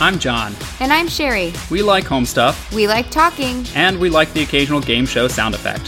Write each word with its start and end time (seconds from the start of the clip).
I'm 0.00 0.18
John. 0.18 0.56
And 0.80 0.92
I'm 0.92 1.06
Sherry. 1.06 1.52
We 1.70 1.80
like 1.80 2.02
home 2.02 2.26
stuff. 2.26 2.72
We 2.74 2.88
like 2.88 3.10
talking. 3.10 3.64
And 3.76 4.00
we 4.00 4.10
like 4.10 4.32
the 4.32 4.42
occasional 4.42 4.80
game 4.80 5.06
show 5.06 5.28
sound 5.28 5.54
effect. 5.54 5.86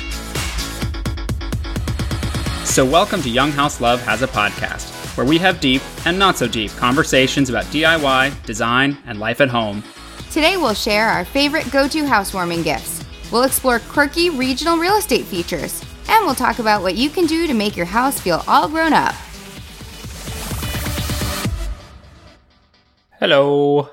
So, 2.64 2.84
welcome 2.84 3.20
to 3.22 3.28
Young 3.28 3.50
House 3.50 3.80
Love 3.80 4.00
Has 4.02 4.22
a 4.22 4.28
Podcast, 4.28 5.16
where 5.16 5.26
we 5.26 5.38
have 5.38 5.58
deep 5.58 5.82
and 6.06 6.16
not 6.16 6.36
so 6.36 6.46
deep 6.46 6.70
conversations 6.76 7.50
about 7.50 7.64
DIY, 7.64 8.44
design, 8.44 8.96
and 9.06 9.18
life 9.18 9.40
at 9.40 9.48
home. 9.48 9.82
Today, 10.30 10.56
we'll 10.56 10.74
share 10.74 11.08
our 11.08 11.24
favorite 11.24 11.68
go 11.72 11.88
to 11.88 12.06
housewarming 12.06 12.62
gifts. 12.62 13.04
We'll 13.32 13.42
explore 13.42 13.80
quirky 13.80 14.30
regional 14.30 14.78
real 14.78 14.94
estate 14.94 15.24
features. 15.24 15.82
And 16.08 16.24
we'll 16.24 16.36
talk 16.36 16.60
about 16.60 16.82
what 16.82 16.94
you 16.94 17.10
can 17.10 17.26
do 17.26 17.48
to 17.48 17.54
make 17.54 17.76
your 17.76 17.86
house 17.86 18.20
feel 18.20 18.44
all 18.46 18.68
grown 18.68 18.92
up. 18.92 19.16
Hello. 23.18 23.88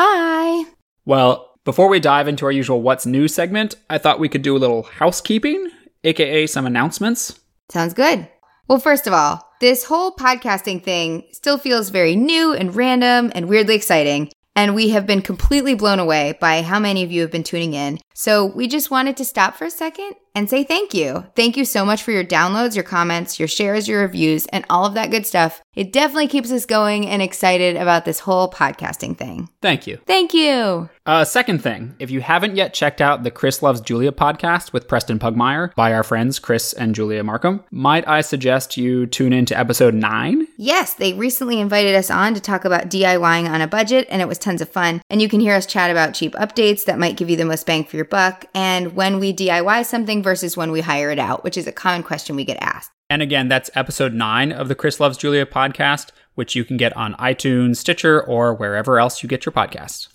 Hi. 0.00 0.64
Well, 1.06 1.58
before 1.64 1.88
we 1.88 1.98
dive 1.98 2.28
into 2.28 2.44
our 2.44 2.52
usual 2.52 2.82
What's 2.82 3.04
New 3.04 3.26
segment, 3.26 3.74
I 3.90 3.98
thought 3.98 4.20
we 4.20 4.28
could 4.28 4.42
do 4.42 4.56
a 4.56 4.62
little 4.62 4.84
housekeeping, 4.84 5.72
aka 6.04 6.46
some 6.46 6.66
announcements. 6.66 7.40
Sounds 7.68 7.94
good. 7.94 8.28
Well, 8.68 8.78
first 8.78 9.08
of 9.08 9.12
all, 9.12 9.44
this 9.60 9.82
whole 9.82 10.12
podcasting 10.12 10.84
thing 10.84 11.24
still 11.32 11.58
feels 11.58 11.90
very 11.90 12.14
new 12.14 12.54
and 12.54 12.76
random 12.76 13.32
and 13.34 13.48
weirdly 13.48 13.74
exciting. 13.74 14.30
And 14.58 14.74
we 14.74 14.88
have 14.88 15.06
been 15.06 15.22
completely 15.22 15.76
blown 15.76 16.00
away 16.00 16.36
by 16.40 16.62
how 16.62 16.80
many 16.80 17.04
of 17.04 17.12
you 17.12 17.20
have 17.20 17.30
been 17.30 17.44
tuning 17.44 17.74
in. 17.74 18.00
So 18.12 18.44
we 18.44 18.66
just 18.66 18.90
wanted 18.90 19.16
to 19.18 19.24
stop 19.24 19.54
for 19.54 19.66
a 19.66 19.70
second 19.70 20.14
and 20.34 20.50
say 20.50 20.64
thank 20.64 20.92
you. 20.92 21.24
Thank 21.36 21.56
you 21.56 21.64
so 21.64 21.84
much 21.84 22.02
for 22.02 22.10
your 22.10 22.24
downloads, 22.24 22.74
your 22.74 22.82
comments, 22.82 23.38
your 23.38 23.46
shares, 23.46 23.86
your 23.86 24.00
reviews, 24.00 24.46
and 24.46 24.64
all 24.68 24.84
of 24.84 24.94
that 24.94 25.12
good 25.12 25.28
stuff. 25.28 25.62
It 25.76 25.92
definitely 25.92 26.26
keeps 26.26 26.50
us 26.50 26.66
going 26.66 27.06
and 27.06 27.22
excited 27.22 27.76
about 27.76 28.04
this 28.04 28.18
whole 28.18 28.50
podcasting 28.50 29.16
thing. 29.16 29.48
Thank 29.62 29.86
you. 29.86 30.00
Thank 30.08 30.34
you. 30.34 30.90
Uh, 31.06 31.24
second 31.24 31.62
thing, 31.62 31.94
if 32.00 32.10
you 32.10 32.20
haven't 32.20 32.56
yet 32.56 32.74
checked 32.74 33.00
out 33.00 33.22
the 33.22 33.30
Chris 33.30 33.62
Loves 33.62 33.80
Julia 33.80 34.10
podcast 34.10 34.72
with 34.72 34.88
Preston 34.88 35.20
Pugmire 35.20 35.72
by 35.76 35.92
our 35.92 36.02
friends 36.02 36.40
Chris 36.40 36.72
and 36.72 36.96
Julia 36.96 37.22
Marquart, 37.22 37.62
might 37.70 38.08
I 38.08 38.22
suggest 38.22 38.76
you 38.76 39.06
tune 39.06 39.32
in 39.32 39.44
to 39.46 39.56
episode 39.56 39.94
9? 39.94 40.47
Yes, 40.60 40.94
they 40.94 41.12
recently 41.12 41.60
invited 41.60 41.94
us 41.94 42.10
on 42.10 42.34
to 42.34 42.40
talk 42.40 42.64
about 42.64 42.90
DIYing 42.90 43.48
on 43.48 43.60
a 43.60 43.68
budget, 43.68 44.08
and 44.10 44.20
it 44.20 44.26
was 44.26 44.38
tons 44.38 44.60
of 44.60 44.68
fun. 44.68 45.00
And 45.08 45.22
you 45.22 45.28
can 45.28 45.38
hear 45.38 45.54
us 45.54 45.66
chat 45.66 45.88
about 45.88 46.14
cheap 46.14 46.34
updates 46.34 46.84
that 46.86 46.98
might 46.98 47.16
give 47.16 47.30
you 47.30 47.36
the 47.36 47.44
most 47.44 47.64
bang 47.64 47.84
for 47.84 47.94
your 47.94 48.04
buck, 48.04 48.44
and 48.56 48.96
when 48.96 49.20
we 49.20 49.32
DIY 49.32 49.86
something 49.86 50.20
versus 50.20 50.56
when 50.56 50.72
we 50.72 50.80
hire 50.80 51.12
it 51.12 51.20
out, 51.20 51.44
which 51.44 51.56
is 51.56 51.68
a 51.68 51.72
common 51.72 52.02
question 52.02 52.34
we 52.34 52.44
get 52.44 52.58
asked. 52.60 52.90
And 53.08 53.22
again, 53.22 53.46
that's 53.46 53.70
episode 53.76 54.14
9 54.14 54.50
of 54.50 54.66
the 54.66 54.74
Chris 54.74 54.98
Loves 54.98 55.16
Julia 55.16 55.46
podcast, 55.46 56.10
which 56.34 56.56
you 56.56 56.64
can 56.64 56.76
get 56.76 56.96
on 56.96 57.14
iTunes, 57.14 57.76
Stitcher, 57.76 58.20
or 58.20 58.52
wherever 58.52 58.98
else 58.98 59.22
you 59.22 59.28
get 59.28 59.46
your 59.46 59.52
podcasts. 59.52 60.08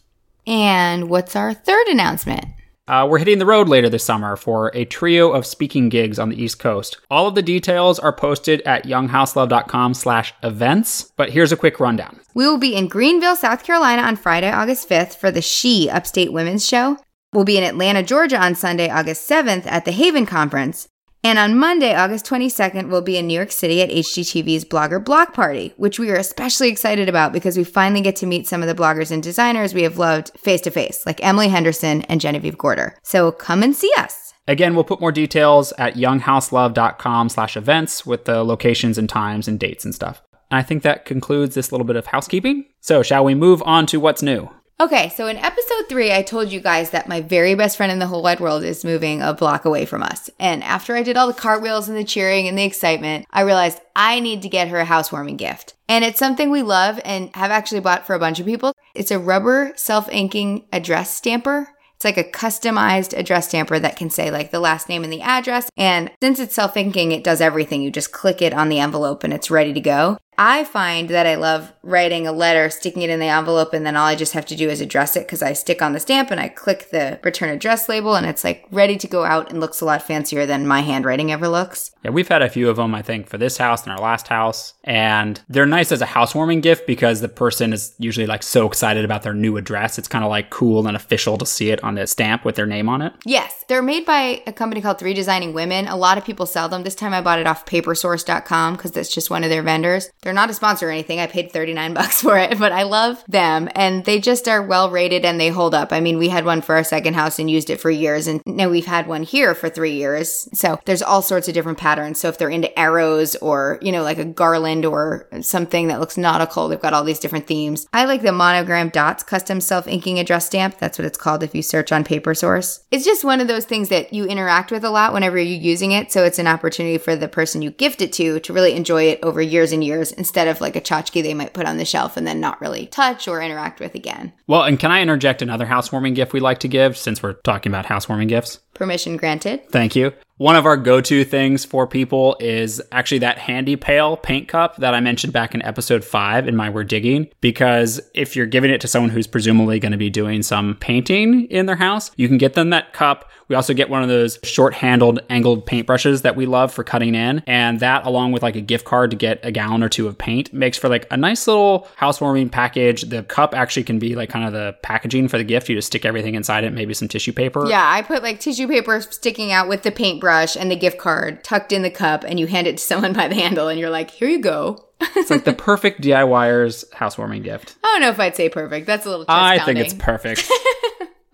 And 0.46 1.10
what's 1.10 1.38
our 1.38 1.54
third 1.54 1.88
announcement? 1.88 2.48
Uh, 2.86 3.08
we're 3.10 3.18
hitting 3.18 3.40
the 3.40 3.46
road 3.46 3.70
later 3.70 3.88
this 3.90 4.04
summer 4.04 4.36
for 4.36 4.70
a 4.74 4.84
trio 4.84 5.32
of 5.32 5.46
speaking 5.46 5.88
gigs 5.88 6.20
on 6.20 6.30
the 6.30 6.42
East 6.42 6.60
Coast. 6.60 6.98
All 7.10 7.28
of 7.28 7.36
the 7.36 7.42
details 7.42 7.98
are 7.98 8.12
posted 8.12 8.62
at 8.64 8.86
younghouselove.com 8.86 9.94
slash 9.94 10.34
events, 10.44 11.12
but 11.16 11.30
here's 11.30 11.54
a 11.54 11.58
quick 11.58 11.80
rundown. 11.80 12.20
We 12.34 12.46
will 12.46 12.58
be 12.58 12.76
in 12.76 12.90
Greenville, 12.90 13.38
South 13.38 13.64
Carolina 13.64 14.02
on 14.02 14.18
Friday, 14.18 14.52
August 14.52 14.90
5th 14.90 15.16
for 15.16 15.32
the 15.32 15.42
She 15.42 15.90
Upstate 15.90 16.34
Women's 16.34 16.68
Show. 16.68 16.98
We'll 17.32 17.46
be 17.46 17.58
in 17.58 17.64
Atlanta, 17.64 18.04
Georgia 18.04 18.38
on 18.38 18.54
Sunday, 18.54 18.90
August 18.90 19.30
7th 19.30 19.66
at 19.66 19.86
the 19.86 19.92
Haven 19.92 20.26
Conference. 20.26 20.90
And 21.26 21.40
on 21.40 21.58
Monday, 21.58 21.96
August 21.96 22.26
22nd, 22.26 22.90
we'll 22.90 23.02
be 23.02 23.18
in 23.18 23.28
New 23.28 23.34
York 23.34 23.54
City 23.54 23.82
at 23.82 23.90
HGTV's 23.90 24.66
Blogger 24.66 25.02
Block 25.04 25.34
Party, 25.34 25.74
which 25.78 25.98
we 25.98 26.12
are 26.12 26.18
especially 26.18 26.68
excited 26.68 27.08
about 27.08 27.32
because 27.32 27.56
we 27.56 27.64
finally 27.64 28.02
get 28.02 28.18
to 28.18 28.26
meet 28.26 28.46
some 28.46 28.62
of 28.62 28.68
the 28.68 28.76
bloggers 28.76 29.10
and 29.10 29.24
designers 29.24 29.74
we 29.74 29.84
have 29.84 29.98
loved 29.98 30.38
face 30.38 30.60
to 30.62 30.70
face, 30.70 31.06
like 31.06 31.24
Emily 31.24 31.48
Henderson 31.48 32.02
and 32.04 32.20
Genevieve 32.20 32.58
Gorder. 32.58 32.98
So 33.04 33.32
come 33.32 33.64
and 33.64 33.74
see 33.74 33.92
us. 33.98 34.34
Again, 34.50 34.76
we'll 34.76 34.84
put 34.84 35.00
more 35.00 35.14
details 35.14 35.72
at 35.78 35.96
younghouselove.com 35.96 37.30
slash 37.30 37.56
events 37.56 38.06
with 38.06 38.26
the 38.26 38.44
locations 38.44 38.98
and 38.98 39.08
times 39.08 39.48
and 39.48 39.58
dates 39.58 39.86
and 39.86 39.96
stuff. 39.96 40.22
And 40.52 40.60
I 40.60 40.62
think 40.62 40.84
that 40.84 41.06
concludes 41.06 41.56
this 41.56 41.72
little 41.72 41.88
bit 41.88 41.96
of 41.96 42.08
housekeeping. 42.08 42.66
So 42.82 43.02
shall 43.02 43.24
we 43.24 43.34
move 43.34 43.64
on 43.66 43.86
to 43.88 44.00
what's 44.02 44.22
new? 44.22 44.50
Okay, 44.80 45.10
so 45.10 45.28
in 45.28 45.38
episode 45.38 45.88
three, 45.88 46.12
I 46.12 46.24
told 46.24 46.52
you 46.52 46.60
guys 46.60 46.90
that 46.90 47.08
my 47.08 47.22
very 47.22 47.54
best 47.54 47.78
friend 47.78 47.92
in 47.92 48.00
the 48.00 48.08
whole 48.08 48.24
wide 48.24 48.40
world 48.40 48.64
is 48.64 48.84
moving 48.84 49.22
a 49.22 49.32
block 49.32 49.66
away 49.66 49.86
from 49.86 50.02
us. 50.02 50.32
And 50.40 50.64
after 50.64 50.96
I 50.96 51.04
did 51.04 51.16
all 51.16 51.28
the 51.28 51.34
cartwheels 51.34 51.88
and 51.88 51.98
the 51.98 52.04
cheering 52.04 52.48
and 52.48 52.58
the 52.58 52.64
excitement, 52.64 53.28
I 53.30 53.42
realized 53.42 53.80
I 53.96 54.20
need 54.20 54.42
to 54.42 54.50
get 54.50 54.70
her 54.70 54.80
a 54.80 54.86
housewarming 54.86 55.38
gift. 55.38 55.76
And 55.88 56.04
it's 56.04 56.18
something 56.18 56.50
we 56.50 56.64
love 56.64 57.00
and 57.06 57.34
have 57.36 57.52
actually 57.52 57.82
bought 57.82 58.08
for 58.08 58.16
a 58.16 58.20
bunch 58.20 58.40
of 58.40 58.48
people. 58.48 58.74
It's 58.96 59.12
a 59.12 59.20
rubber 59.20 59.74
self 59.76 60.10
inking 60.10 60.66
address 60.74 61.14
stamper. 61.14 61.70
It's 61.96 62.04
like 62.04 62.18
a 62.18 62.30
customized 62.30 63.18
address 63.18 63.50
stamper 63.50 63.78
that 63.78 63.96
can 63.96 64.10
say 64.10 64.32
like 64.32 64.50
the 64.50 64.60
last 64.60 64.90
name 64.90 65.04
and 65.04 65.14
the 65.14 65.22
address. 65.22 65.70
And 65.78 66.10
since 66.22 66.40
it's 66.40 66.56
self 66.56 66.76
inking, 66.76 67.12
it 67.12 67.24
does 67.24 67.42
everything. 67.42 67.84
You 67.84 67.92
just 67.92 68.12
click 68.12 68.42
it 68.42 68.54
on 68.54 68.70
the 68.70 68.80
envelope 68.80 69.24
and 69.24 69.34
it's 69.34 69.52
ready 69.52 69.72
to 69.72 69.80
go. 69.80 70.18
I 70.38 70.64
find 70.64 71.10
that 71.10 71.26
I 71.26 71.36
love 71.36 71.74
writing 71.84 72.26
a 72.28 72.32
letter, 72.32 72.70
sticking 72.70 73.02
it 73.02 73.10
in 73.10 73.20
the 73.20 73.28
envelope, 73.28 73.74
and 73.74 73.86
then 73.86 73.96
all 73.96 74.06
I 74.06 74.16
just 74.16 74.34
have 74.34 74.46
to 74.48 74.56
do 74.56 74.70
is 74.70 74.82
address 74.82 75.16
it 75.16 75.28
because 75.28 75.42
I 75.42 75.54
stick 75.54 75.82
on 75.82 75.94
the 75.94 76.00
stamp 76.00 76.32
and 76.32 76.40
I 76.40 76.50
click 76.50 76.90
the 76.92 77.20
return 77.24 77.50
address 77.50 77.90
label 77.90 78.16
and 78.16 78.26
it's 78.26 78.44
like 78.44 78.66
ready 78.72 78.98
to 78.98 79.08
go 79.08 79.26
out 79.26 79.50
and 79.50 79.60
looks 79.60 79.82
a 79.82 79.86
lot 79.86 80.02
fancier 80.02 80.46
than 80.46 80.68
my 80.68 80.82
handwriting 80.82 81.32
ever 81.32 81.48
looks. 81.48 81.92
Yeah, 82.04 82.12
we've 82.12 82.28
had 82.28 82.42
a 82.42 82.50
few 82.50 82.70
of 82.70 82.78
them, 82.78 82.94
I 82.96 83.02
think, 83.02 83.28
for 83.28 83.38
this 83.38 83.58
house 83.58 83.84
and 83.84 83.92
our 83.92 83.98
last 83.98 84.28
house. 84.28 84.74
And 84.84 85.42
they're 85.48 85.66
nice 85.66 85.92
as 85.92 86.02
a 86.02 86.06
housewarming 86.06 86.62
gift 86.62 86.86
because 86.88 87.22
the 87.22 87.30
person 87.30 87.74
is 87.74 87.94
usually 87.98 88.28
like 88.28 88.44
so 88.44 88.68
excited 88.68 89.06
about 89.06 89.24
their 89.24 89.34
new 89.34 89.58
address. 89.58 89.98
It's 89.98 90.08
kind 90.08 90.24
of 90.24 90.30
like 90.30 90.50
cool 90.50 90.88
and 90.88 90.96
official 90.96 91.38
to 91.38 91.46
see 91.46 91.70
it 91.72 91.84
on 91.84 91.96
the 91.96 92.08
stamp 92.08 92.46
with 92.46 92.56
their 92.56 92.66
name 92.66 92.90
on 92.90 93.02
it. 93.02 93.14
Yes, 93.26 93.64
they're 93.68 93.82
made 93.82 94.06
by 94.06 94.42
a 94.46 94.54
company 94.54 94.82
called 94.82 95.00
Three 95.00 95.14
Designing 95.14 95.54
Women. 95.54 95.88
A 95.88 95.96
lot 95.96 96.18
of 96.18 96.26
people 96.26 96.46
sell 96.46 96.68
them. 96.70 96.84
This 96.84 96.96
time 96.96 97.14
I 97.14 97.22
bought 97.22 97.40
it 97.40 97.48
off 97.48 97.66
papersource.com 97.66 98.76
because 98.76 98.92
that's 98.92 99.14
just 99.14 99.30
one 99.30 99.44
of 99.44 99.50
their 99.50 99.64
vendors. 99.64 100.10
They're 100.22 100.33
not 100.34 100.50
a 100.50 100.54
sponsor 100.54 100.88
or 100.88 100.92
anything. 100.92 101.20
I 101.20 101.28
paid 101.28 101.52
39 101.52 101.94
bucks 101.96 102.22
for 102.22 102.38
it, 102.38 102.58
but 102.60 102.72
I 102.72 102.84
love 102.84 103.24
them 103.28 103.70
and 103.76 104.06
they 104.06 104.20
just 104.20 104.48
are 104.48 104.62
well 104.62 104.90
rated 104.90 105.26
and 105.26 105.40
they 105.40 105.50
hold 105.50 105.76
up. 105.76 105.92
I 105.92 106.00
mean, 106.00 106.18
we 106.18 106.30
had 106.30 106.46
one 106.46 106.62
for 106.62 106.76
our 106.76 106.84
second 106.84 107.16
house 107.16 107.40
and 107.40 107.50
used 107.50 107.70
it 107.70 107.80
for 107.80 107.92
years 107.92 108.28
and 108.28 108.42
now 108.46 108.70
we've 108.70 108.86
had 108.86 109.08
one 109.08 109.24
here 109.24 109.56
for 109.56 109.70
3 109.70 109.92
years. 109.92 110.48
So, 110.54 110.80
there's 110.86 111.02
all 111.02 111.22
sorts 111.22 111.48
of 111.48 111.54
different 111.54 111.78
patterns. 111.78 112.20
So, 112.20 112.30
if 112.30 112.38
they're 112.38 112.50
into 112.50 112.78
arrows 112.78 113.36
or, 113.38 113.80
you 113.82 113.92
know, 113.92 114.04
like 114.04 114.18
a 114.18 114.26
garland 114.26 114.86
or 114.86 115.28
something 115.42 115.88
that 115.88 116.00
looks 116.00 116.18
nautical, 116.18 116.68
they've 116.68 116.80
got 116.80 116.94
all 116.94 117.04
these 117.04 117.20
different 117.20 117.48
themes. 117.48 117.88
I 117.94 118.06
like 118.06 118.22
the 118.22 118.32
monogram 118.32 118.90
dots 118.90 119.24
custom 119.24 119.62
self-inking 119.62 120.20
address 120.20 120.46
stamp. 120.46 120.78
That's 120.78 120.98
what 120.98 121.06
it's 121.06 121.18
called 121.18 121.44
if 121.44 121.56
you 121.56 121.62
search 121.62 121.92
on 121.92 122.04
paper 122.04 122.34
source. 122.34 122.86
It's 122.92 123.06
just 123.06 123.24
one 123.24 123.42
of 123.42 123.48
those 123.48 123.66
things 123.66 123.90
that 123.90 124.14
you 124.14 124.26
interact 124.26 124.72
with 124.72 124.84
a 124.84 124.90
lot 124.90 125.14
whenever 125.14 125.38
you're 125.38 125.60
using 125.60 125.92
it, 125.92 126.12
so 126.12 126.24
it's 126.24 126.40
an 126.40 126.48
opportunity 126.48 126.98
for 126.98 127.16
the 127.16 127.28
person 127.28 127.62
you 127.62 127.72
gift 127.72 128.02
it 128.02 128.14
to 128.14 128.40
to 128.40 128.54
really 128.54 128.74
enjoy 128.74 129.04
it 129.04 129.20
over 129.24 129.42
years 129.42 129.72
and 129.72 129.84
years 129.84 130.13
instead 130.14 130.48
of 130.48 130.62
like 130.62 130.76
a 130.76 130.82
tchotchke 130.82 131.24
they 131.24 131.34
might 131.34 131.54
put 131.54 131.66
on 131.66 131.78
the 131.78 131.86
shelf 131.86 132.18
and 132.18 132.26
then 132.26 132.40
not 132.40 132.62
really 132.62 132.88
touch 132.88 133.28
or 133.28 133.42
interact 133.42 133.80
with 133.80 133.96
again. 133.96 134.34
Well, 134.48 134.64
and 134.64 134.80
can 134.80 134.92
I 134.92 135.02
interject 135.02 135.42
another 135.42 135.66
housewarming 135.66 136.14
gift 136.14 136.34
we 136.34 136.40
like 136.40 136.60
to 136.60 136.68
give 136.68 136.98
since 136.98 137.22
we're 137.22 137.34
talking 137.34 137.72
about 137.72 137.86
housewarming 137.86 138.28
gifts? 138.28 138.60
Permission 138.74 139.18
granted. 139.18 139.70
Thank 139.70 139.96
you. 139.96 140.14
One 140.38 140.56
of 140.56 140.66
our 140.66 140.78
go 140.78 141.00
to 141.00 141.24
things 141.24 141.64
for 141.64 141.86
people 141.86 142.36
is 142.40 142.82
actually 142.92 143.20
that 143.20 143.38
handy 143.38 143.76
pail 143.76 144.18
paint 144.18 144.48
cup 144.48 144.78
that 144.78 144.96
I 144.96 145.00
mentioned 145.00 145.32
back 145.32 145.54
in 145.54 145.62
episode 145.62 146.04
five 146.04 146.48
in 146.48 146.56
my 146.56 146.72
We're 146.72 146.84
Digging. 146.84 147.30
Because 147.40 148.02
if 148.16 148.36
you're 148.36 148.48
giving 148.48 148.72
it 148.72 148.82
to 148.82 148.88
someone 148.88 149.12
who's 149.12 149.28
presumably 149.28 149.80
going 149.80 149.92
to 149.92 149.98
be 149.98 150.10
doing 150.10 150.42
some 150.42 150.74
painting 150.80 151.46
in 151.52 151.68
their 151.68 151.76
house, 151.76 152.10
you 152.16 152.28
can 152.28 152.40
get 152.40 152.56
them 152.56 152.72
that 152.72 152.94
cup. 152.94 153.30
We 153.48 153.56
also 153.56 153.76
get 153.76 153.92
one 153.92 154.02
of 154.02 154.10
those 154.10 154.40
short 154.42 154.74
handled 154.74 155.20
angled 155.30 155.68
paintbrushes 155.68 156.24
that 156.24 156.36
we 156.36 156.48
love 156.48 156.74
for 156.74 156.84
cutting 156.84 157.14
in. 157.14 157.44
And 157.46 157.80
that, 157.82 158.04
along 158.04 158.32
with 158.32 158.42
like 158.42 158.56
a 158.56 158.62
gift 158.62 158.86
card 158.86 159.12
to 159.12 159.18
get 159.18 159.40
a 159.44 159.52
gallon 159.52 159.84
or 159.84 159.90
two 159.90 160.08
of 160.08 160.18
paint, 160.18 160.52
makes 160.52 160.80
for 160.80 160.90
like 160.90 161.06
a 161.12 161.18
nice 161.18 161.46
little 161.46 161.88
housewarming 161.96 162.50
package. 162.50 163.04
The 163.04 163.22
cup 163.22 163.54
actually 163.54 163.84
can 163.84 164.00
be 164.00 164.16
like 164.16 164.30
kind 164.30 164.48
of 164.48 164.54
the 164.54 164.76
packaging 164.82 165.28
for 165.28 165.38
the 165.38 165.44
gift. 165.44 165.70
You 165.70 165.76
just 165.76 165.88
stick 165.88 166.06
everything 166.06 166.34
inside 166.34 166.64
it, 166.64 166.74
maybe 166.74 166.96
some 166.96 167.08
tissue 167.08 167.34
paper. 167.34 167.68
Yeah, 167.68 167.88
I 167.88 168.02
put 168.02 168.24
like 168.24 168.40
tissue 168.40 168.68
paper 168.68 169.00
sticking 169.02 169.52
out 169.52 169.70
with 169.70 169.84
the 169.84 169.92
paintbrush 170.24 170.56
and 170.56 170.72
the 170.72 170.76
gift 170.76 170.98
card 170.98 171.44
tucked 171.44 171.72
in 171.72 171.82
the 171.82 171.90
cup, 171.90 172.24
and 172.24 172.40
you 172.40 172.48
hand 172.48 172.68
it 172.68 172.78
to 172.78 172.84
someone 172.84 173.14
by 173.14 173.28
the 173.28 173.36
handle, 173.36 173.68
and 173.68 173.80
you're 173.80 173.90
like, 173.90 174.10
here 174.10 174.30
you 174.30 174.40
go. 174.40 174.86
it's 175.00 175.30
like 175.30 175.44
the 175.44 175.54
perfect 175.58 176.02
DIYer's 176.02 176.86
housewarming 176.94 177.44
gift. 177.44 177.76
I 177.84 177.88
don't 177.88 178.02
know 178.02 178.10
if 178.10 178.20
I'd 178.20 178.36
say 178.36 178.50
perfect. 178.50 178.88
That's 178.88 179.06
a 179.06 179.10
little. 179.10 179.26
I 179.28 179.60
think 179.60 179.80
it's 179.80 179.94
perfect. 179.94 180.50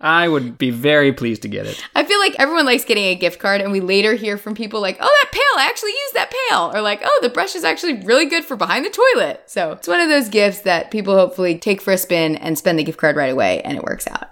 I 0.02 0.28
would 0.28 0.56
be 0.56 0.70
very 0.70 1.12
pleased 1.12 1.42
to 1.42 1.48
get 1.48 1.66
it. 1.66 1.84
I 1.94 2.04
feel 2.04 2.18
like 2.20 2.34
everyone 2.38 2.64
likes 2.64 2.86
getting 2.86 3.04
a 3.04 3.14
gift 3.14 3.38
card, 3.38 3.60
and 3.60 3.70
we 3.70 3.80
later 3.80 4.14
hear 4.14 4.38
from 4.38 4.54
people 4.54 4.80
like, 4.80 4.96
oh, 4.98 5.18
that 5.22 5.30
pail, 5.30 5.62
I 5.62 5.68
actually 5.68 5.90
used 5.90 6.14
that 6.14 6.32
pail. 6.48 6.72
Or 6.74 6.80
like, 6.80 7.02
oh, 7.04 7.18
the 7.20 7.28
brush 7.28 7.54
is 7.54 7.64
actually 7.64 8.02
really 8.04 8.24
good 8.24 8.46
for 8.46 8.56
behind 8.56 8.86
the 8.86 8.90
toilet. 8.90 9.42
So 9.46 9.72
it's 9.72 9.86
one 9.86 10.00
of 10.00 10.08
those 10.08 10.30
gifts 10.30 10.62
that 10.62 10.90
people 10.90 11.14
hopefully 11.14 11.58
take 11.58 11.82
for 11.82 11.92
a 11.92 11.98
spin 11.98 12.36
and 12.36 12.56
spend 12.56 12.78
the 12.78 12.84
gift 12.84 12.98
card 12.98 13.14
right 13.14 13.30
away, 13.30 13.60
and 13.60 13.76
it 13.76 13.84
works 13.84 14.08
out. 14.08 14.30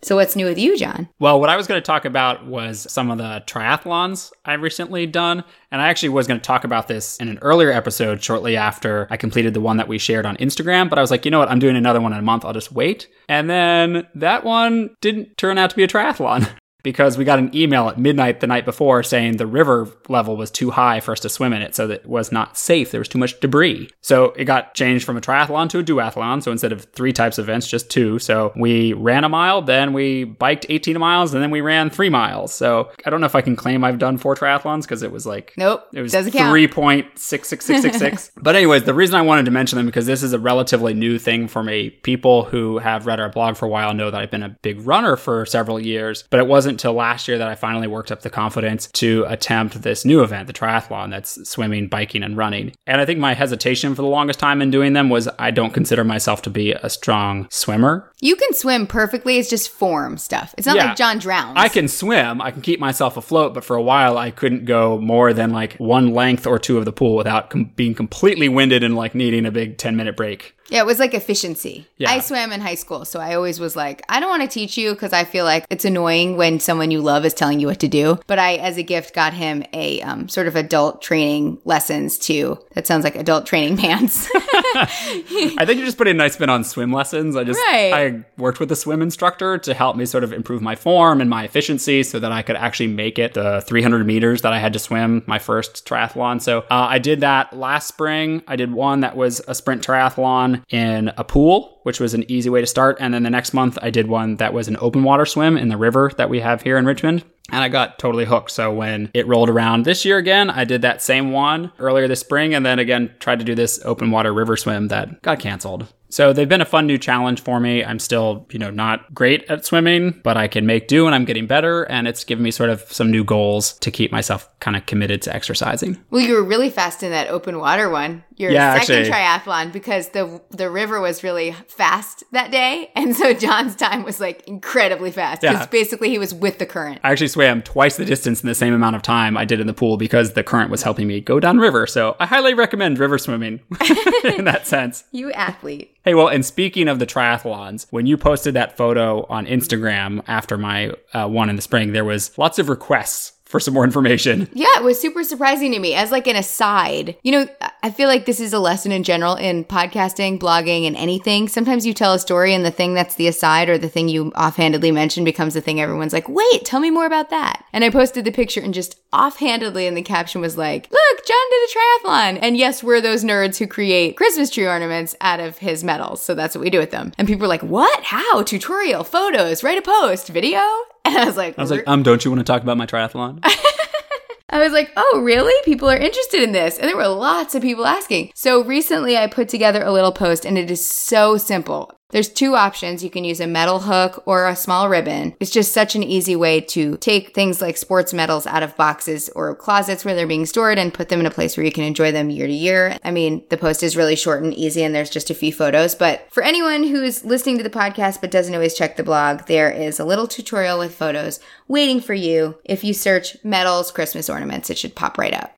So 0.00 0.16
what's 0.16 0.36
new 0.36 0.46
with 0.46 0.58
you, 0.58 0.78
John? 0.78 1.08
Well, 1.18 1.40
what 1.40 1.48
I 1.48 1.56
was 1.56 1.66
going 1.66 1.80
to 1.80 1.86
talk 1.86 2.04
about 2.04 2.46
was 2.46 2.90
some 2.90 3.10
of 3.10 3.18
the 3.18 3.42
triathlons 3.46 4.32
I've 4.44 4.62
recently 4.62 5.06
done. 5.06 5.42
And 5.70 5.82
I 5.82 5.88
actually 5.88 6.10
was 6.10 6.26
going 6.26 6.38
to 6.38 6.46
talk 6.46 6.64
about 6.64 6.88
this 6.88 7.16
in 7.18 7.28
an 7.28 7.38
earlier 7.42 7.72
episode 7.72 8.22
shortly 8.22 8.56
after 8.56 9.08
I 9.10 9.16
completed 9.16 9.54
the 9.54 9.60
one 9.60 9.76
that 9.78 9.88
we 9.88 9.98
shared 9.98 10.24
on 10.24 10.36
Instagram. 10.36 10.88
But 10.88 10.98
I 10.98 11.02
was 11.02 11.10
like, 11.10 11.24
you 11.24 11.30
know 11.30 11.40
what? 11.40 11.50
I'm 11.50 11.58
doing 11.58 11.76
another 11.76 12.00
one 12.00 12.12
in 12.12 12.18
a 12.18 12.22
month. 12.22 12.44
I'll 12.44 12.52
just 12.52 12.72
wait. 12.72 13.08
And 13.28 13.50
then 13.50 14.06
that 14.14 14.44
one 14.44 14.90
didn't 15.00 15.36
turn 15.36 15.58
out 15.58 15.70
to 15.70 15.76
be 15.76 15.82
a 15.82 15.88
triathlon. 15.88 16.48
because 16.82 17.18
we 17.18 17.24
got 17.24 17.38
an 17.38 17.54
email 17.54 17.88
at 17.88 17.98
midnight 17.98 18.40
the 18.40 18.46
night 18.46 18.64
before 18.64 19.02
saying 19.02 19.36
the 19.36 19.46
river 19.46 19.88
level 20.08 20.36
was 20.36 20.50
too 20.50 20.70
high 20.70 21.00
for 21.00 21.12
us 21.12 21.20
to 21.20 21.28
swim 21.28 21.52
in 21.52 21.62
it, 21.62 21.74
so 21.74 21.86
that 21.86 22.00
it 22.00 22.06
was 22.06 22.30
not 22.30 22.56
safe. 22.56 22.90
There 22.90 23.00
was 23.00 23.08
too 23.08 23.18
much 23.18 23.38
debris. 23.40 23.90
So 24.00 24.26
it 24.36 24.44
got 24.44 24.74
changed 24.74 25.04
from 25.04 25.16
a 25.16 25.20
triathlon 25.20 25.68
to 25.70 25.80
a 25.80 25.82
duathlon. 25.82 26.42
So 26.42 26.52
instead 26.52 26.72
of 26.72 26.84
three 26.92 27.12
types 27.12 27.38
of 27.38 27.44
events, 27.46 27.66
just 27.66 27.90
two. 27.90 28.18
So 28.18 28.52
we 28.56 28.92
ran 28.92 29.24
a 29.24 29.28
mile, 29.28 29.62
then 29.62 29.92
we 29.92 30.24
biked 30.24 30.66
18 30.68 30.98
miles, 30.98 31.34
and 31.34 31.42
then 31.42 31.50
we 31.50 31.60
ran 31.60 31.90
three 31.90 32.08
miles. 32.10 32.52
So 32.54 32.90
I 33.04 33.10
don't 33.10 33.20
know 33.20 33.26
if 33.26 33.34
I 33.34 33.40
can 33.40 33.56
claim 33.56 33.82
I've 33.84 33.98
done 33.98 34.18
four 34.18 34.34
triathlons 34.36 34.82
because 34.82 35.02
it 35.02 35.10
was 35.10 35.26
like 35.26 35.54
Nope. 35.56 35.86
it 35.92 36.00
was 36.00 36.12
doesn't 36.12 36.32
3.66666. 36.32 38.30
but 38.42 38.56
anyways, 38.56 38.84
the 38.84 38.94
reason 38.94 39.16
I 39.16 39.22
wanted 39.22 39.44
to 39.46 39.50
mention 39.50 39.76
them 39.76 39.86
because 39.86 40.06
this 40.06 40.22
is 40.22 40.32
a 40.32 40.38
relatively 40.38 40.94
new 40.94 41.18
thing 41.18 41.48
for 41.48 41.62
me. 41.62 41.90
People 41.90 42.44
who 42.44 42.78
have 42.78 43.06
read 43.06 43.20
our 43.20 43.28
blog 43.28 43.56
for 43.56 43.66
a 43.66 43.68
while 43.68 43.94
know 43.94 44.10
that 44.10 44.20
I've 44.20 44.30
been 44.30 44.42
a 44.42 44.56
big 44.62 44.80
runner 44.86 45.16
for 45.16 45.44
several 45.46 45.80
years, 45.80 46.24
but 46.30 46.40
it 46.40 46.46
wasn't 46.46 46.67
until 46.68 46.92
last 46.92 47.26
year 47.28 47.38
that 47.38 47.48
I 47.48 47.54
finally 47.54 47.86
worked 47.86 48.12
up 48.12 48.22
the 48.22 48.30
confidence 48.30 48.86
to 48.92 49.24
attempt 49.28 49.82
this 49.82 50.04
new 50.04 50.22
event, 50.22 50.46
the 50.46 50.52
triathlon 50.52 51.10
that's 51.10 51.48
swimming, 51.48 51.88
biking, 51.88 52.22
and 52.22 52.36
running. 52.36 52.72
And 52.86 53.00
I 53.00 53.04
think 53.06 53.18
my 53.18 53.34
hesitation 53.34 53.94
for 53.94 54.02
the 54.02 54.08
longest 54.08 54.38
time 54.38 54.62
in 54.62 54.70
doing 54.70 54.92
them 54.92 55.08
was 55.08 55.28
I 55.38 55.50
don't 55.50 55.72
consider 55.74 56.04
myself 56.04 56.42
to 56.42 56.50
be 56.50 56.72
a 56.72 56.88
strong 56.90 57.46
swimmer. 57.50 58.12
You 58.20 58.36
can 58.36 58.52
swim 58.54 58.86
perfectly. 58.86 59.38
It's 59.38 59.50
just 59.50 59.70
form 59.70 60.18
stuff. 60.18 60.54
It's 60.58 60.66
not 60.66 60.76
Yeah. 60.76 60.86
like 60.88 60.96
John 60.96 61.18
drowns. 61.18 61.54
I 61.56 61.68
can 61.68 61.88
swim, 61.88 62.40
I 62.40 62.50
can 62.50 62.62
keep 62.62 62.80
myself 62.80 63.16
afloat, 63.16 63.54
but 63.54 63.64
for 63.64 63.76
a 63.76 63.82
while 63.82 64.18
I 64.18 64.30
couldn't 64.30 64.64
go 64.64 64.98
more 64.98 65.32
than 65.32 65.50
like 65.52 65.74
one 65.76 66.12
length 66.14 66.46
or 66.46 66.58
two 66.58 66.78
of 66.78 66.84
the 66.84 66.92
pool 66.92 67.16
without 67.16 67.50
com- 67.50 67.72
being 67.76 67.94
completely 67.94 68.48
winded 68.48 68.82
and 68.82 68.94
like 68.96 69.14
needing 69.14 69.46
a 69.46 69.50
big 69.50 69.78
10 69.78 69.96
minute 69.96 70.16
break. 70.16 70.54
Yeah, 70.70 70.80
it 70.80 70.86
was 70.86 70.98
like 70.98 71.14
efficiency. 71.14 71.86
Yeah. 71.96 72.10
I 72.10 72.20
swam 72.20 72.52
in 72.52 72.60
high 72.60 72.74
school, 72.74 73.04
so 73.04 73.20
I 73.20 73.34
always 73.34 73.58
was 73.58 73.74
like, 73.74 74.04
I 74.08 74.20
don't 74.20 74.28
want 74.28 74.42
to 74.42 74.48
teach 74.48 74.76
you 74.76 74.92
because 74.92 75.12
I 75.12 75.24
feel 75.24 75.44
like 75.44 75.66
it's 75.70 75.84
annoying 75.84 76.36
when 76.36 76.60
someone 76.60 76.90
you 76.90 77.00
love 77.00 77.24
is 77.24 77.34
telling 77.34 77.60
you 77.60 77.66
what 77.66 77.80
to 77.80 77.88
do. 77.88 78.18
But 78.26 78.38
I, 78.38 78.56
as 78.56 78.76
a 78.76 78.82
gift, 78.82 79.14
got 79.14 79.32
him 79.32 79.64
a 79.72 80.00
um, 80.02 80.28
sort 80.28 80.46
of 80.46 80.56
adult 80.56 81.00
training 81.02 81.58
lessons 81.64 82.18
too. 82.18 82.58
That 82.74 82.86
sounds 82.86 83.04
like 83.04 83.16
adult 83.16 83.46
training 83.46 83.76
pants. 83.78 84.28
I 84.34 85.64
think 85.64 85.78
you 85.78 85.84
just 85.84 85.98
put 85.98 86.08
a 86.08 86.14
nice 86.14 86.34
spin 86.34 86.50
on 86.50 86.64
swim 86.64 86.92
lessons. 86.92 87.36
I 87.36 87.44
just 87.44 87.58
Right. 87.58 87.92
I 87.92 88.24
worked 88.36 88.60
with 88.60 88.70
a 88.70 88.76
swim 88.76 89.02
instructor 89.02 89.58
to 89.58 89.74
help 89.74 89.96
me 89.96 90.06
sort 90.06 90.24
of 90.24 90.32
improve 90.32 90.62
my 90.62 90.76
form 90.76 91.20
and 91.20 91.28
my 91.28 91.44
efficiency 91.44 92.02
so 92.02 92.18
that 92.20 92.30
I 92.30 92.42
could 92.42 92.56
actually 92.56 92.88
make 92.88 93.18
it 93.18 93.34
the 93.34 93.62
300 93.66 94.06
meters 94.06 94.42
that 94.42 94.52
I 94.52 94.58
had 94.58 94.72
to 94.74 94.78
swim 94.78 95.22
my 95.26 95.38
first 95.38 95.86
triathlon. 95.86 96.40
So 96.40 96.60
uh, 96.60 96.64
I 96.70 96.98
did 96.98 97.20
that 97.20 97.52
last 97.56 97.88
spring. 97.88 98.42
I 98.46 98.56
did 98.56 98.72
one 98.72 99.00
that 99.00 99.16
was 99.16 99.40
a 99.48 99.54
sprint 99.54 99.84
triathlon 99.86 100.57
in 100.70 101.12
a 101.16 101.24
pool, 101.24 101.80
which 101.82 102.00
was 102.00 102.14
an 102.14 102.30
easy 102.30 102.50
way 102.50 102.60
to 102.60 102.66
start. 102.66 102.96
And 103.00 103.14
then 103.14 103.22
the 103.22 103.30
next 103.30 103.52
month 103.52 103.78
I 103.82 103.90
did 103.90 104.08
one 104.08 104.36
that 104.36 104.52
was 104.52 104.68
an 104.68 104.76
open 104.80 105.02
water 105.02 105.26
swim 105.26 105.56
in 105.56 105.68
the 105.68 105.76
river 105.76 106.12
that 106.16 106.30
we 106.30 106.40
have 106.40 106.62
here 106.62 106.76
in 106.76 106.86
Richmond. 106.86 107.24
And 107.50 107.64
I 107.64 107.68
got 107.68 107.98
totally 107.98 108.26
hooked. 108.26 108.50
So 108.50 108.72
when 108.72 109.10
it 109.14 109.26
rolled 109.26 109.48
around 109.48 109.84
this 109.84 110.04
year 110.04 110.18
again, 110.18 110.50
I 110.50 110.64
did 110.64 110.82
that 110.82 111.00
same 111.00 111.32
one 111.32 111.72
earlier 111.78 112.06
this 112.06 112.20
spring 112.20 112.54
and 112.54 112.64
then 112.64 112.78
again 112.78 113.14
tried 113.20 113.38
to 113.38 113.44
do 113.44 113.54
this 113.54 113.80
open 113.84 114.10
water 114.10 114.34
river 114.34 114.56
swim 114.56 114.88
that 114.88 115.22
got 115.22 115.40
canceled. 115.40 115.86
So 116.10 116.32
they've 116.32 116.48
been 116.48 116.60
a 116.60 116.66
fun 116.66 116.86
new 116.86 116.98
challenge 116.98 117.42
for 117.42 117.60
me. 117.60 117.84
I'm 117.84 117.98
still, 117.98 118.46
you 118.50 118.58
know, 118.58 118.70
not 118.70 119.14
great 119.14 119.44
at 119.50 119.64
swimming, 119.64 120.20
but 120.22 120.36
I 120.36 120.48
can 120.48 120.64
make 120.64 120.88
do 120.88 121.06
and 121.06 121.14
I'm 121.14 121.24
getting 121.24 121.46
better 121.46 121.84
and 121.84 122.08
it's 122.08 122.24
given 122.24 122.42
me 122.42 122.50
sort 122.50 122.70
of 122.70 122.80
some 122.92 123.10
new 123.10 123.24
goals 123.24 123.74
to 123.80 123.90
keep 123.90 124.10
myself 124.10 124.48
kind 124.60 124.76
of 124.76 124.86
committed 124.86 125.22
to 125.22 125.34
exercising. 125.34 126.02
well, 126.10 126.22
you 126.22 126.34
were 126.34 126.42
really 126.42 126.70
fast 126.70 127.02
in 127.02 127.10
that 127.12 127.28
open 127.28 127.58
water 127.58 127.88
one. 127.90 128.24
Your 128.38 128.52
Yeah, 128.52 128.78
second 128.78 128.96
actually. 129.08 129.12
triathlon 129.12 129.72
because 129.72 130.10
the 130.10 130.40
the 130.50 130.70
river 130.70 131.00
was 131.00 131.24
really 131.24 131.52
fast 131.66 132.22
that 132.32 132.50
day, 132.50 132.90
and 132.94 133.14
so 133.16 133.32
John's 133.34 133.74
time 133.74 134.04
was 134.04 134.20
like 134.20 134.46
incredibly 134.46 135.10
fast 135.10 135.40
because 135.42 135.56
Yeah. 135.58 135.66
basically 135.66 136.08
he 136.10 136.18
was 136.18 136.32
with 136.32 136.58
the 136.58 136.66
current. 136.66 137.00
I 137.02 137.10
actually 137.12 137.28
swam 137.28 137.62
twice 137.62 137.96
the 137.96 138.04
distance 138.04 138.40
in 138.42 138.48
the 138.48 138.54
same 138.54 138.72
amount 138.74 138.96
of 138.96 139.02
time 139.02 139.36
I 139.36 139.44
did 139.44 139.60
in 139.60 139.66
the 139.66 139.74
pool 139.74 139.96
because 139.96 140.34
the 140.34 140.42
current 140.44 140.70
was 140.70 140.82
helping 140.84 141.06
me 141.08 141.20
go 141.20 141.40
down 141.40 141.58
river. 141.58 141.86
So 141.86 142.16
I 142.20 142.26
highly 142.26 142.54
recommend 142.54 142.98
river 142.98 143.18
swimming 143.18 143.60
in 144.24 144.44
that 144.44 144.66
sense. 144.66 145.04
You 145.12 145.32
athlete. 145.32 145.96
Hey, 146.04 146.14
well, 146.14 146.28
and 146.28 146.44
speaking 146.46 146.86
of 146.88 147.00
the 147.00 147.06
triathlons, 147.06 147.86
when 147.90 148.06
you 148.06 148.16
posted 148.16 148.54
that 148.54 148.76
photo 148.76 149.26
on 149.28 149.46
Instagram 149.46 150.22
after 150.28 150.56
my 150.56 150.92
uh, 151.12 151.26
one 151.28 151.50
in 151.50 151.56
the 151.56 151.62
spring, 151.62 151.92
there 151.92 152.04
was 152.04 152.36
lots 152.38 152.58
of 152.58 152.68
requests 152.68 153.32
for 153.48 153.58
some 153.58 153.74
more 153.74 153.84
information. 153.84 154.48
Yeah, 154.58 154.66
it 154.76 154.82
was 154.82 155.00
super 155.00 155.22
surprising 155.22 155.70
to 155.72 155.78
me 155.78 155.94
as 155.94 156.10
like 156.10 156.26
an 156.26 156.34
aside. 156.34 157.16
You 157.22 157.30
know, 157.32 157.48
I 157.82 157.90
feel 157.90 158.08
like 158.08 158.26
this 158.26 158.40
is 158.40 158.52
a 158.52 158.58
lesson 158.58 158.90
in 158.90 159.04
general 159.04 159.36
in 159.36 159.64
podcasting, 159.64 160.40
blogging, 160.40 160.84
and 160.84 160.96
anything. 160.96 161.46
Sometimes 161.46 161.86
you 161.86 161.94
tell 161.94 162.12
a 162.12 162.18
story 162.18 162.52
and 162.54 162.64
the 162.64 162.72
thing 162.72 162.94
that's 162.94 163.14
the 163.14 163.28
aside 163.28 163.68
or 163.68 163.78
the 163.78 163.88
thing 163.88 164.08
you 164.08 164.32
offhandedly 164.32 164.90
mention 164.90 165.22
becomes 165.22 165.54
the 165.54 165.60
thing 165.60 165.80
everyone's 165.80 166.12
like, 166.12 166.28
wait, 166.28 166.64
tell 166.64 166.80
me 166.80 166.90
more 166.90 167.06
about 167.06 167.30
that. 167.30 167.64
And 167.72 167.84
I 167.84 167.90
posted 167.90 168.24
the 168.24 168.32
picture 168.32 168.60
and 168.60 168.74
just 168.74 168.98
offhandedly 169.12 169.86
in 169.86 169.94
the 169.94 170.02
caption 170.02 170.40
was 170.40 170.58
like, 170.58 170.90
look, 170.90 171.26
John 171.26 171.36
did 171.50 171.68
a 171.68 171.72
triathlon. 171.78 172.38
And 172.42 172.56
yes, 172.56 172.82
we're 172.82 173.00
those 173.00 173.24
nerds 173.24 173.58
who 173.58 173.68
create 173.68 174.16
Christmas 174.16 174.50
tree 174.50 174.66
ornaments 174.66 175.14
out 175.20 175.38
of 175.38 175.58
his 175.58 175.84
medals. 175.84 176.20
So 176.20 176.34
that's 176.34 176.56
what 176.56 176.64
we 176.64 176.70
do 176.70 176.80
with 176.80 176.90
them. 176.90 177.12
And 177.16 177.28
people 177.28 177.42
were 177.42 177.48
like, 177.48 177.62
what? 177.62 178.02
How? 178.02 178.42
Tutorial, 178.42 179.04
photos, 179.04 179.62
write 179.62 179.78
a 179.78 179.82
post, 179.82 180.28
video? 180.28 180.60
And 181.08 181.16
I 181.16 181.24
was 181.24 181.36
like, 181.38 181.58
I 181.58 181.62
was 181.62 181.70
like, 181.70 181.84
um, 181.86 182.02
don't 182.02 182.22
you 182.22 182.30
want 182.30 182.40
to 182.40 182.44
talk 182.44 182.62
about 182.62 182.76
my 182.76 182.84
triathlon? 182.84 183.40
I 184.50 184.60
was 184.60 184.72
like, 184.72 184.92
oh, 184.96 185.20
really? 185.22 185.54
People 185.64 185.88
are 185.88 185.96
interested 185.96 186.42
in 186.42 186.52
this. 186.52 186.78
And 186.78 186.88
there 186.88 186.96
were 186.96 187.08
lots 187.08 187.54
of 187.54 187.62
people 187.62 187.86
asking. 187.86 188.32
So 188.34 188.62
recently 188.62 189.16
I 189.16 189.26
put 189.26 189.48
together 189.48 189.82
a 189.82 189.92
little 189.92 190.12
post 190.12 190.44
and 190.44 190.58
it 190.58 190.70
is 190.70 190.84
so 190.84 191.36
simple. 191.36 191.97
There's 192.10 192.30
two 192.30 192.54
options. 192.54 193.04
You 193.04 193.10
can 193.10 193.24
use 193.24 193.38
a 193.38 193.46
metal 193.46 193.80
hook 193.80 194.22
or 194.24 194.48
a 194.48 194.56
small 194.56 194.88
ribbon. 194.88 195.34
It's 195.40 195.50
just 195.50 195.72
such 195.72 195.94
an 195.94 196.02
easy 196.02 196.34
way 196.34 196.62
to 196.62 196.96
take 196.96 197.34
things 197.34 197.60
like 197.60 197.76
sports 197.76 198.14
medals 198.14 198.46
out 198.46 198.62
of 198.62 198.74
boxes 198.76 199.28
or 199.36 199.54
closets 199.54 200.06
where 200.06 200.14
they're 200.14 200.26
being 200.26 200.46
stored 200.46 200.78
and 200.78 200.94
put 200.94 201.10
them 201.10 201.20
in 201.20 201.26
a 201.26 201.30
place 201.30 201.56
where 201.56 201.66
you 201.66 201.72
can 201.72 201.84
enjoy 201.84 202.10
them 202.10 202.30
year 202.30 202.46
to 202.46 202.52
year. 202.52 202.96
I 203.04 203.10
mean, 203.10 203.44
the 203.50 203.58
post 203.58 203.82
is 203.82 203.94
really 203.94 204.16
short 204.16 204.42
and 204.42 204.54
easy 204.54 204.82
and 204.82 204.94
there's 204.94 205.10
just 205.10 205.28
a 205.28 205.34
few 205.34 205.52
photos. 205.52 205.94
But 205.94 206.26
for 206.32 206.42
anyone 206.42 206.82
who's 206.82 207.26
listening 207.26 207.58
to 207.58 207.62
the 207.62 207.68
podcast 207.68 208.22
but 208.22 208.30
doesn't 208.30 208.54
always 208.54 208.74
check 208.74 208.96
the 208.96 209.02
blog, 209.02 209.42
there 209.42 209.70
is 209.70 210.00
a 210.00 210.06
little 210.06 210.26
tutorial 210.26 210.78
with 210.78 210.94
photos 210.94 211.40
waiting 211.66 212.00
for 212.00 212.14
you. 212.14 212.56
If 212.64 212.84
you 212.84 212.94
search 212.94 213.36
medals, 213.44 213.90
Christmas 213.90 214.30
ornaments, 214.30 214.70
it 214.70 214.78
should 214.78 214.94
pop 214.94 215.18
right 215.18 215.34
up. 215.34 215.57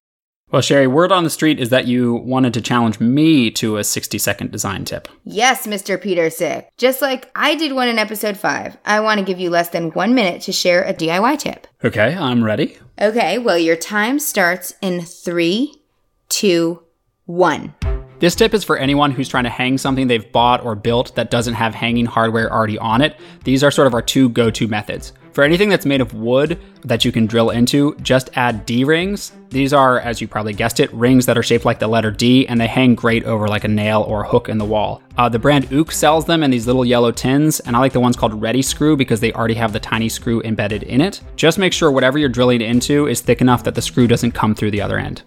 Well, 0.53 0.63
Sherry, 0.63 0.89
word 0.89 1.13
on 1.13 1.23
the 1.23 1.31
street 1.31 1.61
is 1.61 1.69
that 1.69 1.87
you 1.87 2.15
wanted 2.15 2.55
to 2.55 2.61
challenge 2.61 2.99
me 2.99 3.53
to 3.53 3.77
a 3.77 3.85
60 3.85 4.19
second 4.19 4.51
design 4.51 4.85
tip. 4.85 5.07
Yes, 5.23 5.65
Mr. 5.65 5.97
Petersik. 5.97 6.67
Just 6.77 7.01
like 7.01 7.31
I 7.37 7.55
did 7.55 7.73
one 7.73 7.87
in 7.87 7.99
episode 7.99 8.37
5, 8.37 8.77
I 8.85 8.99
want 8.99 9.21
to 9.21 9.25
give 9.25 9.39
you 9.39 9.49
less 9.49 9.69
than 9.69 9.91
one 9.91 10.13
minute 10.13 10.43
to 10.43 10.53
share 10.53 10.83
a 10.83 10.93
DIY 10.93 11.39
tip. 11.39 11.69
Okay, 11.85 12.17
I'm 12.17 12.43
ready. 12.43 12.77
Okay, 13.01 13.39
well, 13.39 13.59
your 13.59 13.77
time 13.77 14.19
starts 14.19 14.75
in 14.83 15.03
three, 15.03 15.83
two, 16.29 16.83
one. 17.27 17.73
This 18.19 18.35
tip 18.35 18.53
is 18.53 18.65
for 18.65 18.77
anyone 18.77 19.13
who's 19.13 19.29
trying 19.29 19.45
to 19.45 19.51
hang 19.51 19.79
something 19.79 20.09
they've 20.09 20.33
bought 20.33 20.65
or 20.65 20.75
built 20.75 21.15
that 21.15 21.31
doesn't 21.31 21.55
have 21.55 21.77
hanging 21.77 22.07
hardware 22.07 22.53
already 22.53 22.77
on 22.77 23.03
it. 23.03 23.17
These 23.45 23.63
are 23.63 23.71
sort 23.71 23.87
of 23.87 23.95
our 23.95 24.03
two 24.03 24.29
go 24.31 24.51
to 24.51 24.67
methods. 24.67 25.13
For 25.33 25.45
anything 25.45 25.69
that's 25.69 25.87
made 25.87 26.01
of 26.01 26.13
wood 26.13 26.59
that 26.85 27.05
you 27.05 27.13
can 27.13 27.27
drill 27.27 27.51
into, 27.51 27.95
just 28.03 28.31
add 28.35 28.67
D 28.67 28.83
rings. 28.83 29.33
These 29.51 29.73
are, 29.73 30.01
as 30.01 30.21
you 30.21 30.27
probably 30.27 30.53
guessed 30.53 30.81
it, 30.81 30.93
rings 30.93 31.27
that 31.27 31.39
are 31.39 31.43
shaped 31.43 31.65
like 31.65 31.79
the 31.79 31.87
letter 31.87 32.11
D 32.11 32.47
and 32.49 32.61
they 32.61 32.67
hang 32.67 32.95
great 32.95 33.25
over 33.25 33.47
like 33.47 33.65
a 33.65 33.69
nail 33.69 34.03
or 34.03 34.23
a 34.23 34.29
hook 34.29 34.49
in 34.49 34.59
the 34.59 34.65
wall. 34.65 35.03
Uh, 35.17 35.29
the 35.29 35.39
brand 35.39 35.73
Ook 35.73 35.93
sells 35.93 36.25
them 36.25 36.43
in 36.43 36.51
these 36.51 36.67
little 36.67 36.85
yellow 36.85 37.13
tins, 37.13 37.61
and 37.61 37.77
I 37.77 37.79
like 37.79 37.93
the 37.93 38.01
ones 38.01 38.17
called 38.17 38.41
Ready 38.41 38.63
Screw 38.63 38.97
because 38.97 39.21
they 39.21 39.33
already 39.33 39.55
have 39.55 39.73
the 39.73 39.81
tiny 39.81 40.09
screw 40.09 40.43
embedded 40.43 40.83
in 40.85 41.01
it. 41.01 41.21
Just 41.37 41.59
make 41.59 41.73
sure 41.73 41.91
whatever 41.91 42.19
you're 42.19 42.29
drilling 42.29 42.61
into 42.61 43.07
is 43.07 43.21
thick 43.21 43.41
enough 43.41 43.63
that 43.65 43.75
the 43.75 43.83
screw 43.83 44.07
doesn't 44.07 44.33
come 44.33 44.55
through 44.55 44.73
the 44.73 44.83
other 44.83 44.99
end. 44.99 45.23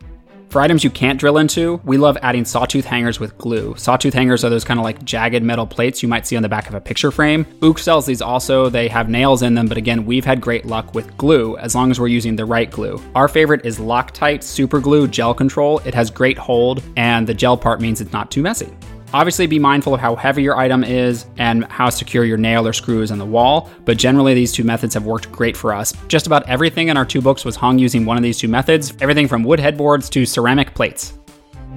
For 0.54 0.62
items 0.62 0.84
you 0.84 0.92
can't 0.92 1.20
drill 1.20 1.40
into, 1.40 1.82
we 1.84 1.98
love 1.98 2.16
adding 2.22 2.46
sawtooth 2.46 2.86
hangers 2.86 3.20
with 3.20 3.36
glue. 3.40 3.74
Sawtooth 3.76 4.14
hangers 4.14 4.46
are 4.46 4.52
those 4.52 4.64
kind 4.64 4.80
of 4.80 4.84
like 4.84 5.04
jagged 5.04 5.42
metal 5.42 5.66
plates 5.66 6.04
you 6.04 6.08
might 6.08 6.28
see 6.28 6.36
on 6.36 6.44
the 6.44 6.48
back 6.48 6.70
of 6.70 6.76
a 6.76 6.80
picture 6.80 7.10
frame. 7.10 7.48
Ook 7.64 7.80
sells 7.80 8.06
these 8.06 8.22
also. 8.22 8.70
They 8.70 8.88
have 8.88 9.10
nails 9.10 9.42
in 9.42 9.56
them, 9.56 9.66
but 9.66 9.78
again, 9.78 10.06
we've 10.06 10.24
had 10.24 10.42
great 10.42 10.68
luck 10.68 10.94
with 10.94 11.18
glue 11.18 11.58
as 11.58 11.74
long 11.74 11.90
as 11.90 12.00
we're 12.00 12.06
using 12.06 12.36
the 12.36 12.46
right 12.46 12.70
glue. 12.70 13.02
Our 13.16 13.28
favorite 13.28 13.66
is 13.66 13.80
Loctite 13.80 14.44
Super 14.44 14.80
Glue 14.80 15.08
Gel 15.08 15.34
Control. 15.34 15.80
It 15.86 15.96
has 15.96 16.12
great 16.12 16.38
hold, 16.38 16.84
and 16.98 17.26
the 17.26 17.34
gel 17.34 17.58
part 17.58 17.82
means 17.82 18.00
it's 18.00 18.14
not 18.14 18.30
too 18.30 18.44
messy. 18.44 18.72
Obviously, 19.14 19.46
be 19.46 19.60
mindful 19.60 19.94
of 19.94 20.00
how 20.00 20.16
heavy 20.16 20.42
your 20.42 20.58
item 20.58 20.84
is 20.84 21.28
and 21.38 21.66
how 21.66 21.90
secure 21.90 22.26
your 22.26 22.38
nail 22.38 22.68
or 22.68 22.74
screw 22.74 23.04
is 23.04 23.12
in 23.12 23.20
the 23.20 23.26
wall, 23.26 23.70
but 23.86 23.98
generally, 23.98 24.34
these 24.34 24.52
two 24.52 24.64
methods 24.64 24.96
have 24.96 25.06
worked 25.06 25.32
great 25.32 25.56
for 25.56 25.72
us. 25.72 25.94
Just 26.08 26.26
about 26.26 26.50
everything 26.50 26.88
in 26.88 26.98
our 26.98 27.06
two 27.06 27.22
books 27.22 27.46
was 27.46 27.56
hung 27.56 27.78
using 27.78 28.06
one 28.06 28.18
of 28.18 28.24
these 28.24 28.40
two 28.40 28.48
methods 28.48 28.94
everything 29.02 29.28
from 29.28 29.44
wood 29.44 29.60
headboards 29.60 30.10
to 30.10 30.26
ceramic 30.26 30.74
plates. 30.74 31.14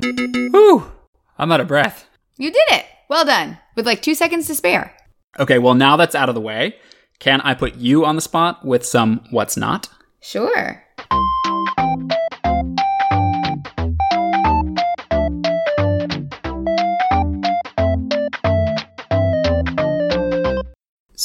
Whew, 0.01 0.91
I'm 1.39 1.53
out 1.53 1.61
of 1.61 1.69
breath. 1.69 2.09
You 2.39 2.51
did 2.51 2.69
it. 2.69 2.87
Well 3.09 3.25
done. 3.25 3.59
With 3.75 3.87
like 3.87 4.01
two 4.01 4.15
seconds 4.15 4.47
to 4.47 4.55
spare. 4.55 4.97
Okay, 5.39 5.59
well, 5.59 5.75
now 5.75 5.97
that's 5.97 6.15
out 6.15 6.31
of 6.31 6.35
the 6.35 6.41
way, 6.41 6.77
can 7.19 7.43
I 7.43 7.53
put 7.53 7.77
you 7.77 8.07
on 8.07 8.17
the 8.17 8.23
spot 8.23 8.65
with 8.65 8.87
some 8.87 9.25
what's 9.31 9.57
not? 9.57 9.89
Sure. 10.21 10.83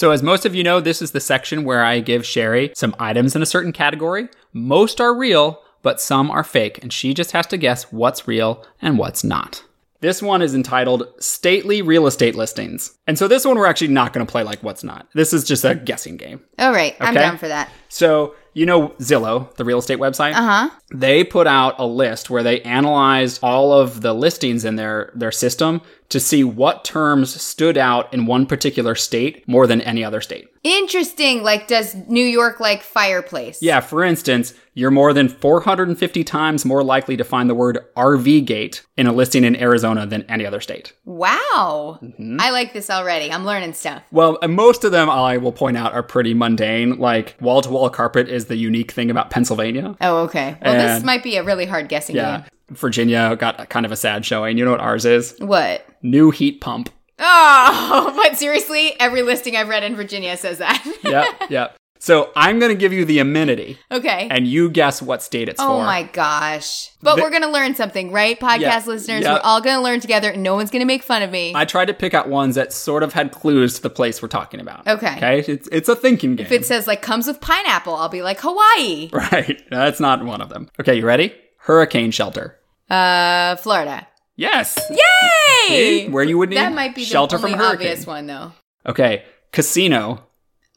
So, 0.01 0.10
as 0.10 0.24
most 0.24 0.48
of 0.48 0.55
you 0.55 0.63
know, 0.63 0.79
this 0.79 1.00
is 1.00 1.12
the 1.12 1.20
section 1.20 1.63
where 1.63 1.84
I 1.84 2.00
give 2.00 2.25
Sherry 2.25 2.72
some 2.74 2.96
items 2.98 3.36
in 3.36 3.43
a 3.43 3.46
certain 3.46 3.72
category. 3.72 4.29
Most 4.51 5.00
are 5.00 5.13
real, 5.13 5.62
but 5.84 6.01
some 6.01 6.31
are 6.31 6.43
fake, 6.43 6.79
and 6.81 6.91
she 6.91 7.13
just 7.13 7.34
has 7.34 7.46
to 7.46 7.58
guess 7.58 7.91
what's 7.91 8.27
real 8.27 8.65
and 8.81 8.98
what's 8.98 9.24
not. 9.24 9.63
This 10.00 10.20
one 10.20 10.41
is 10.41 10.55
entitled 10.55 11.03
Stately 11.20 11.84
Real 11.84 12.08
Estate 12.08 12.34
Listings. 12.34 12.98
And 13.05 13.15
so, 13.15 13.27
this 13.27 13.46
one 13.46 13.60
we're 13.60 13.67
actually 13.67 13.89
not 13.89 14.12
going 14.12 14.25
to 14.25 14.31
play 14.31 14.41
like 14.41 14.63
what's 14.63 14.84
not. 14.84 15.08
This 15.13 15.34
is 15.34 15.43
just 15.43 15.63
a 15.63 15.75
guessing 15.75 16.17
game. 16.17 16.41
All 16.58 16.72
right. 16.72 16.96
I'm 17.00 17.15
Okay. 17.15 17.20
down 17.24 17.38
for 17.38 17.50
that. 17.50 17.70
So, 17.88 18.34
you 18.53 18.65
know 18.65 18.89
Zillow, 19.00 19.53
the 19.55 19.65
real 19.65 19.79
estate 19.79 20.00
website? 20.00 20.34
Uh 20.34 20.67
huh. 20.67 20.70
they 20.93 21.24
put 21.24 21.48
out 21.48 21.75
a 21.79 21.86
list 21.86 22.29
where 22.29 22.43
they 22.43 22.62
analyzed 22.62 23.39
all 23.41 23.72
of 23.74 24.01
the 24.01 24.13
listings 24.13 24.65
in 24.65 24.75
their 24.75 25.12
their 25.15 25.31
system 25.31 25.81
to 26.10 26.20
see 26.20 26.43
what 26.43 26.84
terms 26.84 27.41
stood 27.41 27.77
out 27.77 28.13
in 28.13 28.25
one 28.25 28.46
particular 28.46 28.96
state 28.96 29.48
more 29.48 29.65
than 29.65 29.79
any 29.81 30.03
other 30.03 30.20
state. 30.20 30.50
Interesting. 30.63 31.41
Like, 31.41 31.67
does 31.67 31.96
New 32.08 32.25
York 32.25 32.60
like 32.60 32.84
fireplace? 32.84 33.62
Yeah, 33.62 33.79
for 33.79 34.03
instance, 34.03 34.53
you're 34.73 34.91
more 34.91 35.13
than 35.13 35.27
450 35.27 36.23
times 36.23 36.63
more 36.65 36.83
likely 36.83 37.17
to 37.17 37.23
find 37.23 37.49
the 37.49 37.55
word 37.55 37.79
RV 37.97 38.45
gate 38.45 38.85
in 38.97 39.07
a 39.07 39.11
listing 39.13 39.43
in 39.43 39.55
Arizona 39.55 40.05
than 40.05 40.23
any 40.29 40.45
other 40.45 40.61
state. 40.61 40.93
Wow. 41.05 41.99
Mm-hmm. 42.01 42.37
I 42.39 42.51
like 42.51 42.73
this 42.73 42.89
already. 42.89 43.31
I'm 43.31 43.45
learning 43.45 43.73
stuff. 43.73 44.01
Well, 44.11 44.37
and 44.41 44.53
most 44.53 44.83
of 44.83 44.91
them 44.91 45.09
I 45.09 45.37
will 45.37 45.51
point 45.51 45.77
out 45.77 45.93
are 45.93 46.03
pretty 46.03 46.33
mundane, 46.33 46.97
like 46.99 47.35
wall 47.41 47.61
to 47.61 47.69
wall 47.69 47.89
carpet 47.89 48.29
is 48.29 48.45
the 48.45 48.55
unique 48.55 48.91
thing 48.91 49.11
about 49.11 49.29
Pennsylvania. 49.29 49.95
Oh, 50.01 50.19
okay. 50.23 50.57
Well, 50.61 50.73
this 50.73 51.03
might 51.03 51.23
be 51.23 51.35
a 51.37 51.43
really 51.43 51.65
hard 51.65 51.89
guessing 51.89 52.15
Yeah. 52.15 52.41
game. 52.41 52.45
Virginia 52.69 53.35
got 53.35 53.67
kind 53.69 53.85
of 53.85 53.91
a 53.91 53.97
sad 53.97 54.25
showing. 54.25 54.57
You 54.57 54.63
know 54.65 54.71
what 54.71 54.79
ours 54.79 55.03
is? 55.05 55.35
What? 55.39 55.85
New 56.01 56.31
heat 56.31 56.61
pump. 56.61 56.89
Oh, 57.19 58.13
but 58.23 58.37
seriously, 58.37 58.93
every 58.99 59.21
listing 59.21 59.55
I've 59.55 59.67
read 59.69 59.83
in 59.83 59.95
Virginia 59.95 60.35
says 60.37 60.57
that. 60.59 60.83
yep, 61.03 61.25
yep. 61.49 61.75
So 62.03 62.31
I'm 62.36 62.58
going 62.58 62.72
to 62.72 62.75
give 62.77 62.91
you 62.93 63.05
the 63.05 63.20
amenity, 63.20 63.77
okay. 63.91 64.27
and 64.31 64.48
you 64.48 64.72
guess 64.72 65.03
what 65.03 65.22
state 65.22 65.48
it's 65.48 65.62
Oh 65.62 65.67
for. 65.67 65.74
Oh 65.74 65.86
my 65.86 66.01
gosh. 66.01 66.89
But 67.00 67.17
The- 67.17 67.22
we're 67.22 67.29
going 67.29 67.43
to 67.43 67.48
learn 67.51 67.75
something, 67.75 68.12
right? 68.12 68.39
Podcast 68.39 68.60
Yeah, 68.60 68.84
listeners, 68.88 69.22
yeah. 69.22 69.34
we're 69.34 69.39
all 69.41 69.62
going 69.62 69.75
to 69.77 69.84
learn 69.84 70.00
together 70.00 70.31
and 70.31 70.41
no 70.41 70.55
one's 70.55 70.72
going 70.72 70.79
to 70.79 70.88
make 70.88 71.03
fun 71.03 71.22
of 71.22 71.29
me. 71.29 71.53
I 71.55 71.63
tried 71.65 71.86
to 71.86 71.93
pick 71.93 72.15
out 72.15 72.27
ones 72.27 72.55
that 72.55 72.74
sort 72.74 73.03
of 73.03 73.13
had 73.13 73.31
clues 73.31 73.75
to 73.75 73.84
the 73.84 73.91
place 73.91 74.20
we're 74.20 74.29
talking 74.29 74.60
about. 74.60 74.88
Okay. 74.88 75.15
Okay. 75.17 75.39
It's 75.48 75.67
it's 75.72 75.89
a 75.89 75.96
thinking 75.96 76.38
game. 76.38 76.46
if 76.48 76.51
it 76.51 76.65
says 76.65 76.88
like 76.88 77.03
comes 77.03 77.27
with 77.27 77.39
pineapple, 77.39 77.93
I'll 77.96 78.10
be 78.10 78.24
like 78.24 78.39
Hawaii. 78.41 79.12
right. 79.13 79.62
That's 79.70 80.00
not 80.00 80.25
one 80.25 80.41
of 80.41 80.50
them. 80.50 80.70
Okay, 80.79 80.96
you 80.96 81.05
ready? 81.05 81.36
Hurricane 81.58 82.10
shelter. 82.10 82.58
Uh, 82.89 83.58
Florida. 83.58 84.08
Yes. 84.36 84.75
Yay! 84.89 85.67
See? 85.67 86.10
Where 86.10 86.24
you 86.24 86.39
would 86.39 86.50
need 86.50 86.55
that 86.58 86.74
might 86.74 86.96
be 86.96 87.03
shelter 87.03 87.38
the 87.38 87.43
only 87.43 87.51
from 87.51 87.60
hurricane. 87.60 87.88
obvious 87.89 88.08
one 88.08 88.25
though. 88.25 88.53
Okay. 88.88 89.24
Casino. 89.51 90.24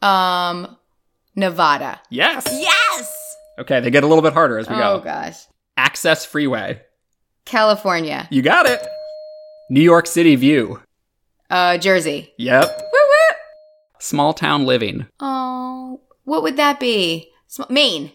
Um, 0.03 0.74
Nevada. 1.37 2.01
Yes. 2.11 2.47
Yes. 2.51 3.37
Okay, 3.59 3.81
they 3.81 3.91
get 3.91 4.05
a 4.05 4.07
little 4.07 4.23
bit 4.23 4.33
harder 4.33 4.59
as 4.59 4.69
we 4.69 4.75
go. 4.77 4.95
Oh 4.95 5.01
gosh. 5.01 5.37
Access 5.77 6.25
freeway. 6.25 6.81
California. 7.45 8.27
You 8.31 8.43
got 8.43 8.67
it. 8.67 8.87
New 9.71 9.81
York 9.83 10.07
City 10.07 10.35
view. 10.37 10.81
Uh, 11.51 11.79
Jersey. 11.79 12.33
Yep. 12.39 12.65
Woo 12.79 12.99
woo. 12.99 13.37
Small 14.01 14.35
town 14.35 14.65
living. 14.67 15.07
Oh, 15.21 16.01
what 16.25 16.43
would 16.43 16.57
that 16.57 16.81
be? 16.81 17.31
Sm- 17.47 17.63
Maine. 17.71 18.13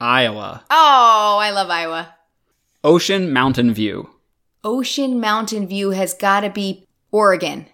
Iowa. 0.00 0.64
Oh, 0.70 1.38
I 1.40 1.50
love 1.50 1.70
Iowa. 1.70 2.14
Ocean 2.84 3.32
mountain 3.32 3.72
view. 3.72 4.10
Ocean 4.64 5.20
Mountain 5.20 5.68
View 5.68 5.90
has 5.90 6.12
got 6.12 6.40
to 6.40 6.50
be 6.50 6.86
Oregon. 7.12 7.66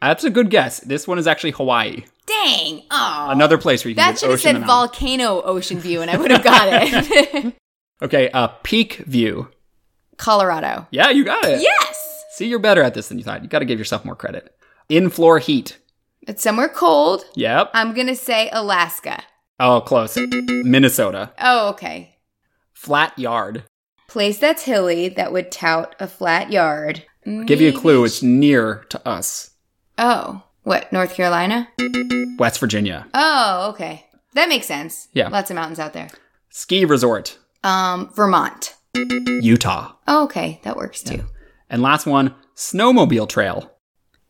That's 0.00 0.24
a 0.24 0.30
good 0.30 0.48
guess. 0.48 0.80
This 0.80 1.06
one 1.06 1.18
is 1.18 1.26
actually 1.26 1.50
Hawaii. 1.50 2.04
Dang. 2.26 2.82
Oh. 2.90 3.28
Another 3.30 3.58
place 3.58 3.84
where 3.84 3.90
you 3.90 3.96
can 3.96 4.12
That 4.12 4.18
should 4.18 4.30
have 4.30 4.40
said. 4.40 4.64
Volcano 4.64 5.42
Ocean 5.42 5.78
View 5.78 6.02
and 6.02 6.10
I 6.10 6.16
would 6.16 6.30
have 6.30 6.44
got 6.44 6.68
it. 6.70 7.54
Okay, 8.02 8.30
uh, 8.32 8.48
peak 8.64 8.94
view. 9.06 9.48
Colorado. 10.16 10.88
Yeah, 10.90 11.10
you 11.10 11.24
got 11.24 11.44
it. 11.44 11.60
Yes. 11.60 12.24
See, 12.32 12.48
you're 12.48 12.58
better 12.58 12.82
at 12.82 12.94
this 12.94 13.06
than 13.06 13.16
you 13.16 13.22
thought. 13.22 13.44
You 13.44 13.48
got 13.48 13.60
to 13.60 13.64
give 13.64 13.78
yourself 13.78 14.04
more 14.04 14.16
credit. 14.16 14.52
In 14.88 15.08
floor 15.08 15.38
heat. 15.38 15.78
It's 16.22 16.42
somewhere 16.42 16.68
cold. 16.68 17.24
Yep. 17.36 17.70
I'm 17.74 17.94
going 17.94 18.08
to 18.08 18.16
say 18.16 18.50
Alaska. 18.52 19.22
Oh, 19.60 19.80
close. 19.80 20.16
Minnesota. 20.16 21.32
Oh, 21.40 21.68
okay. 21.70 22.16
Flat 22.72 23.16
yard. 23.16 23.62
Place 24.08 24.38
that's 24.38 24.64
hilly 24.64 25.08
that 25.10 25.32
would 25.32 25.52
tout 25.52 25.94
a 26.00 26.08
flat 26.08 26.50
yard. 26.50 27.04
Give 27.46 27.60
you 27.60 27.68
a 27.68 27.72
clue. 27.72 28.04
It's 28.04 28.20
near 28.20 28.84
to 28.88 29.08
us. 29.08 29.50
Oh, 29.96 30.42
what? 30.62 30.92
North 30.92 31.14
Carolina? 31.14 31.68
West 32.38 32.60
Virginia. 32.60 33.06
Oh, 33.14 33.70
okay. 33.70 34.06
That 34.34 34.48
makes 34.48 34.66
sense. 34.66 35.08
Yeah. 35.12 35.28
Lots 35.28 35.50
of 35.50 35.56
mountains 35.56 35.78
out 35.78 35.92
there. 35.92 36.08
Ski 36.50 36.84
resort. 36.84 37.38
Um, 37.64 38.10
Vermont. 38.14 38.74
Utah. 38.94 39.92
Oh, 40.06 40.24
okay. 40.24 40.60
That 40.64 40.76
works 40.76 41.02
too. 41.02 41.24
And 41.70 41.82
last 41.82 42.06
one, 42.06 42.34
snowmobile 42.56 43.28
trail. 43.28 43.70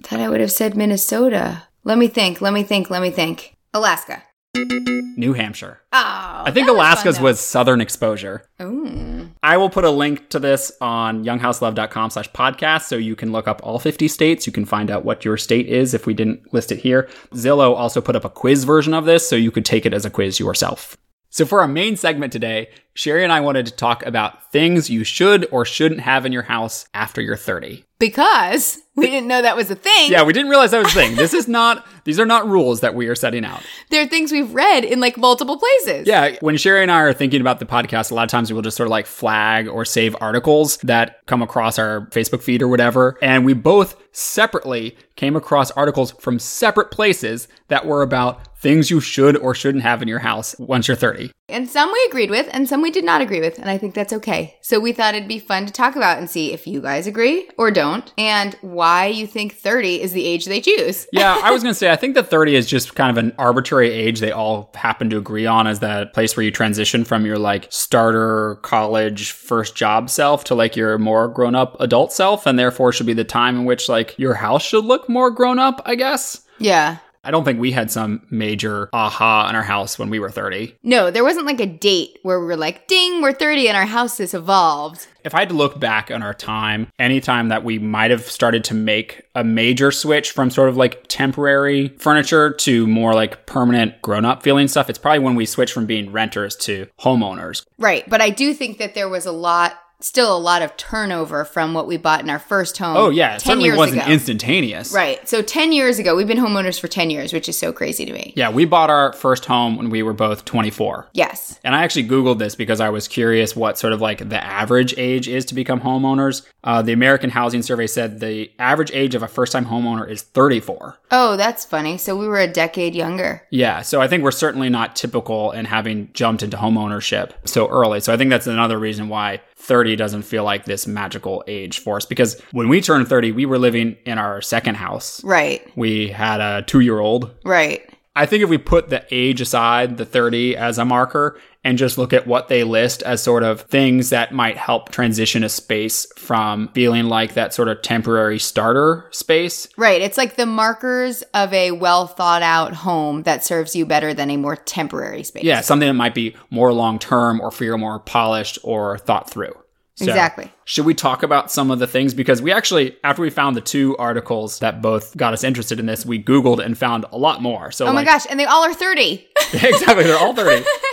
Thought 0.03 0.21
I 0.21 0.29
would 0.29 0.41
have 0.41 0.53
said 0.53 0.77
Minnesota. 0.77 1.65
Let 1.85 1.99
me 1.99 2.09
think. 2.09 2.41
Let 2.41 2.53
me 2.53 2.62
think. 2.62 2.91
Let 2.91 3.03
me 3.03 3.11
think. 3.11 3.57
Alaska. 3.75 4.23
New 4.55 5.33
Hampshire. 5.33 5.81
Oh, 5.93 6.43
I 6.47 6.51
think 6.53 6.67
that 6.67 6.73
was 6.73 6.81
Alaska's 6.81 7.21
was 7.21 7.41
southern 7.41 7.81
exposure. 7.81 8.45
Ooh. 8.61 9.31
I 9.43 9.57
will 9.57 9.71
put 9.71 9.85
a 9.85 9.91
link 9.91 10.29
to 10.31 10.39
this 10.39 10.71
on 10.81 11.25
younghouselove.com 11.25 12.11
slash 12.11 12.31
podcast 12.31 12.83
so 12.83 12.97
you 12.97 13.17
can 13.17 13.33
look 13.33 13.49
up 13.49 13.61
all 13.63 13.79
50 13.79 14.09
states. 14.09 14.47
You 14.47 14.53
can 14.53 14.65
find 14.65 14.91
out 14.91 15.05
what 15.05 15.25
your 15.25 15.37
state 15.37 15.69
is 15.69 15.95
if 15.95 16.07
we 16.07 16.15
didn't 16.15 16.53
list 16.53 16.71
it 16.71 16.81
here. 16.81 17.09
Zillow 17.33 17.75
also 17.75 18.01
put 18.01 18.17
up 18.17 18.25
a 18.25 18.31
quiz 18.31 18.65
version 18.65 18.95
of 18.95 19.05
this 19.05 19.29
so 19.29 19.37
you 19.37 19.51
could 19.51 19.65
take 19.65 19.87
it 19.87 19.95
as 19.95 20.05
a 20.05 20.11
quiz 20.11 20.39
yourself. 20.39 20.97
So 21.31 21.47
for 21.47 21.63
our 21.63 21.69
main 21.69 21.97
segment 21.97 22.31
today, 22.31 22.69
Sherry 22.95 23.25
and 23.25 23.33
I 23.33 23.41
wanted 23.41 23.67
to 23.67 23.73
talk 23.73 24.05
about 24.05 24.53
things 24.53 24.91
you 24.91 25.03
should 25.03 25.49
or 25.51 25.65
shouldn't 25.65 26.03
have 26.03 26.27
in 26.27 26.33
your 26.33 26.43
house 26.43 26.87
after 26.93 27.23
you're 27.23 27.37
30. 27.37 27.85
Because 27.99 28.79
we 28.97 29.07
didn't 29.07 29.29
know 29.29 29.41
that 29.41 29.57
was 29.57 29.71
a 29.71 29.77
thing. 29.77 30.11
Yeah, 30.11 30.25
we 30.25 30.33
didn't 30.33 30.51
realize 30.51 30.73
that 30.73 30.83
was 30.83 30.93
a 30.93 30.95
thing. 30.95 31.15
This 31.15 31.33
is 31.33 31.47
not, 31.47 31.87
these 32.05 32.19
are 32.19 32.27
not 32.27 32.49
rules 32.49 32.81
that 32.81 32.95
we 32.95 33.07
are 33.07 33.15
setting 33.15 33.45
out. 33.45 33.63
They're 33.91 34.09
things 34.09 34.33
we've 34.33 34.53
read 34.53 34.85
in 34.85 35.01
like 35.01 35.17
multiple 35.17 35.57
places. 35.57 36.07
Yeah, 36.07 36.37
when 36.41 36.57
Sherry 36.57 36.83
and 36.83 36.91
I 36.91 37.01
are 37.01 37.13
thinking 37.13 37.41
about 37.41 37.61
the 37.61 37.65
podcast, 37.65 38.11
a 38.11 38.15
lot 38.15 38.25
of 38.25 38.31
times 38.31 38.51
we 38.51 38.55
will 38.55 38.63
just 38.63 38.77
sort 38.77 38.89
of 38.89 38.91
like 38.91 39.07
flag 39.07 39.69
or 39.69 39.85
save 39.85 40.17
articles 40.21 40.79
that 40.79 41.25
come 41.27 41.43
across 41.43 41.79
our 41.79 42.09
Facebook 42.11 42.43
feed 42.43 42.61
or 42.61 42.69
whatever. 42.69 43.17
And 43.23 43.47
we 43.47 43.55
both 43.55 43.97
separately 44.11 44.97
came 45.17 45.37
across 45.37 45.71
articles 45.71 46.11
from 46.19 46.39
separate 46.39 46.91
places 46.91 47.47
that 47.69 47.87
were 47.87 48.03
about 48.03 48.59
things 48.59 48.91
you 48.91 49.01
should 49.01 49.37
or 49.37 49.55
shouldn't 49.55 49.85
have 49.85 50.03
in 50.03 50.09
your 50.09 50.19
house 50.19 50.57
once 50.59 50.89
you're 50.89 50.97
30. 50.97 51.31
And 51.53 51.69
some 51.69 51.93
we 51.93 52.05
agreed 52.09 52.31
with 52.31 52.49
and 52.53 52.69
some 52.69 52.83
we 52.83 52.91
did 52.91 53.05
not 53.05 53.21
agree 53.21 53.41
with. 53.41 53.59
And 53.59 53.71
I 53.71 53.79
think 53.79 53.95
that's 53.95 54.13
okay. 54.13 54.57
So 54.61 54.81
we 54.81 54.93
thought 54.93 55.15
it'd 55.15 55.29
be 55.29 55.39
fun 55.39 55.67
to 55.67 55.73
talk 55.73 55.97
about 55.97 56.19
and 56.19 56.29
see 56.29 56.53
if 56.53 56.67
you 56.67 56.81
guys 56.81 57.07
agree 57.07 57.49
or 57.59 57.71
don't 57.71 58.13
and 58.17 58.55
why 58.63 59.07
you 59.07 59.27
think 59.27 59.55
30 59.55 60.01
is 60.01 60.13
the 60.13 60.27
age 60.27 60.47
they 60.47 60.61
choose. 60.61 61.07
Yeah, 61.23 61.39
I 61.43 61.51
was 61.51 61.63
going 61.63 61.73
to 61.73 61.79
say, 61.79 61.91
I 61.93 61.97
think 61.97 62.15
that 62.15 62.29
30 62.31 62.57
is 62.57 62.67
just 62.67 62.95
kind 62.95 63.11
of 63.11 63.23
an 63.23 63.33
arbitrary 63.39 63.91
age 63.91 64.21
they 64.21 64.33
all 64.33 64.71
happen 64.75 65.11
to 65.11 65.19
agree 65.19 65.47
on 65.47 65.67
as 65.67 65.81
that 65.81 66.15
place 66.15 66.37
where 66.37 66.43
you 66.43 66.51
transition 66.51 67.05
from 67.05 67.27
your 67.27 67.39
like 67.39 67.67
starter 67.71 68.57
college 68.63 69.31
first 69.31 69.77
job 69.77 70.09
self 70.09 70.43
to 70.45 70.55
like 70.55 70.75
your 70.75 70.99
more 70.99 71.29
grown 71.29 71.55
up 71.55 71.77
adult 71.81 72.13
self. 72.13 72.47
And 72.47 72.59
therefore 72.59 72.93
should 72.93 73.07
be 73.07 73.13
the 73.13 73.25
time 73.25 73.57
in 73.57 73.65
which 73.67 73.89
like 73.89 74.19
your 74.19 74.35
house 74.35 74.63
should 74.63 74.85
look 74.85 75.09
more 75.09 75.31
grown 75.31 75.59
up, 75.59 75.83
I 75.85 75.95
guess. 75.97 76.41
Yeah. 76.59 76.99
I 77.25 77.31
don't 77.31 77.45
think 77.45 77.61
we 77.61 77.71
had 77.71 77.91
some 77.91 78.26
major 78.31 78.91
aha 78.93 79.49
in 79.49 79.55
our 79.55 79.62
house 79.62 79.99
when 79.99 80.11
we 80.11 80.19
were 80.19 80.31
30. 80.31 80.76
No, 80.83 81.11
there 81.11 81.23
wasn't 81.23 81.47
like 81.47 81.61
a 81.61 81.67
date 81.67 82.19
where 82.23 82.41
we 82.41 82.47
were 82.47 82.57
like, 82.57 82.88
ding, 82.88 83.23
we're 83.23 83.33
30 83.33 83.69
and 83.69 83.76
our 83.76 83.87
house 83.87 84.19
has 84.19 84.35
evolved. 84.35 85.07
If 85.25 85.35
I 85.35 85.41
had 85.41 85.50
to 85.50 85.55
look 85.55 85.79
back 85.79 86.11
on 86.11 86.23
our 86.23 86.35
time, 86.35 86.88
anytime 86.99 87.49
that 87.49 87.62
we 87.62 87.79
might 87.79 88.11
have 88.11 88.23
started 88.23 88.64
to 88.64 88.75
make 88.75 89.23
a 89.37 89.45
major 89.45 89.93
switch 89.93 90.33
from 90.33 90.50
sort 90.50 90.69
of 90.69 90.76
like 90.76 91.07
temporary 91.07 91.88
furniture 91.99 92.52
to 92.55 92.88
more 92.88 93.14
like 93.14 93.47
permanent 93.47 94.02
grown 94.02 94.25
up 94.25 94.43
feeling 94.43 94.67
stuff, 94.67 94.91
it's 94.91 94.99
probably 94.99 95.21
when 95.21 95.37
we 95.37 95.47
switched 95.47 95.73
from 95.73 95.87
being 95.87 96.11
renters 96.11 96.57
to 96.57 96.88
homeowners. 97.00 97.64
Right. 97.79 98.09
But 98.11 98.21
I 98.21 98.31
do 98.31 98.52
think 98.52 98.79
that 98.79 98.95
there 98.95 99.09
was 99.09 99.26
a 99.26 99.33
lot 99.33 99.79
still 100.03 100.37
a 100.37 100.39
lot 100.39 100.63
of 100.63 100.77
turnover 100.77 101.45
from 101.45 101.75
what 101.75 101.87
we 101.87 101.97
bought 101.97 102.21
in 102.21 102.31
our 102.31 102.39
first 102.39 102.79
home. 102.79 102.97
Oh 102.97 103.11
yeah, 103.11 103.37
it 103.37 103.41
10 103.41 103.41
certainly 103.41 103.65
years 103.67 103.79
wasn't 103.79 104.03
ago. 104.03 104.11
instantaneous. 104.13 104.93
Right. 104.93 105.27
So 105.29 105.43
10 105.43 105.73
years 105.73 105.99
ago, 105.99 106.17
we've 106.17 106.27
been 106.27 106.39
homeowners 106.39 106.79
for 106.81 106.89
10 106.89 107.11
years, 107.11 107.33
which 107.33 107.49
is 107.49 107.59
so 107.59 107.73
crazy 107.73 108.05
to 108.05 108.13
me. 108.13 108.33
Yeah, 108.37 108.51
we 108.51 108.65
bought 108.65 108.91
our 108.91 109.13
first 109.13 109.45
home 109.47 109.77
when 109.77 109.91
we 109.91 110.03
were 110.03 110.13
both 110.13 110.45
24. 110.45 111.09
Yes. 111.13 111.59
And 111.65 111.75
I 111.75 111.85
actually 111.85 112.09
Googled 112.09 112.39
this 112.39 112.55
because 112.55 112.81
I 112.81 112.91
was 112.91 113.09
curious 113.09 113.55
what 113.57 113.79
sort 113.79 113.93
of 113.93 114.01
like 114.01 114.29
the 114.29 114.43
average 114.43 114.95
age 114.99 115.29
is 115.29 115.45
to 115.47 115.55
become 115.55 115.81
homeowners. 115.81 116.47
Uh, 116.65 116.83
the 116.83 116.93
American 116.93 117.31
Housing 117.31 117.63
Survey 117.63 117.87
said 117.87 118.21
the 118.21 118.51
average 118.59 118.91
age 118.93 119.15
of 119.15 119.23
a 119.23 119.29
first 119.29 119.53
time 119.53 119.67
homeowner 119.67 120.09
is 120.09 120.23
34. 120.23 120.99
Oh, 121.11 121.37
that's 121.37 121.65
funny. 121.65 121.99
So 121.99 122.17
we 122.17 122.27
were 122.27 122.41
a 122.41 122.47
decade 122.49 122.95
younger. 122.95 123.43
Yeah, 123.51 123.83
so 123.83 124.01
I 124.01 124.09
think 124.09 124.23
we're 124.23 124.31
certainly 124.31 124.69
not 124.69 124.97
typical 124.97 125.51
in 125.53 125.65
having 125.67 126.11
jumped 126.13 126.43
into 126.43 126.57
homeownership 126.57 127.33
so 127.45 127.69
early. 127.69 128.01
So 128.01 128.13
I 128.13 128.17
think 128.17 128.31
that's 128.31 128.47
another 128.47 128.79
reason 128.79 129.09
why 129.09 129.41
30 129.62 129.95
doesn't 129.97 130.23
feel 130.23 130.42
like 130.45 130.64
this 130.64 130.87
magical 130.87 131.45
age 131.47 131.78
for 131.78 131.97
us 131.97 132.04
because 132.04 132.40
when 132.50 132.69
we 132.69 132.81
turned 132.81 133.09
30, 133.09 133.33
we 133.33 133.47
were 133.47 133.59
living 133.59 133.97
in 134.04 134.19
our 134.19 134.42
second 134.42 134.75
house. 134.75 135.23
Right. 135.23 135.66
We 135.76 136.09
had 136.09 136.40
a 136.40 136.62
two 136.62 136.81
year 136.81 136.99
old. 136.99 137.31
Right. 137.45 137.88
I 138.14 138.26
think 138.26 138.42
if 138.42 138.50
we 138.50 138.59
put 138.59 138.90
the 138.90 139.07
age 139.11 139.40
aside, 139.40 139.97
the 139.97 140.04
30 140.04 140.57
as 140.57 140.78
a 140.78 140.85
marker, 140.85 141.38
and 141.64 141.78
just 141.78 141.97
look 141.99 142.12
at 142.12 142.26
what 142.26 142.49
they 142.49 142.64
list 142.64 143.02
as 143.02 143.23
sort 143.23 143.42
of 143.42 143.62
things 143.62 144.11
that 144.11 144.33
might 144.33 144.57
help 144.57 144.90
transition 144.90 145.45
a 145.45 145.49
space 145.49 146.07
from 146.16 146.69
feeling 146.75 147.04
like 147.04 147.35
that 147.35 147.54
sort 147.54 147.69
of 147.69 147.83
temporary 147.83 148.38
starter 148.38 149.09
space. 149.12 149.69
Right. 149.76 150.02
It's 150.02 150.19
like 150.19 150.37
the 150.37 150.47
markers 150.47 151.23
of 151.35 151.52
a 151.52 151.71
well 151.71 152.07
thought 152.07 152.42
out 152.42 152.75
home 152.75 153.23
that 153.23 153.45
serves 153.45 153.76
you 153.76 153.87
better 153.87 154.12
than 154.12 154.31
a 154.31 154.37
more 154.37 154.57
temporary 154.57 155.23
space. 155.23 155.45
Yeah, 155.45 155.61
something 155.61 155.87
that 155.87 155.95
might 155.95 156.14
be 156.14 156.35
more 156.50 156.73
long 156.73 156.99
term 156.99 157.40
or 157.40 157.50
feel 157.50 157.78
more 157.78 158.00
polished 158.00 158.59
or 158.62 158.99
thought 158.99 159.31
through. 159.31 159.54
So, 159.95 160.07
Exactly. 160.07 160.50
Should 160.64 160.87
we 160.87 160.95
talk 160.95 161.23
about 161.23 161.52
some 161.52 161.71
of 161.71 161.78
the 161.78 161.87
things? 161.87 162.14
Because 162.14 162.40
we 162.40 162.50
actually, 162.50 162.97
after 163.04 163.21
we 163.21 163.28
found 163.28 163.57
the 163.57 163.61
two 163.61 163.95
articles 163.99 164.59
that 164.61 164.81
both 164.81 165.14
got 165.16 165.35
us 165.35 165.45
interested 165.45 165.78
in 165.78 165.85
this, 165.85 166.07
we 166.07 166.23
Googled 166.23 166.64
and 166.64 166.76
found 166.78 167.04
a 167.12 167.19
lot 167.19 167.42
more. 167.42 167.71
So, 167.71 167.87
Oh 167.87 167.92
my 167.92 167.97
like, 167.97 168.07
gosh. 168.07 168.26
And 168.31 168.40
they 168.40 168.47
all 168.47 168.64
are 168.64 168.73
30. 168.73 169.28
exactly, 169.52 170.04
they're 170.04 170.19
all 170.19 170.35
30. 170.35 170.64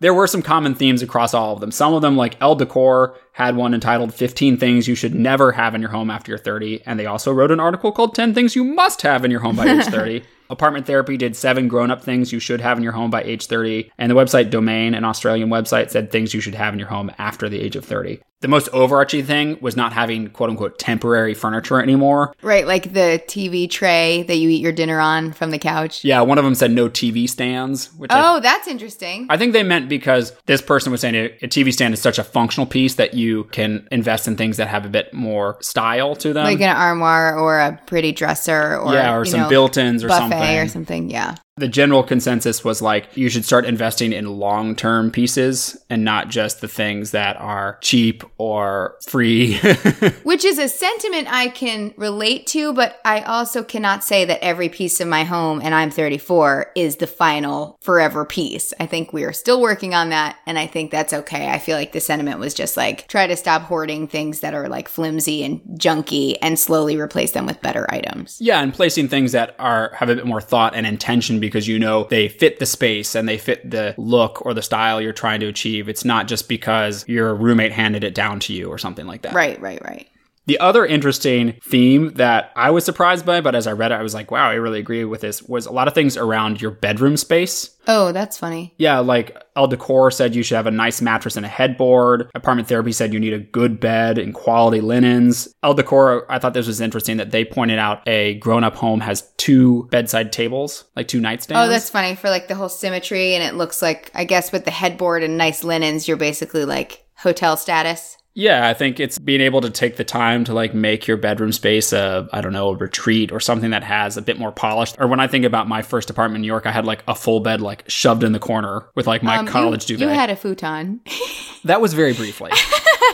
there 0.00 0.14
were 0.14 0.26
some 0.26 0.42
common 0.42 0.74
themes 0.74 1.02
across 1.02 1.34
all 1.34 1.52
of 1.52 1.60
them. 1.60 1.70
Some 1.70 1.94
of 1.94 2.02
them, 2.02 2.16
like 2.16 2.40
Elle 2.40 2.56
Decor, 2.56 3.16
had 3.32 3.56
one 3.56 3.74
entitled 3.74 4.14
15 4.14 4.56
Things 4.56 4.88
You 4.88 4.94
Should 4.94 5.14
Never 5.14 5.52
Have 5.52 5.74
in 5.74 5.80
Your 5.80 5.90
Home 5.90 6.10
After 6.10 6.32
You're 6.32 6.38
30. 6.38 6.82
And 6.86 6.98
they 6.98 7.06
also 7.06 7.32
wrote 7.32 7.50
an 7.50 7.60
article 7.60 7.92
called 7.92 8.14
10 8.14 8.34
Things 8.34 8.56
You 8.56 8.64
Must 8.64 9.02
Have 9.02 9.24
in 9.24 9.30
Your 9.30 9.40
Home 9.40 9.56
by 9.56 9.66
Age 9.66 9.86
30. 9.86 10.22
Apartment 10.48 10.86
Therapy 10.86 11.16
did 11.16 11.34
seven 11.34 11.68
grown 11.68 11.90
up 11.90 12.02
things 12.02 12.32
you 12.32 12.38
should 12.38 12.60
have 12.60 12.78
in 12.78 12.84
your 12.84 12.92
home 12.92 13.10
by 13.10 13.22
age 13.22 13.46
30. 13.46 13.90
And 13.98 14.10
the 14.10 14.14
website 14.14 14.50
Domain, 14.50 14.94
an 14.94 15.04
Australian 15.04 15.48
website, 15.48 15.90
said 15.90 16.10
things 16.10 16.34
you 16.34 16.40
should 16.40 16.54
have 16.54 16.72
in 16.72 16.78
your 16.78 16.88
home 16.88 17.10
after 17.18 17.48
the 17.48 17.60
age 17.60 17.76
of 17.76 17.84
30. 17.84 18.20
The 18.42 18.48
most 18.48 18.68
overarching 18.68 19.24
thing 19.24 19.58
was 19.62 19.76
not 19.76 19.92
having 19.94 20.28
quote 20.28 20.50
unquote 20.50 20.78
temporary 20.78 21.32
furniture 21.34 21.80
anymore. 21.80 22.34
right. 22.42 22.66
Like 22.66 22.92
the 22.92 23.22
TV 23.26 23.68
tray 23.68 24.24
that 24.24 24.36
you 24.36 24.50
eat 24.50 24.60
your 24.60 24.72
dinner 24.72 25.00
on 25.00 25.32
from 25.32 25.50
the 25.50 25.58
couch. 25.58 26.04
Yeah, 26.04 26.20
one 26.20 26.36
of 26.36 26.44
them 26.44 26.54
said 26.54 26.70
no 26.70 26.88
TV 26.88 27.28
stands, 27.28 27.86
which 27.94 28.10
I 28.10 28.36
Oh, 28.36 28.40
that's 28.40 28.68
interesting. 28.68 29.26
I 29.30 29.36
think 29.38 29.52
they 29.54 29.62
meant 29.62 29.88
because 29.88 30.32
this 30.46 30.60
person 30.60 30.92
was 30.92 31.00
saying 31.00 31.14
a, 31.14 31.24
a 31.42 31.48
TV 31.48 31.72
stand 31.72 31.94
is 31.94 32.00
such 32.00 32.18
a 32.18 32.24
functional 32.24 32.66
piece 32.66 32.96
that 32.96 33.14
you 33.14 33.44
can 33.44 33.88
invest 33.90 34.28
in 34.28 34.36
things 34.36 34.58
that 34.58 34.68
have 34.68 34.84
a 34.84 34.88
bit 34.90 35.14
more 35.14 35.56
style 35.62 36.14
to 36.16 36.32
them. 36.32 36.44
like 36.44 36.60
an 36.60 36.76
armoire 36.76 37.38
or 37.38 37.58
a 37.58 37.80
pretty 37.86 38.12
dresser 38.12 38.76
or, 38.76 38.92
yeah, 38.92 39.16
or 39.16 39.24
some 39.24 39.40
know, 39.40 39.48
built-ins 39.48 40.04
or 40.04 40.08
buffet 40.08 40.20
something. 40.30 40.58
or 40.58 40.68
something. 40.68 41.10
Yeah. 41.10 41.36
The 41.58 41.68
general 41.68 42.02
consensus 42.02 42.62
was 42.62 42.82
like 42.82 43.16
you 43.16 43.30
should 43.30 43.46
start 43.46 43.64
investing 43.64 44.12
in 44.12 44.26
long-term 44.26 45.10
pieces 45.10 45.74
and 45.88 46.04
not 46.04 46.28
just 46.28 46.60
the 46.60 46.68
things 46.68 47.12
that 47.12 47.38
are 47.38 47.78
cheap 47.80 48.22
or 48.36 48.98
free. 49.00 49.56
Which 50.22 50.44
is 50.44 50.58
a 50.58 50.68
sentiment 50.68 51.32
I 51.32 51.48
can 51.48 51.94
relate 51.96 52.46
to, 52.48 52.74
but 52.74 53.00
I 53.06 53.22
also 53.22 53.62
cannot 53.62 54.04
say 54.04 54.26
that 54.26 54.44
every 54.44 54.68
piece 54.68 55.00
of 55.00 55.08
my 55.08 55.24
home, 55.24 55.62
and 55.62 55.74
I'm 55.74 55.90
34, 55.90 56.72
is 56.76 56.96
the 56.96 57.06
final 57.06 57.78
forever 57.80 58.26
piece. 58.26 58.74
I 58.78 58.84
think 58.84 59.14
we 59.14 59.24
are 59.24 59.32
still 59.32 59.62
working 59.62 59.94
on 59.94 60.10
that, 60.10 60.36
and 60.44 60.58
I 60.58 60.66
think 60.66 60.90
that's 60.90 61.14
okay. 61.14 61.48
I 61.48 61.58
feel 61.58 61.78
like 61.78 61.92
the 61.92 62.00
sentiment 62.00 62.38
was 62.38 62.52
just 62.52 62.76
like 62.76 63.08
try 63.08 63.26
to 63.26 63.34
stop 63.34 63.62
hoarding 63.62 64.08
things 64.08 64.40
that 64.40 64.52
are 64.52 64.68
like 64.68 64.88
flimsy 64.88 65.42
and 65.42 65.62
junky 65.78 66.36
and 66.42 66.58
slowly 66.58 66.98
replace 66.98 67.32
them 67.32 67.46
with 67.46 67.62
better 67.62 67.86
items. 67.88 68.36
yeah, 68.42 68.60
and 68.60 68.74
placing 68.74 69.08
things 69.08 69.32
that 69.32 69.56
are 69.58 69.94
have 69.94 70.10
a 70.10 70.16
bit 70.16 70.26
more 70.26 70.42
thought 70.42 70.74
and 70.74 70.86
intention 70.86 71.40
because 71.46 71.68
you 71.68 71.78
know 71.78 72.04
they 72.04 72.28
fit 72.28 72.58
the 72.58 72.66
space 72.66 73.14
and 73.14 73.28
they 73.28 73.38
fit 73.38 73.70
the 73.70 73.94
look 73.96 74.44
or 74.44 74.54
the 74.54 74.62
style 74.62 75.00
you're 75.00 75.12
trying 75.12 75.40
to 75.40 75.46
achieve. 75.46 75.88
It's 75.88 76.04
not 76.04 76.28
just 76.28 76.48
because 76.48 77.06
your 77.08 77.34
roommate 77.34 77.72
handed 77.72 78.04
it 78.04 78.14
down 78.14 78.40
to 78.40 78.52
you 78.52 78.68
or 78.68 78.78
something 78.78 79.06
like 79.06 79.22
that. 79.22 79.34
Right, 79.34 79.60
right, 79.60 79.82
right. 79.84 80.08
The 80.46 80.60
other 80.60 80.86
interesting 80.86 81.58
theme 81.62 82.14
that 82.14 82.52
I 82.54 82.70
was 82.70 82.84
surprised 82.84 83.26
by, 83.26 83.40
but 83.40 83.56
as 83.56 83.66
I 83.66 83.72
read 83.72 83.90
it, 83.90 83.96
I 83.96 84.02
was 84.02 84.14
like, 84.14 84.30
wow, 84.30 84.48
I 84.48 84.54
really 84.54 84.78
agree 84.78 85.04
with 85.04 85.20
this, 85.20 85.42
was 85.42 85.66
a 85.66 85.72
lot 85.72 85.88
of 85.88 85.94
things 85.94 86.16
around 86.16 86.62
your 86.62 86.70
bedroom 86.70 87.16
space. 87.16 87.70
Oh, 87.88 88.12
that's 88.12 88.38
funny. 88.38 88.74
Yeah, 88.78 88.98
like 89.00 89.36
Elle 89.56 89.68
Decor 89.68 90.12
said 90.12 90.34
you 90.34 90.42
should 90.44 90.56
have 90.56 90.66
a 90.66 90.72
nice 90.72 91.00
mattress 91.00 91.36
and 91.36 91.44
a 91.44 91.48
headboard. 91.48 92.30
Apartment 92.34 92.68
Therapy 92.68 92.92
said 92.92 93.12
you 93.12 93.20
need 93.20 93.32
a 93.32 93.40
good 93.40 93.80
bed 93.80 94.18
and 94.18 94.34
quality 94.34 94.80
linens. 94.80 95.52
Elle 95.64 95.74
Decor, 95.74 96.26
I 96.30 96.38
thought 96.38 96.54
this 96.54 96.66
was 96.66 96.80
interesting 96.80 97.16
that 97.16 97.32
they 97.32 97.44
pointed 97.44 97.78
out 97.78 98.06
a 98.06 98.34
grown 98.34 98.62
up 98.62 98.76
home 98.76 99.00
has 99.00 99.32
two 99.36 99.88
bedside 99.90 100.32
tables, 100.32 100.84
like 100.94 101.08
two 101.08 101.20
nightstands. 101.20 101.64
Oh, 101.64 101.68
that's 101.68 101.90
funny 101.90 102.14
for 102.14 102.30
like 102.30 102.46
the 102.46 102.54
whole 102.54 102.68
symmetry, 102.68 103.34
and 103.34 103.42
it 103.42 103.56
looks 103.56 103.82
like, 103.82 104.12
I 104.14 104.24
guess, 104.24 104.52
with 104.52 104.64
the 104.64 104.70
headboard 104.70 105.24
and 105.24 105.36
nice 105.36 105.64
linens, 105.64 106.06
you're 106.06 106.16
basically 106.16 106.64
like 106.64 107.04
hotel 107.16 107.56
status. 107.56 108.16
Yeah, 108.38 108.68
I 108.68 108.74
think 108.74 109.00
it's 109.00 109.18
being 109.18 109.40
able 109.40 109.62
to 109.62 109.70
take 109.70 109.96
the 109.96 110.04
time 110.04 110.44
to 110.44 110.52
like 110.52 110.74
make 110.74 111.06
your 111.06 111.16
bedroom 111.16 111.52
space 111.52 111.94
a, 111.94 112.28
I 112.34 112.42
don't 112.42 112.52
know, 112.52 112.68
a 112.68 112.76
retreat 112.76 113.32
or 113.32 113.40
something 113.40 113.70
that 113.70 113.82
has 113.82 114.18
a 114.18 114.22
bit 114.22 114.38
more 114.38 114.52
polished. 114.52 114.96
Or 114.98 115.06
when 115.08 115.20
I 115.20 115.26
think 115.26 115.46
about 115.46 115.68
my 115.68 115.80
first 115.80 116.10
apartment 116.10 116.36
in 116.36 116.40
New 116.42 116.46
York, 116.48 116.66
I 116.66 116.70
had 116.70 116.84
like 116.84 117.02
a 117.08 117.14
full 117.14 117.40
bed 117.40 117.62
like 117.62 117.84
shoved 117.88 118.22
in 118.22 118.32
the 118.32 118.38
corner 118.38 118.84
with 118.94 119.06
like 119.06 119.22
my 119.22 119.38
Um, 119.38 119.46
college 119.46 119.88
you, 119.88 119.96
duvet. 119.96 120.12
You 120.12 120.20
had 120.20 120.28
a 120.28 120.36
futon. 120.36 121.00
that 121.64 121.80
was 121.80 121.94
very 121.94 122.12
briefly. 122.12 122.50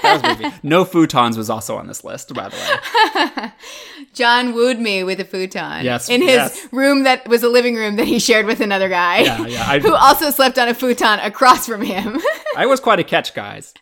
that 0.02 0.20
was 0.24 0.36
briefly. 0.36 0.58
No 0.64 0.84
futons 0.84 1.36
was 1.36 1.48
also 1.48 1.76
on 1.76 1.86
this 1.86 2.02
list, 2.02 2.34
by 2.34 2.48
the 2.48 2.56
way. 2.56 3.52
John 4.14 4.54
wooed 4.54 4.80
me 4.80 5.04
with 5.04 5.20
a 5.20 5.24
futon. 5.24 5.84
Yes, 5.84 6.08
In 6.08 6.20
his 6.20 6.30
yes. 6.32 6.66
room 6.72 7.04
that 7.04 7.28
was 7.28 7.44
a 7.44 7.48
living 7.48 7.76
room 7.76 7.94
that 7.94 8.08
he 8.08 8.18
shared 8.18 8.46
with 8.46 8.60
another 8.60 8.88
guy. 8.88 9.20
Yeah, 9.20 9.46
yeah, 9.46 9.64
I- 9.68 9.78
who 9.78 9.94
also 9.94 10.30
slept 10.30 10.58
on 10.58 10.68
a 10.68 10.74
futon 10.74 11.20
across 11.20 11.66
from 11.66 11.82
him. 11.82 12.20
I 12.56 12.66
was 12.66 12.80
quite 12.80 12.98
a 13.00 13.04
catch, 13.04 13.34
guys. 13.34 13.74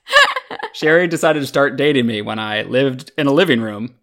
Sherry 0.72 1.08
decided 1.08 1.40
to 1.40 1.46
start 1.46 1.76
dating 1.76 2.06
me 2.06 2.22
when 2.22 2.38
I 2.38 2.62
lived 2.62 3.10
in 3.18 3.26
a 3.26 3.32
living 3.32 3.60
room 3.60 3.94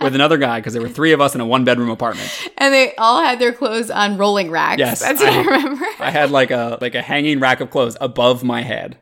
with 0.00 0.14
another 0.14 0.38
guy 0.38 0.58
because 0.60 0.72
there 0.72 0.82
were 0.82 0.88
three 0.88 1.12
of 1.12 1.20
us 1.20 1.34
in 1.34 1.40
a 1.40 1.46
one 1.46 1.64
bedroom 1.64 1.90
apartment. 1.90 2.30
and 2.58 2.72
they 2.74 2.94
all 2.96 3.22
had 3.22 3.38
their 3.38 3.52
clothes 3.52 3.90
on 3.90 4.16
rolling 4.18 4.50
racks. 4.50 4.78
Yes, 4.78 5.00
That's 5.00 5.20
what 5.20 5.32
I, 5.32 5.38
I- 5.40 5.44
remember. 5.44 5.86
I 6.00 6.10
had 6.10 6.30
like 6.30 6.50
a 6.50 6.78
like 6.80 6.94
a 6.94 7.02
hanging 7.02 7.38
rack 7.40 7.60
of 7.60 7.70
clothes 7.70 7.96
above 8.00 8.42
my 8.44 8.62
head. 8.62 8.98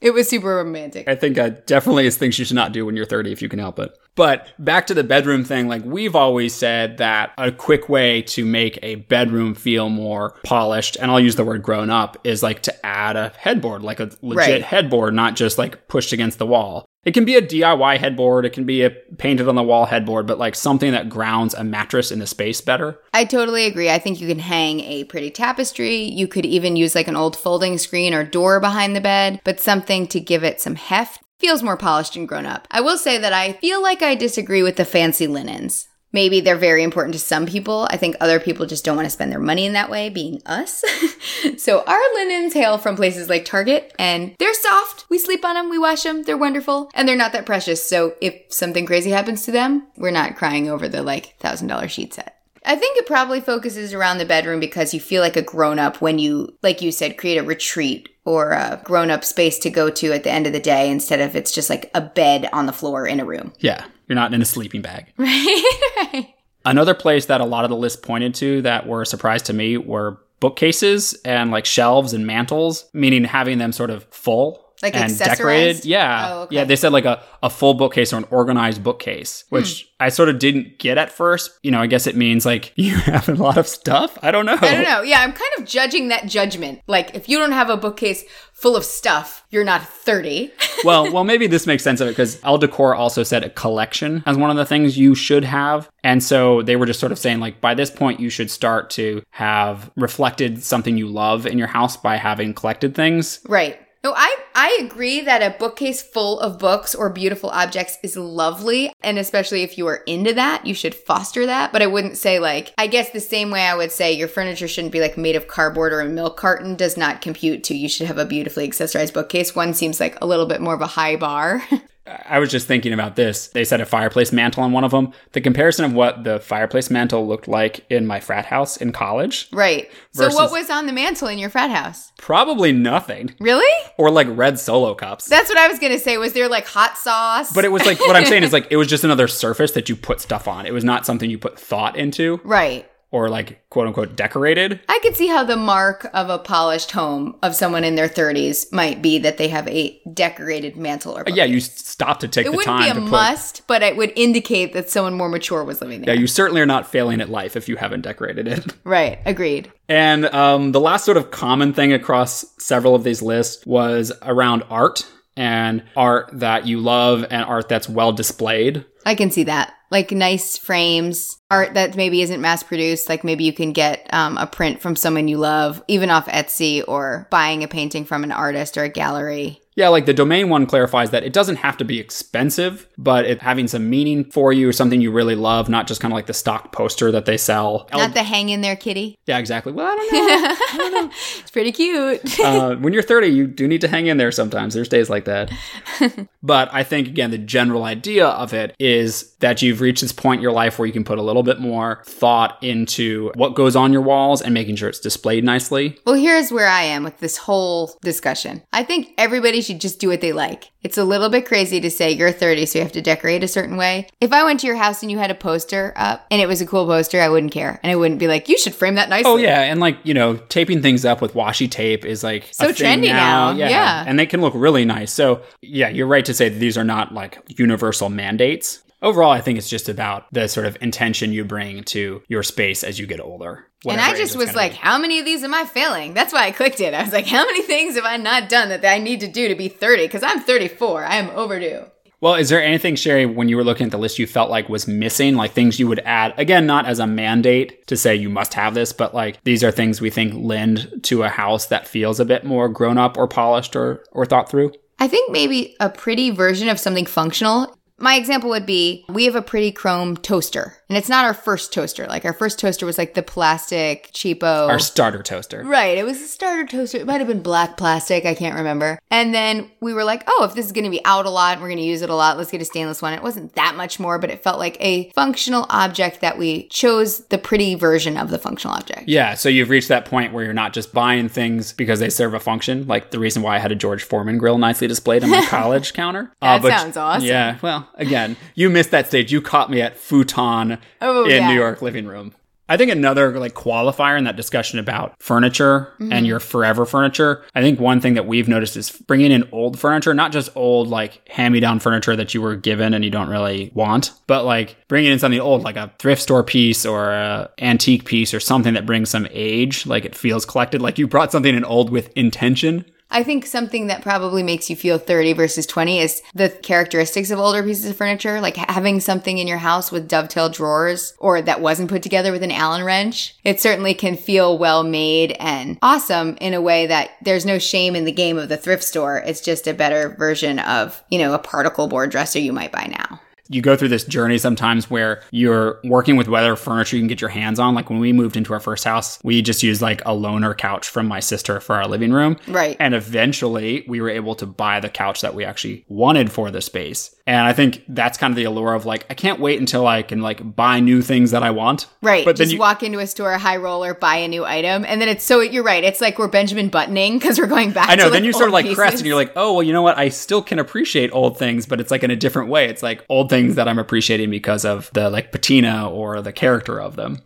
It 0.00 0.12
was 0.14 0.28
super 0.28 0.54
romantic. 0.56 1.08
I 1.08 1.16
think 1.16 1.38
uh, 1.38 1.50
definitely 1.66 2.06
is 2.06 2.16
things 2.16 2.38
you 2.38 2.44
should 2.44 2.54
not 2.54 2.72
do 2.72 2.86
when 2.86 2.94
you're 2.94 3.04
30 3.04 3.32
if 3.32 3.42
you 3.42 3.48
can 3.48 3.58
help 3.58 3.78
it. 3.80 3.90
But 4.14 4.48
back 4.58 4.86
to 4.88 4.94
the 4.94 5.02
bedroom 5.04 5.44
thing, 5.44 5.66
like 5.68 5.84
we've 5.84 6.14
always 6.16 6.54
said 6.54 6.98
that 6.98 7.32
a 7.38 7.50
quick 7.52 7.88
way 7.88 8.22
to 8.22 8.44
make 8.44 8.78
a 8.82 8.96
bedroom 8.96 9.54
feel 9.54 9.88
more 9.90 10.38
polished, 10.44 10.96
and 11.00 11.10
I'll 11.10 11.20
use 11.20 11.36
the 11.36 11.44
word 11.44 11.62
grown 11.62 11.90
up, 11.90 12.16
is 12.24 12.42
like 12.42 12.62
to 12.62 12.86
add 12.86 13.16
a 13.16 13.32
headboard, 13.38 13.82
like 13.82 14.00
a 14.00 14.10
legit 14.22 14.36
Right. 14.36 14.62
headboard, 14.62 15.14
not 15.14 15.36
just 15.36 15.58
like 15.58 15.88
pushed 15.88 16.12
against 16.12 16.38
the 16.38 16.46
wall. 16.46 16.84
It 17.08 17.14
can 17.14 17.24
be 17.24 17.36
a 17.36 17.40
DIY 17.40 17.96
headboard, 17.96 18.44
it 18.44 18.52
can 18.52 18.64
be 18.64 18.82
a 18.82 18.90
painted 18.90 19.48
on 19.48 19.54
the 19.54 19.62
wall 19.62 19.86
headboard, 19.86 20.26
but 20.26 20.38
like 20.38 20.54
something 20.54 20.92
that 20.92 21.08
grounds 21.08 21.54
a 21.54 21.64
mattress 21.64 22.12
in 22.12 22.18
the 22.18 22.26
space 22.26 22.60
better. 22.60 23.00
I 23.14 23.24
totally 23.24 23.64
agree. 23.64 23.88
I 23.88 23.98
think 23.98 24.20
you 24.20 24.28
can 24.28 24.40
hang 24.40 24.80
a 24.80 25.04
pretty 25.04 25.30
tapestry. 25.30 26.02
You 26.02 26.28
could 26.28 26.44
even 26.44 26.76
use 26.76 26.94
like 26.94 27.08
an 27.08 27.16
old 27.16 27.34
folding 27.34 27.78
screen 27.78 28.12
or 28.12 28.24
door 28.24 28.60
behind 28.60 28.94
the 28.94 29.00
bed, 29.00 29.40
but 29.42 29.58
something 29.58 30.06
to 30.08 30.20
give 30.20 30.44
it 30.44 30.60
some 30.60 30.74
heft. 30.74 31.22
Feels 31.40 31.62
more 31.62 31.78
polished 31.78 32.14
and 32.14 32.28
grown 32.28 32.44
up. 32.44 32.68
I 32.70 32.82
will 32.82 32.98
say 32.98 33.16
that 33.16 33.32
I 33.32 33.54
feel 33.54 33.82
like 33.82 34.02
I 34.02 34.14
disagree 34.14 34.62
with 34.62 34.76
the 34.76 34.84
fancy 34.84 35.26
linens. 35.26 35.88
Maybe 36.12 36.40
they're 36.40 36.56
very 36.56 36.82
important 36.82 37.14
to 37.14 37.20
some 37.20 37.46
people. 37.46 37.86
I 37.90 37.96
think 37.96 38.16
other 38.20 38.40
people 38.40 38.66
just 38.66 38.84
don't 38.84 38.96
want 38.96 39.06
to 39.06 39.10
spend 39.10 39.30
their 39.30 39.38
money 39.38 39.66
in 39.66 39.74
that 39.74 39.90
way, 39.90 40.08
being 40.08 40.40
us. 40.46 40.82
so 41.58 41.82
our 41.84 42.14
linens 42.14 42.54
hail 42.54 42.78
from 42.78 42.96
places 42.96 43.28
like 43.28 43.44
Target 43.44 43.94
and 43.98 44.34
they're 44.38 44.54
soft. 44.54 45.04
We 45.10 45.18
sleep 45.18 45.44
on 45.44 45.54
them, 45.54 45.70
we 45.70 45.78
wash 45.78 46.02
them, 46.02 46.22
they're 46.22 46.36
wonderful, 46.36 46.90
and 46.94 47.06
they're 47.06 47.16
not 47.16 47.32
that 47.32 47.46
precious. 47.46 47.86
So 47.86 48.14
if 48.20 48.34
something 48.48 48.86
crazy 48.86 49.10
happens 49.10 49.42
to 49.44 49.52
them, 49.52 49.86
we're 49.96 50.10
not 50.10 50.36
crying 50.36 50.68
over 50.68 50.88
the 50.88 51.02
like 51.02 51.38
$1,000 51.40 51.88
sheet 51.88 52.14
set. 52.14 52.34
I 52.64 52.76
think 52.76 52.98
it 52.98 53.06
probably 53.06 53.40
focuses 53.40 53.94
around 53.94 54.18
the 54.18 54.26
bedroom 54.26 54.60
because 54.60 54.92
you 54.92 55.00
feel 55.00 55.22
like 55.22 55.36
a 55.36 55.42
grown 55.42 55.78
up 55.78 56.00
when 56.00 56.18
you, 56.18 56.56
like 56.62 56.82
you 56.82 56.92
said, 56.92 57.16
create 57.16 57.38
a 57.38 57.42
retreat 57.42 58.08
or 58.24 58.52
a 58.52 58.80
grown 58.84 59.10
up 59.10 59.24
space 59.24 59.58
to 59.60 59.70
go 59.70 59.88
to 59.88 60.12
at 60.12 60.22
the 60.24 60.30
end 60.30 60.46
of 60.46 60.52
the 60.52 60.60
day 60.60 60.90
instead 60.90 61.20
of 61.20 61.34
it's 61.34 61.52
just 61.52 61.70
like 61.70 61.90
a 61.94 62.00
bed 62.00 62.48
on 62.52 62.66
the 62.66 62.72
floor 62.72 63.06
in 63.06 63.20
a 63.20 63.24
room. 63.24 63.52
Yeah, 63.58 63.86
you're 64.08 64.16
not 64.16 64.34
in 64.34 64.42
a 64.42 64.46
sleeping 64.46 64.82
bag. 64.82 65.12
Right? 65.16 65.64
right. 65.96 66.34
Another 66.64 66.94
place 66.94 67.26
that 67.26 67.40
a 67.40 67.44
lot 67.44 67.64
of 67.64 67.70
the 67.70 67.76
list 67.76 68.02
pointed 68.02 68.34
to 68.36 68.62
that 68.62 68.86
were 68.86 69.02
a 69.02 69.06
surprise 69.06 69.42
to 69.42 69.52
me 69.52 69.76
were 69.76 70.20
bookcases 70.40 71.14
and 71.24 71.50
like 71.50 71.64
shelves 71.64 72.12
and 72.12 72.26
mantles, 72.26 72.88
meaning 72.92 73.24
having 73.24 73.58
them 73.58 73.72
sort 73.72 73.90
of 73.90 74.04
full 74.10 74.64
Like 74.82 74.94
and 74.94 75.16
decorated. 75.18 75.84
Yeah. 75.84 76.28
Oh, 76.30 76.42
okay. 76.42 76.56
Yeah. 76.56 76.64
They 76.64 76.76
said 76.76 76.92
like 76.92 77.04
a, 77.04 77.22
a 77.42 77.50
full 77.50 77.74
bookcase 77.74 78.12
or 78.12 78.16
an 78.18 78.26
organized 78.30 78.82
bookcase, 78.82 79.44
which 79.48 79.82
Hmm. 79.82 80.04
I 80.04 80.08
sort 80.10 80.28
of 80.28 80.38
didn't 80.38 80.78
get 80.78 80.96
at 80.98 81.10
first. 81.10 81.50
You 81.64 81.72
know, 81.72 81.80
I 81.80 81.88
guess 81.88 82.06
it 82.06 82.14
means 82.16 82.46
like 82.46 82.72
you 82.76 82.96
have 82.96 83.28
a 83.28 83.34
lot 83.34 83.58
of 83.58 83.66
stuff. 83.66 84.16
I 84.22 84.30
don't 84.30 84.46
know. 84.46 84.56
I 84.60 84.72
don't 84.74 84.84
know. 84.84 85.02
Yeah, 85.02 85.20
I'm 85.20 85.32
kind 85.32 85.50
of 85.58 85.64
judging 85.64 86.08
that 86.08 86.26
judgment. 86.26 86.80
Like, 86.86 87.14
if 87.14 87.28
you 87.28 87.38
don't 87.38 87.52
have 87.52 87.70
a 87.70 87.76
bookcase 87.76 88.24
full 88.52 88.76
of 88.76 88.84
stuff, 88.84 89.44
you're 89.50 89.64
not 89.64 89.82
30. 89.82 90.52
well, 90.84 91.12
well, 91.12 91.24
maybe 91.24 91.46
this 91.48 91.66
makes 91.66 91.82
sense 91.82 92.00
of 92.00 92.06
it 92.08 92.12
because 92.12 92.42
Elle 92.44 92.58
Decor 92.58 92.94
also 92.94 93.22
said 93.24 93.42
a 93.44 93.50
collection 93.50 94.22
as 94.26 94.36
one 94.36 94.50
of 94.50 94.56
the 94.56 94.66
things 94.66 94.96
you 94.98 95.14
should 95.14 95.44
have, 95.44 95.88
and 96.04 96.22
so 96.22 96.62
they 96.62 96.76
were 96.76 96.86
just 96.86 97.00
sort 97.00 97.12
of 97.12 97.18
saying 97.18 97.40
like 97.40 97.60
by 97.60 97.74
this 97.74 97.90
point 97.90 98.20
you 98.20 98.30
should 98.30 98.50
start 98.50 98.90
to 98.90 99.22
have 99.30 99.90
reflected 99.96 100.62
something 100.62 100.96
you 100.96 101.08
love 101.08 101.46
in 101.46 101.58
your 101.58 101.66
house 101.68 101.96
by 101.96 102.16
having 102.16 102.54
collected 102.54 102.94
things. 102.94 103.40
right. 103.48 103.78
No, 104.04 104.12
I, 104.16 104.36
I 104.60 104.76
agree 104.80 105.20
that 105.20 105.40
a 105.40 105.56
bookcase 105.56 106.02
full 106.02 106.40
of 106.40 106.58
books 106.58 106.92
or 106.92 107.10
beautiful 107.10 107.48
objects 107.50 107.96
is 108.02 108.16
lovely. 108.16 108.90
And 109.04 109.16
especially 109.16 109.62
if 109.62 109.78
you 109.78 109.86
are 109.86 110.02
into 110.08 110.34
that, 110.34 110.66
you 110.66 110.74
should 110.74 110.96
foster 110.96 111.46
that. 111.46 111.70
But 111.72 111.80
I 111.80 111.86
wouldn't 111.86 112.16
say 112.16 112.40
like, 112.40 112.74
I 112.76 112.88
guess 112.88 113.10
the 113.10 113.20
same 113.20 113.52
way 113.52 113.62
I 113.62 113.76
would 113.76 113.92
say 113.92 114.10
your 114.10 114.26
furniture 114.26 114.66
shouldn't 114.66 114.92
be 114.92 115.00
like 115.00 115.16
made 115.16 115.36
of 115.36 115.46
cardboard 115.46 115.92
or 115.92 116.00
a 116.00 116.06
milk 116.06 116.36
carton 116.36 116.74
does 116.74 116.96
not 116.96 117.20
compute 117.20 117.62
to 117.64 117.76
you 117.76 117.88
should 117.88 118.08
have 118.08 118.18
a 118.18 118.24
beautifully 118.24 118.68
accessorized 118.68 119.14
bookcase. 119.14 119.54
One 119.54 119.74
seems 119.74 120.00
like 120.00 120.20
a 120.20 120.26
little 120.26 120.46
bit 120.46 120.60
more 120.60 120.74
of 120.74 120.80
a 120.80 120.88
high 120.88 121.14
bar. 121.14 121.62
I 122.26 122.38
was 122.38 122.50
just 122.50 122.66
thinking 122.66 122.92
about 122.92 123.16
this. 123.16 123.48
They 123.48 123.64
said 123.64 123.80
a 123.80 123.86
fireplace 123.86 124.32
mantle 124.32 124.62
on 124.62 124.72
one 124.72 124.84
of 124.84 124.90
them. 124.90 125.12
The 125.32 125.40
comparison 125.40 125.84
of 125.84 125.92
what 125.92 126.24
the 126.24 126.40
fireplace 126.40 126.90
mantle 126.90 127.26
looked 127.26 127.48
like 127.48 127.84
in 127.90 128.06
my 128.06 128.20
frat 128.20 128.46
house 128.46 128.76
in 128.76 128.92
college, 128.92 129.48
right. 129.52 129.90
So 130.12 130.28
what 130.34 130.50
was 130.50 130.70
on 130.70 130.86
the 130.86 130.92
mantle 130.92 131.28
in 131.28 131.38
your 131.38 131.50
frat 131.50 131.70
house? 131.70 132.12
probably 132.18 132.72
nothing. 132.72 133.34
Really? 133.40 133.90
Or 133.96 134.10
like 134.10 134.26
red 134.30 134.58
solo 134.58 134.94
cups. 134.94 135.26
That's 135.26 135.48
what 135.48 135.58
I 135.58 135.68
was 135.68 135.78
gonna 135.78 135.98
say. 135.98 136.18
Was 136.18 136.34
there 136.34 136.48
like 136.48 136.66
hot 136.66 136.98
sauce? 136.98 137.52
But 137.52 137.64
it 137.64 137.72
was 137.72 137.86
like 137.86 137.98
what 138.00 138.16
I'm 138.16 138.26
saying 138.26 138.42
is 138.42 138.52
like 138.58 138.66
it 138.70 138.76
was 138.76 138.88
just 138.88 139.04
another 139.04 139.28
surface 139.28 139.72
that 139.72 139.88
you 139.88 139.96
put 139.96 140.20
stuff 140.20 140.46
on. 140.46 140.66
It 140.66 140.72
was 140.72 140.84
not 140.84 141.06
something 141.06 141.30
you 141.30 141.38
put 141.38 141.58
thought 141.58 141.96
into 141.96 142.40
right. 142.44 142.90
Or 143.10 143.28
like 143.28 143.66
quote 143.70 143.86
unquote 143.86 144.16
decorated. 144.16 144.80
I 144.88 144.98
could 145.02 145.16
see 145.16 145.28
how 145.28 145.44
the 145.44 145.56
mark 145.56 146.08
of 146.12 146.28
a 146.28 146.38
polished 146.38 146.90
home 146.90 147.36
of 147.42 147.54
someone 147.54 147.84
in 147.84 147.94
their 147.94 148.08
30s 148.08 148.70
might 148.72 149.00
be 149.00 149.18
that 149.20 149.38
they 149.38 149.48
have 149.48 149.66
a 149.68 150.00
decorated 150.12 150.76
mantle 150.76 151.16
or 151.16 151.24
Yeah, 151.26 151.44
you 151.44 151.60
stop 151.60 152.20
to 152.20 152.28
take 152.28 152.46
It 152.46 152.52
the 152.52 152.58
time. 152.62 152.82
It 152.82 152.86
wouldn't 152.88 152.96
be 152.96 153.00
a 153.00 153.02
put. 153.04 153.10
must, 153.10 153.66
but 153.66 153.82
it 153.82 153.96
would 153.96 154.12
indicate 154.16 154.74
that 154.74 154.90
someone 154.90 155.14
more 155.14 155.28
mature 155.28 155.64
was 155.64 155.80
living 155.80 156.02
there. 156.02 156.14
Yeah, 156.14 156.20
you 156.20 156.26
certainly 156.26 156.60
are 156.60 156.66
not 156.66 156.86
failing 156.86 157.20
at 157.20 157.30
life 157.30 157.56
if 157.56 157.68
you 157.68 157.76
haven't 157.76 158.02
decorated 158.02 158.46
it. 158.46 158.74
right. 158.84 159.20
Agreed. 159.24 159.72
And 159.88 160.26
um, 160.26 160.72
the 160.72 160.80
last 160.80 161.04
sort 161.06 161.16
of 161.16 161.30
common 161.30 161.72
thing 161.72 161.92
across 161.94 162.44
several 162.58 162.94
of 162.94 163.04
these 163.04 163.22
lists 163.22 163.64
was 163.64 164.12
around 164.22 164.64
art 164.68 165.06
and 165.34 165.82
art 165.96 166.28
that 166.32 166.66
you 166.66 166.80
love 166.80 167.24
and 167.30 167.44
art 167.44 167.68
that's 167.68 167.88
well 167.88 168.12
displayed. 168.12 168.84
I 169.06 169.14
can 169.14 169.30
see 169.30 169.44
that. 169.44 169.72
Like 169.90 170.10
nice 170.12 170.58
frames, 170.58 171.38
art 171.50 171.74
that 171.74 171.96
maybe 171.96 172.20
isn't 172.22 172.40
mass 172.40 172.62
produced. 172.62 173.08
Like 173.08 173.24
maybe 173.24 173.44
you 173.44 173.52
can 173.52 173.72
get 173.72 174.06
um, 174.12 174.36
a 174.36 174.46
print 174.46 174.80
from 174.80 174.96
someone 174.96 175.28
you 175.28 175.38
love, 175.38 175.82
even 175.88 176.10
off 176.10 176.26
Etsy, 176.26 176.82
or 176.86 177.26
buying 177.30 177.64
a 177.64 177.68
painting 177.68 178.04
from 178.04 178.22
an 178.24 178.32
artist 178.32 178.76
or 178.76 178.84
a 178.84 178.90
gallery. 178.90 179.62
Yeah, 179.78 179.90
like 179.90 180.06
the 180.06 180.12
domain 180.12 180.48
one 180.48 180.66
clarifies 180.66 181.10
that 181.10 181.22
it 181.22 181.32
doesn't 181.32 181.54
have 181.54 181.76
to 181.76 181.84
be 181.84 182.00
expensive, 182.00 182.88
but 182.98 183.24
it 183.26 183.40
having 183.40 183.68
some 183.68 183.88
meaning 183.88 184.24
for 184.24 184.52
you 184.52 184.72
something 184.72 185.00
you 185.00 185.12
really 185.12 185.36
love, 185.36 185.68
not 185.68 185.86
just 185.86 186.00
kind 186.00 186.10
of 186.12 186.16
like 186.16 186.26
the 186.26 186.34
stock 186.34 186.72
poster 186.72 187.12
that 187.12 187.26
they 187.26 187.36
sell. 187.36 187.88
Not 187.92 188.12
the 188.12 188.24
hang 188.24 188.48
in 188.48 188.60
there 188.60 188.74
kitty. 188.74 189.20
yeah, 189.26 189.38
exactly. 189.38 189.72
Well, 189.72 189.86
I 189.86 189.94
don't 189.94 190.92
know. 190.92 191.10
It's 191.38 191.52
pretty 191.52 191.70
cute. 191.70 192.40
uh, 192.44 192.74
when 192.76 192.92
you're 192.92 193.04
30, 193.04 193.28
you 193.28 193.46
do 193.46 193.68
need 193.68 193.80
to 193.82 193.88
hang 193.88 194.06
in 194.06 194.16
there 194.16 194.32
sometimes. 194.32 194.74
There's 194.74 194.88
days 194.88 195.08
like 195.08 195.26
that. 195.26 195.52
but 196.42 196.68
I 196.72 196.82
think, 196.82 197.06
again, 197.06 197.30
the 197.30 197.38
general 197.38 197.84
idea 197.84 198.26
of 198.26 198.52
it 198.52 198.74
is 198.80 199.34
that 199.36 199.62
you've 199.62 199.80
reached 199.80 200.00
this 200.00 200.12
point 200.12 200.40
in 200.40 200.42
your 200.42 200.52
life 200.52 200.78
where 200.78 200.86
you 200.86 200.92
can 200.92 201.04
put 201.04 201.18
a 201.18 201.22
little 201.22 201.44
bit 201.44 201.60
more 201.60 202.02
thought 202.04 202.60
into 202.62 203.30
what 203.36 203.54
goes 203.54 203.76
on 203.76 203.92
your 203.92 204.02
walls 204.02 204.42
and 204.42 204.52
making 204.52 204.74
sure 204.74 204.88
it's 204.88 204.98
displayed 204.98 205.44
nicely. 205.44 205.96
Well, 206.04 206.16
here's 206.16 206.50
where 206.50 206.68
I 206.68 206.82
am 206.82 207.04
with 207.04 207.18
this 207.18 207.36
whole 207.36 207.96
discussion. 208.02 208.62
I 208.72 208.82
think 208.82 209.12
everybody 209.16 209.62
should 209.68 209.80
just 209.80 210.00
do 210.00 210.08
what 210.08 210.20
they 210.20 210.32
like. 210.32 210.70
It's 210.82 210.98
a 210.98 211.04
little 211.04 211.28
bit 211.28 211.46
crazy 211.46 211.80
to 211.80 211.90
say 211.90 212.10
you're 212.10 212.32
30, 212.32 212.66
so 212.66 212.78
you 212.78 212.82
have 212.82 212.92
to 212.92 213.02
decorate 213.02 213.44
a 213.44 213.48
certain 213.48 213.76
way. 213.76 214.08
If 214.20 214.32
I 214.32 214.44
went 214.44 214.60
to 214.60 214.66
your 214.66 214.76
house 214.76 215.02
and 215.02 215.10
you 215.10 215.18
had 215.18 215.30
a 215.30 215.34
poster 215.34 215.92
up 215.96 216.26
and 216.30 216.40
it 216.40 216.46
was 216.46 216.60
a 216.60 216.66
cool 216.66 216.86
poster, 216.86 217.20
I 217.20 217.28
wouldn't 217.28 217.52
care. 217.52 217.78
And 217.82 217.92
I 217.92 217.96
wouldn't 217.96 218.18
be 218.18 218.28
like, 218.28 218.48
you 218.48 218.56
should 218.58 218.74
frame 218.74 218.94
that 218.94 219.08
nicely. 219.08 219.30
Oh, 219.30 219.36
yeah. 219.36 219.60
And 219.62 219.80
like, 219.80 219.98
you 220.04 220.14
know, 220.14 220.36
taping 220.36 220.80
things 220.80 221.04
up 221.04 221.20
with 221.20 221.34
washi 221.34 221.70
tape 221.70 222.04
is 222.04 222.24
like 222.24 222.48
So 222.52 222.70
trendy 222.70 223.08
now, 223.08 223.52
yeah. 223.52 224.04
And 224.06 224.18
they 224.18 224.26
can 224.26 224.40
look 224.40 224.54
really 224.56 224.84
nice. 224.84 225.12
So, 225.12 225.42
yeah, 225.60 225.88
you're 225.88 226.06
right 226.06 226.24
to 226.24 226.34
say 226.34 226.48
that 226.48 226.58
these 226.58 226.78
are 226.78 226.84
not 226.84 227.12
like 227.12 227.38
universal 227.48 228.08
mandates. 228.08 228.82
Overall, 229.00 229.30
I 229.30 229.40
think 229.40 229.58
it's 229.58 229.68
just 229.68 229.88
about 229.88 230.26
the 230.32 230.48
sort 230.48 230.66
of 230.66 230.76
intention 230.80 231.32
you 231.32 231.44
bring 231.44 231.84
to 231.84 232.22
your 232.28 232.42
space 232.42 232.82
as 232.82 232.98
you 232.98 233.06
get 233.06 233.20
older. 233.20 233.64
And 233.86 234.00
I 234.00 234.14
just 234.14 234.36
was 234.36 234.54
like, 234.56 234.72
be. 234.72 234.78
how 234.78 234.98
many 234.98 235.20
of 235.20 235.24
these 235.24 235.44
am 235.44 235.54
I 235.54 235.64
failing? 235.64 236.14
That's 236.14 236.32
why 236.32 236.46
I 236.46 236.50
clicked 236.50 236.80
it. 236.80 236.94
I 236.94 237.02
was 237.02 237.12
like, 237.12 237.26
how 237.26 237.44
many 237.44 237.62
things 237.62 237.94
have 237.94 238.04
I 238.04 238.16
not 238.16 238.48
done 238.48 238.70
that 238.70 238.84
I 238.84 238.98
need 238.98 239.20
to 239.20 239.28
do 239.28 239.46
to 239.48 239.54
be 239.54 239.68
30? 239.68 240.06
Because 240.06 240.24
I'm 240.24 240.40
34. 240.40 241.04
I 241.04 241.16
am 241.16 241.30
overdue. 241.30 241.84
Well, 242.20 242.34
is 242.34 242.48
there 242.48 242.60
anything, 242.60 242.96
Sherry, 242.96 243.26
when 243.26 243.48
you 243.48 243.56
were 243.56 243.62
looking 243.62 243.84
at 243.84 243.92
the 243.92 243.98
list 243.98 244.18
you 244.18 244.26
felt 244.26 244.50
like 244.50 244.68
was 244.68 244.88
missing? 244.88 245.36
Like 245.36 245.52
things 245.52 245.78
you 245.78 245.86
would 245.86 246.00
add? 246.00 246.34
Again, 246.36 246.66
not 246.66 246.86
as 246.86 246.98
a 246.98 247.06
mandate 247.06 247.86
to 247.86 247.96
say 247.96 248.16
you 248.16 248.28
must 248.28 248.54
have 248.54 248.74
this, 248.74 248.92
but 248.92 249.14
like 249.14 249.42
these 249.44 249.62
are 249.62 249.70
things 249.70 250.00
we 250.00 250.10
think 250.10 250.34
lend 250.34 251.04
to 251.04 251.22
a 251.22 251.28
house 251.28 251.66
that 251.66 251.86
feels 251.86 252.18
a 252.18 252.24
bit 252.24 252.44
more 252.44 252.68
grown 252.68 252.98
up 252.98 253.16
or 253.16 253.28
polished 253.28 253.76
or, 253.76 254.04
or 254.10 254.26
thought 254.26 254.50
through. 254.50 254.72
I 254.98 255.06
think 255.06 255.30
maybe 255.30 255.76
a 255.78 255.88
pretty 255.88 256.30
version 256.30 256.68
of 256.68 256.80
something 256.80 257.06
functional. 257.06 257.77
My 258.00 258.14
example 258.14 258.50
would 258.50 258.64
be 258.64 259.04
we 259.08 259.24
have 259.24 259.34
a 259.34 259.42
pretty 259.42 259.72
chrome 259.72 260.16
toaster, 260.16 260.77
and 260.88 260.96
it's 260.96 261.08
not 261.08 261.24
our 261.24 261.34
first 261.34 261.72
toaster. 261.72 262.06
Like 262.06 262.24
our 262.24 262.32
first 262.32 262.58
toaster 262.58 262.86
was 262.86 262.96
like 262.98 263.14
the 263.14 263.22
plastic 263.22 264.10
cheapo. 264.12 264.68
Our 264.68 264.78
starter 264.78 265.22
toaster. 265.22 265.62
Right. 265.64 265.98
It 265.98 266.04
was 266.04 266.20
a 266.20 266.26
starter 266.26 266.66
toaster. 266.66 266.98
It 266.98 267.06
might 267.06 267.18
have 267.20 267.28
been 267.28 267.42
black 267.42 267.76
plastic. 267.76 268.24
I 268.24 268.34
can't 268.34 268.56
remember. 268.56 268.98
And 269.10 269.34
then 269.34 269.70
we 269.80 269.92
were 269.92 270.04
like, 270.04 270.24
oh, 270.26 270.44
if 270.48 270.54
this 270.54 270.66
is 270.66 270.72
going 270.72 270.84
to 270.84 270.90
be 270.90 271.04
out 271.04 271.26
a 271.26 271.30
lot 271.30 271.52
and 271.54 271.62
we're 271.62 271.68
going 271.68 271.78
to 271.78 271.84
use 271.84 272.02
it 272.02 272.10
a 272.10 272.14
lot, 272.14 272.38
let's 272.38 272.50
get 272.50 272.62
a 272.62 272.64
stainless 272.64 273.02
one. 273.02 273.12
It 273.12 273.22
wasn't 273.22 273.54
that 273.54 273.74
much 273.76 274.00
more, 274.00 274.18
but 274.18 274.30
it 274.30 274.42
felt 274.42 274.58
like 274.58 274.76
a 274.80 275.10
functional 275.10 275.66
object 275.68 276.20
that 276.20 276.38
we 276.38 276.68
chose 276.68 277.18
the 277.26 277.38
pretty 277.38 277.74
version 277.74 278.16
of 278.16 278.30
the 278.30 278.38
functional 278.38 278.74
object. 278.76 279.08
Yeah, 279.08 279.34
so 279.34 279.48
you've 279.48 279.70
reached 279.70 279.88
that 279.88 280.06
point 280.06 280.32
where 280.32 280.44
you're 280.44 280.52
not 280.54 280.72
just 280.72 280.92
buying 280.94 281.28
things 281.28 281.72
because 281.72 282.00
they 282.00 282.10
serve 282.10 282.32
a 282.34 282.40
function, 282.40 282.86
like 282.86 283.10
the 283.10 283.18
reason 283.18 283.42
why 283.42 283.56
I 283.56 283.58
had 283.58 283.72
a 283.72 283.76
George 283.76 284.02
Foreman 284.04 284.38
grill 284.38 284.58
nicely 284.58 284.86
displayed 284.88 285.22
on 285.22 285.30
my 285.30 285.44
college 285.48 285.92
counter. 285.92 286.32
Uh, 286.40 286.58
That 286.58 286.80
sounds 286.80 286.96
awesome. 286.96 287.26
Yeah, 287.28 287.58
well, 287.62 287.88
again, 287.94 288.36
you 288.54 288.70
missed 288.70 288.90
that 288.92 289.06
stage. 289.08 289.30
You 289.30 289.42
caught 289.42 289.70
me 289.70 289.80
at 289.82 289.96
futon 289.96 290.77
Oh, 291.00 291.24
in 291.24 291.30
yeah. 291.30 291.48
New 291.48 291.54
York 291.54 291.82
living 291.82 292.06
room. 292.06 292.34
I 292.70 292.76
think 292.76 292.90
another 292.90 293.38
like 293.38 293.54
qualifier 293.54 294.18
in 294.18 294.24
that 294.24 294.36
discussion 294.36 294.78
about 294.78 295.14
furniture 295.22 295.94
Mm-hmm. 295.98 296.12
and 296.12 296.26
your 296.26 296.38
forever 296.38 296.84
furniture. 296.84 297.42
I 297.54 297.62
think 297.62 297.80
one 297.80 298.00
thing 298.02 298.12
that 298.14 298.26
we've 298.26 298.46
noticed 298.46 298.76
is 298.76 298.90
bringing 298.90 299.32
in 299.32 299.48
old 299.52 299.78
furniture, 299.78 300.12
not 300.12 300.32
just 300.32 300.54
old 300.54 300.88
like 300.88 301.26
hand-me-down 301.30 301.80
furniture 301.80 302.14
that 302.14 302.34
you 302.34 302.42
were 302.42 302.56
given 302.56 302.92
and 302.92 303.02
you 303.04 303.10
don't 303.10 303.30
really 303.30 303.70
want, 303.74 304.12
but 304.26 304.44
like 304.44 304.76
bringing 304.86 305.10
in 305.12 305.18
something 305.18 305.40
old 305.40 305.62
like 305.62 305.76
a 305.76 305.90
thrift 305.98 306.20
store 306.20 306.42
piece 306.44 306.84
or 306.84 307.10
a 307.10 307.50
antique 307.58 308.04
piece 308.04 308.34
or 308.34 308.38
something 308.40 308.74
that 308.74 308.84
brings 308.86 309.08
some 309.08 309.26
age, 309.30 309.86
like 309.86 310.04
it 310.04 310.14
feels 310.14 310.44
collected, 310.44 310.82
like 310.82 310.98
you 310.98 311.08
brought 311.08 311.32
something 311.32 311.54
in 311.56 311.64
old 311.64 311.88
with 311.90 312.10
intention. 312.16 312.84
I 313.10 313.22
think 313.22 313.46
something 313.46 313.86
that 313.86 314.02
probably 314.02 314.42
makes 314.42 314.68
you 314.68 314.76
feel 314.76 314.98
30 314.98 315.32
versus 315.32 315.66
20 315.66 315.98
is 315.98 316.22
the 316.34 316.50
characteristics 316.50 317.30
of 317.30 317.38
older 317.38 317.62
pieces 317.62 317.90
of 317.90 317.96
furniture, 317.96 318.40
like 318.40 318.56
having 318.56 319.00
something 319.00 319.38
in 319.38 319.48
your 319.48 319.58
house 319.58 319.90
with 319.90 320.08
dovetail 320.08 320.50
drawers 320.50 321.14
or 321.18 321.40
that 321.40 321.62
wasn't 321.62 321.88
put 321.88 322.02
together 322.02 322.32
with 322.32 322.42
an 322.42 322.52
Allen 322.52 322.84
wrench. 322.84 323.36
It 323.44 323.60
certainly 323.60 323.94
can 323.94 324.16
feel 324.16 324.58
well 324.58 324.84
made 324.84 325.32
and 325.40 325.78
awesome 325.80 326.36
in 326.40 326.52
a 326.52 326.60
way 326.60 326.86
that 326.86 327.10
there's 327.22 327.46
no 327.46 327.58
shame 327.58 327.96
in 327.96 328.04
the 328.04 328.12
game 328.12 328.36
of 328.36 328.50
the 328.50 328.58
thrift 328.58 328.84
store. 328.84 329.18
It's 329.18 329.40
just 329.40 329.66
a 329.66 329.74
better 329.74 330.10
version 330.10 330.58
of, 330.58 331.02
you 331.08 331.18
know, 331.18 331.32
a 331.32 331.38
particle 331.38 331.88
board 331.88 332.10
dresser 332.10 332.40
you 332.40 332.52
might 332.52 332.72
buy 332.72 332.86
now. 332.86 333.20
You 333.48 333.62
go 333.62 333.76
through 333.76 333.88
this 333.88 334.04
journey 334.04 334.38
sometimes 334.38 334.90
where 334.90 335.22
you're 335.30 335.80
working 335.84 336.16
with 336.16 336.28
whatever 336.28 336.56
furniture 336.56 336.96
you 336.96 337.02
can 337.02 337.08
get 337.08 337.20
your 337.20 337.30
hands 337.30 337.58
on. 337.58 337.74
Like 337.74 337.90
when 337.90 337.98
we 337.98 338.12
moved 338.12 338.36
into 338.36 338.52
our 338.52 338.60
first 338.60 338.84
house, 338.84 339.18
we 339.22 339.42
just 339.42 339.62
used 339.62 339.82
like 339.82 340.00
a 340.02 340.10
loaner 340.10 340.56
couch 340.56 340.88
from 340.88 341.06
my 341.06 341.20
sister 341.20 341.60
for 341.60 341.76
our 341.76 341.88
living 341.88 342.12
room. 342.12 342.36
Right. 342.46 342.76
And 342.78 342.94
eventually 342.94 343.84
we 343.88 344.00
were 344.00 344.10
able 344.10 344.34
to 344.36 344.46
buy 344.46 344.80
the 344.80 344.88
couch 344.88 345.22
that 345.22 345.34
we 345.34 345.44
actually 345.44 345.84
wanted 345.88 346.30
for 346.30 346.50
the 346.50 346.60
space. 346.60 347.14
And 347.28 347.46
I 347.46 347.52
think 347.52 347.84
that's 347.88 348.16
kind 348.16 348.32
of 348.32 348.36
the 348.36 348.44
allure 348.44 348.72
of 348.72 348.86
like, 348.86 349.04
I 349.10 349.14
can't 349.14 349.38
wait 349.38 349.60
until 349.60 349.86
I 349.86 350.00
can 350.02 350.22
like 350.22 350.56
buy 350.56 350.80
new 350.80 351.02
things 351.02 351.32
that 351.32 351.42
I 351.42 351.50
want. 351.50 351.86
Right. 352.00 352.24
But 352.24 352.38
then 352.38 352.46
just 352.46 352.54
you, 352.54 352.58
walk 352.58 352.82
into 352.82 353.00
a 353.00 353.06
store, 353.06 353.36
high 353.36 353.58
roller, 353.58 353.92
buy 353.92 354.16
a 354.16 354.28
new 354.28 354.46
item. 354.46 354.86
And 354.86 354.98
then 354.98 355.10
it's 355.10 355.24
so 355.24 355.42
you're 355.42 355.62
right. 355.62 355.84
It's 355.84 356.00
like 356.00 356.18
we're 356.18 356.28
Benjamin 356.28 356.70
buttoning 356.70 357.18
because 357.18 357.38
we're 357.38 357.46
going 357.46 357.72
back 357.72 357.90
I 357.90 357.96
know. 357.96 358.04
to, 358.04 358.10
then 358.10 358.22
like, 358.22 358.26
you 358.28 358.32
sort 358.32 358.48
of 358.48 358.54
like 358.54 358.74
crest 358.74 358.96
and 358.96 359.06
you're 359.06 359.14
like, 359.14 359.32
oh, 359.36 359.52
well, 359.52 359.62
you 359.62 359.74
know 359.74 359.82
what? 359.82 359.98
I 359.98 360.08
still 360.08 360.40
can 360.40 360.58
appreciate 360.58 361.10
old 361.12 361.38
things, 361.38 361.66
but 361.66 361.82
it's 361.82 361.90
like 361.90 362.02
in 362.02 362.10
a 362.10 362.16
different 362.16 362.48
way. 362.48 362.64
It's 362.70 362.82
like 362.82 363.04
old 363.10 363.28
things 363.28 363.56
that 363.56 363.68
I'm 363.68 363.78
appreciating 363.78 364.30
because 364.30 364.64
of 364.64 364.90
the 364.94 365.10
like 365.10 365.30
patina 365.30 365.90
or 365.90 366.22
the 366.22 366.32
character 366.32 366.80
of 366.80 366.96
them. 366.96 367.18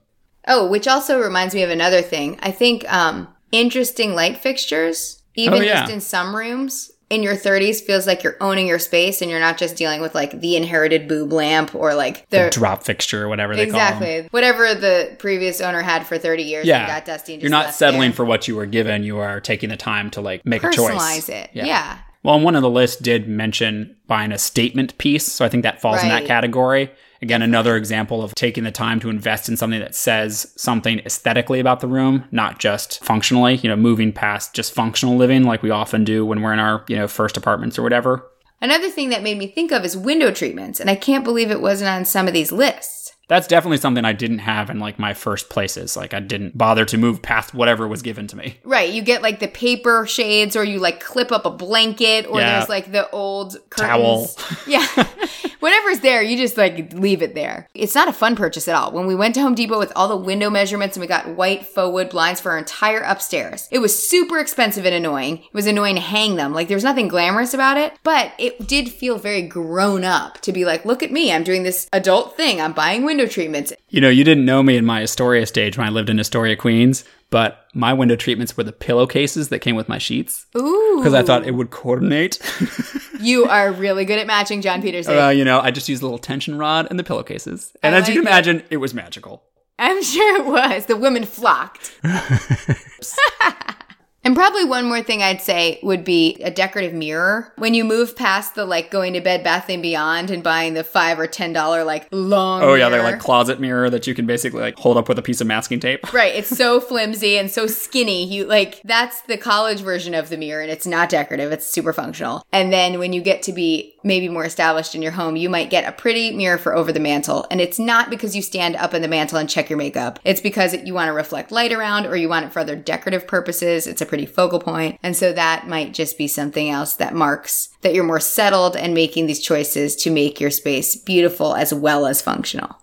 Oh, 0.48 0.68
which 0.68 0.88
also 0.88 1.20
reminds 1.20 1.54
me 1.54 1.62
of 1.62 1.70
another 1.70 2.02
thing. 2.02 2.40
I 2.42 2.50
think 2.50 2.92
um 2.92 3.28
interesting 3.52 4.16
light 4.16 4.36
fixtures, 4.38 5.22
even 5.36 5.60
Oh, 5.60 5.62
yeah. 5.62 5.82
just 5.82 5.92
in 5.92 6.00
some 6.00 6.34
rooms. 6.34 6.90
In 7.12 7.22
your 7.22 7.34
30s 7.36 7.82
feels 7.82 8.06
like 8.06 8.22
you're 8.22 8.36
owning 8.40 8.66
your 8.66 8.78
space 8.78 9.20
and 9.20 9.30
you're 9.30 9.38
not 9.38 9.58
just 9.58 9.76
dealing 9.76 10.00
with 10.00 10.14
like 10.14 10.40
the 10.40 10.56
inherited 10.56 11.06
boob 11.06 11.30
lamp 11.32 11.74
or 11.74 11.94
like 11.94 12.28
the, 12.30 12.44
the 12.44 12.50
drop 12.50 12.82
fixture 12.82 13.24
or 13.24 13.28
whatever 13.28 13.54
they 13.54 13.62
exactly 13.64 14.26
whatever 14.30 14.74
the 14.74 15.14
previous 15.18 15.60
owner 15.60 15.82
had 15.82 16.06
for 16.06 16.16
30 16.18 16.42
years 16.42 16.66
Yeah. 16.66 16.78
and 16.80 16.88
got 16.88 17.04
dusty. 17.04 17.34
And 17.34 17.42
You're 17.42 17.50
not 17.50 17.74
settling 17.74 18.10
there. 18.10 18.12
for 18.12 18.24
what 18.24 18.48
you 18.48 18.56
were 18.56 18.66
given. 18.66 19.02
You 19.02 19.18
are 19.18 19.40
taking 19.40 19.68
the 19.68 19.76
time 19.76 20.10
to 20.12 20.20
like 20.22 20.44
make 20.46 20.64
a 20.64 20.70
choice. 20.70 20.90
personalize 20.90 21.28
it. 21.28 21.50
Yeah. 21.52 21.98
Well, 22.22 22.36
and 22.36 22.44
one 22.44 22.56
of 22.56 22.62
the 22.62 22.70
lists 22.70 22.96
did 23.02 23.28
mention 23.28 23.96
buying 24.06 24.32
a 24.32 24.38
statement 24.38 24.96
piece. 24.96 25.26
So 25.30 25.44
I 25.44 25.48
think 25.48 25.64
that 25.64 25.80
falls 25.82 26.02
in 26.02 26.08
that 26.08 26.24
category. 26.24 26.90
Again, 27.22 27.40
another 27.40 27.76
example 27.76 28.22
of 28.22 28.34
taking 28.34 28.64
the 28.64 28.72
time 28.72 28.98
to 29.00 29.08
invest 29.08 29.48
in 29.48 29.56
something 29.56 29.78
that 29.80 29.94
says 29.94 30.52
something 30.56 30.98
aesthetically 31.06 31.60
about 31.60 31.78
the 31.80 31.86
room, 31.86 32.24
not 32.32 32.58
just 32.58 33.02
functionally, 33.04 33.54
you 33.56 33.68
know, 33.68 33.76
moving 33.76 34.12
past 34.12 34.54
just 34.54 34.74
functional 34.74 35.16
living 35.16 35.44
like 35.44 35.62
we 35.62 35.70
often 35.70 36.02
do 36.02 36.26
when 36.26 36.42
we're 36.42 36.52
in 36.52 36.58
our, 36.58 36.84
you 36.88 36.96
know, 36.96 37.06
first 37.06 37.36
apartments 37.36 37.78
or 37.78 37.82
whatever. 37.82 38.28
Another 38.60 38.90
thing 38.90 39.10
that 39.10 39.22
made 39.22 39.38
me 39.38 39.46
think 39.46 39.72
of 39.72 39.84
is 39.84 39.96
window 39.96 40.30
treatments, 40.32 40.78
and 40.80 40.90
I 40.90 40.94
can't 40.96 41.24
believe 41.24 41.50
it 41.50 41.60
wasn't 41.60 41.90
on 41.90 42.04
some 42.04 42.26
of 42.28 42.32
these 42.34 42.52
lists. 42.52 43.12
That's 43.28 43.46
definitely 43.46 43.78
something 43.78 44.04
I 44.04 44.12
didn't 44.12 44.40
have 44.40 44.68
in 44.68 44.78
like 44.78 44.98
my 44.98 45.14
first 45.14 45.48
places. 45.48 45.96
Like 45.96 46.12
I 46.12 46.20
didn't 46.20 46.58
bother 46.58 46.84
to 46.84 46.98
move 46.98 47.22
past 47.22 47.54
whatever 47.54 47.88
was 47.88 48.02
given 48.02 48.26
to 48.26 48.36
me. 48.36 48.58
Right, 48.62 48.92
you 48.92 49.00
get 49.00 49.22
like 49.22 49.40
the 49.40 49.48
paper 49.48 50.06
shades, 50.06 50.54
or 50.54 50.64
you 50.64 50.78
like 50.80 51.00
clip 51.00 51.32
up 51.32 51.46
a 51.46 51.50
blanket, 51.50 52.26
or 52.26 52.40
Yeah. 52.40 52.58
there's 52.58 52.68
like 52.68 52.92
the 52.92 53.08
old 53.10 53.56
Towel. 53.76 54.28
Yeah, 54.66 54.86
whatever's 55.62 56.00
there, 56.00 56.22
you 56.22 56.36
just 56.36 56.56
like 56.56 56.92
leave 56.92 57.22
it 57.22 57.34
there. 57.34 57.68
It's 57.72 57.94
not 57.94 58.08
a 58.08 58.12
fun 58.12 58.34
purchase 58.34 58.66
at 58.66 58.74
all. 58.74 58.90
When 58.90 59.06
we 59.06 59.14
went 59.14 59.34
to 59.36 59.40
Home 59.42 59.54
Depot 59.54 59.78
with 59.78 59.92
all 59.94 60.08
the 60.08 60.16
window 60.16 60.50
measurements 60.50 60.96
and 60.96 61.00
we 61.00 61.06
got 61.06 61.36
white 61.36 61.64
faux 61.64 61.92
wood 61.92 62.10
blinds 62.10 62.40
for 62.40 62.50
our 62.52 62.58
entire 62.58 63.00
upstairs, 63.00 63.68
it 63.70 63.78
was 63.78 63.96
super 63.96 64.38
expensive 64.38 64.84
and 64.84 64.94
annoying. 64.94 65.38
It 65.38 65.54
was 65.54 65.68
annoying 65.68 65.94
to 65.94 66.00
hang 66.00 66.34
them. 66.34 66.52
Like 66.52 66.66
there's 66.66 66.84
nothing 66.84 67.06
glamorous 67.06 67.54
about 67.54 67.76
it, 67.76 67.94
but 68.02 68.32
it 68.38 68.66
did 68.66 68.90
feel 68.90 69.18
very 69.18 69.42
grown 69.42 70.02
up 70.02 70.40
to 70.40 70.52
be 70.52 70.64
like, 70.64 70.84
look 70.84 71.02
at 71.02 71.12
me, 71.12 71.32
I'm 71.32 71.44
doing 71.44 71.62
this 71.62 71.88
adult 71.92 72.36
thing. 72.36 72.60
I'm 72.60 72.72
buying 72.72 73.04
window 73.04 73.26
treatments. 73.26 73.72
You 73.88 74.00
know, 74.00 74.10
you 74.10 74.24
didn't 74.24 74.44
know 74.44 74.62
me 74.62 74.76
in 74.76 74.84
my 74.84 75.02
Astoria 75.02 75.46
stage 75.46 75.78
when 75.78 75.86
I 75.86 75.90
lived 75.90 76.10
in 76.10 76.18
Astoria, 76.18 76.56
Queens, 76.56 77.04
but 77.32 77.66
my 77.72 77.94
window 77.94 78.14
treatments 78.14 78.58
were 78.58 78.62
the 78.62 78.72
pillowcases 78.72 79.48
that 79.48 79.60
came 79.60 79.74
with 79.74 79.88
my 79.88 79.96
sheets 79.96 80.44
Ooh, 80.54 80.96
because 80.98 81.14
I 81.14 81.22
thought 81.22 81.46
it 81.46 81.52
would 81.52 81.70
coordinate. 81.70 82.38
you 83.20 83.46
are 83.46 83.72
really 83.72 84.04
good 84.04 84.18
at 84.18 84.26
matching, 84.26 84.60
John 84.60 84.82
Petersik. 84.82 85.28
uh, 85.28 85.30
you 85.30 85.42
know, 85.42 85.58
I 85.58 85.70
just 85.70 85.88
used 85.88 86.02
a 86.02 86.04
little 86.04 86.18
tension 86.18 86.58
rod 86.58 86.88
and 86.90 86.98
the 86.98 87.04
pillowcases. 87.04 87.72
And 87.82 87.94
I 87.94 87.98
as 87.98 88.08
you 88.08 88.16
can 88.16 88.24
like 88.24 88.32
it. 88.32 88.48
imagine, 88.48 88.62
it 88.68 88.76
was 88.76 88.92
magical. 88.92 89.42
I'm 89.78 90.02
sure 90.02 90.40
it 90.40 90.44
was. 90.44 90.84
The 90.84 90.96
women 90.96 91.24
flocked. 91.24 91.98
and 94.24 94.34
probably 94.36 94.64
one 94.64 94.86
more 94.86 95.02
thing 95.02 95.22
I'd 95.22 95.42
say 95.42 95.78
would 95.82 96.04
be 96.04 96.36
a 96.42 96.50
decorative 96.50 96.92
mirror. 96.92 97.52
When 97.56 97.74
you 97.74 97.84
move 97.84 98.16
past 98.16 98.54
the 98.54 98.64
like 98.64 98.90
going 98.90 99.12
to 99.14 99.20
Bed 99.20 99.42
Bath 99.42 99.68
and 99.68 99.82
Beyond 99.82 100.30
and 100.30 100.42
buying 100.42 100.74
the 100.74 100.84
five 100.84 101.18
or 101.18 101.26
ten 101.26 101.52
dollar 101.52 101.84
like 101.84 102.08
long 102.10 102.62
Oh, 102.62 102.74
yeah, 102.74 102.88
they're 102.88 103.00
mirror. 103.02 103.12
like 103.12 103.20
closet 103.20 103.60
mirror 103.60 103.90
that 103.90 104.06
you 104.06 104.14
can 104.14 104.26
basically 104.26 104.60
like 104.60 104.78
hold 104.78 104.96
up 104.96 105.08
with 105.08 105.18
a 105.18 105.22
piece 105.22 105.40
of 105.40 105.46
masking 105.46 105.80
tape. 105.80 106.12
Right, 106.12 106.34
it's 106.34 106.48
so 106.56 106.80
flimsy 106.92 107.36
and 107.38 107.50
so 107.50 107.66
skinny. 107.66 108.24
You 108.24 108.44
like 108.46 108.80
that's 108.82 109.22
the 109.22 109.36
college 109.36 109.80
version 109.80 110.14
of 110.14 110.28
the 110.28 110.36
mirror 110.36 110.62
and 110.62 110.70
it's 110.70 110.86
not 110.86 111.08
decorative, 111.08 111.52
it's 111.52 111.66
super 111.68 111.92
functional. 111.92 112.44
And 112.52 112.72
then 112.72 112.98
when 112.98 113.12
you 113.12 113.22
get 113.22 113.42
to 113.44 113.52
be 113.52 113.91
maybe 114.02 114.28
more 114.28 114.44
established 114.44 114.94
in 114.94 115.02
your 115.02 115.12
home, 115.12 115.36
you 115.36 115.48
might 115.48 115.70
get 115.70 115.88
a 115.88 115.92
pretty 115.92 116.32
mirror 116.32 116.58
for 116.58 116.74
over 116.74 116.92
the 116.92 117.00
mantle. 117.00 117.46
And 117.50 117.60
it's 117.60 117.78
not 117.78 118.10
because 118.10 118.36
you 118.36 118.42
stand 118.42 118.76
up 118.76 118.94
in 118.94 119.02
the 119.02 119.08
mantle 119.08 119.38
and 119.38 119.48
check 119.48 119.70
your 119.70 119.76
makeup. 119.76 120.18
It's 120.24 120.40
because 120.40 120.74
you 120.74 120.94
want 120.94 121.08
to 121.08 121.12
reflect 121.12 121.52
light 121.52 121.72
around 121.72 122.06
or 122.06 122.16
you 122.16 122.28
want 122.28 122.46
it 122.46 122.52
for 122.52 122.60
other 122.60 122.76
decorative 122.76 123.26
purposes. 123.26 123.86
It's 123.86 124.02
a 124.02 124.06
pretty 124.06 124.26
focal 124.26 124.60
point. 124.60 124.98
And 125.02 125.16
so 125.16 125.32
that 125.32 125.68
might 125.68 125.94
just 125.94 126.18
be 126.18 126.28
something 126.28 126.70
else 126.70 126.94
that 126.94 127.14
marks 127.14 127.68
that 127.82 127.94
you're 127.94 128.04
more 128.04 128.20
settled 128.20 128.76
and 128.76 128.94
making 128.94 129.26
these 129.26 129.40
choices 129.40 129.96
to 129.96 130.10
make 130.10 130.40
your 130.40 130.50
space 130.50 130.96
beautiful 130.96 131.54
as 131.54 131.74
well 131.74 132.06
as 132.06 132.22
functional. 132.22 132.76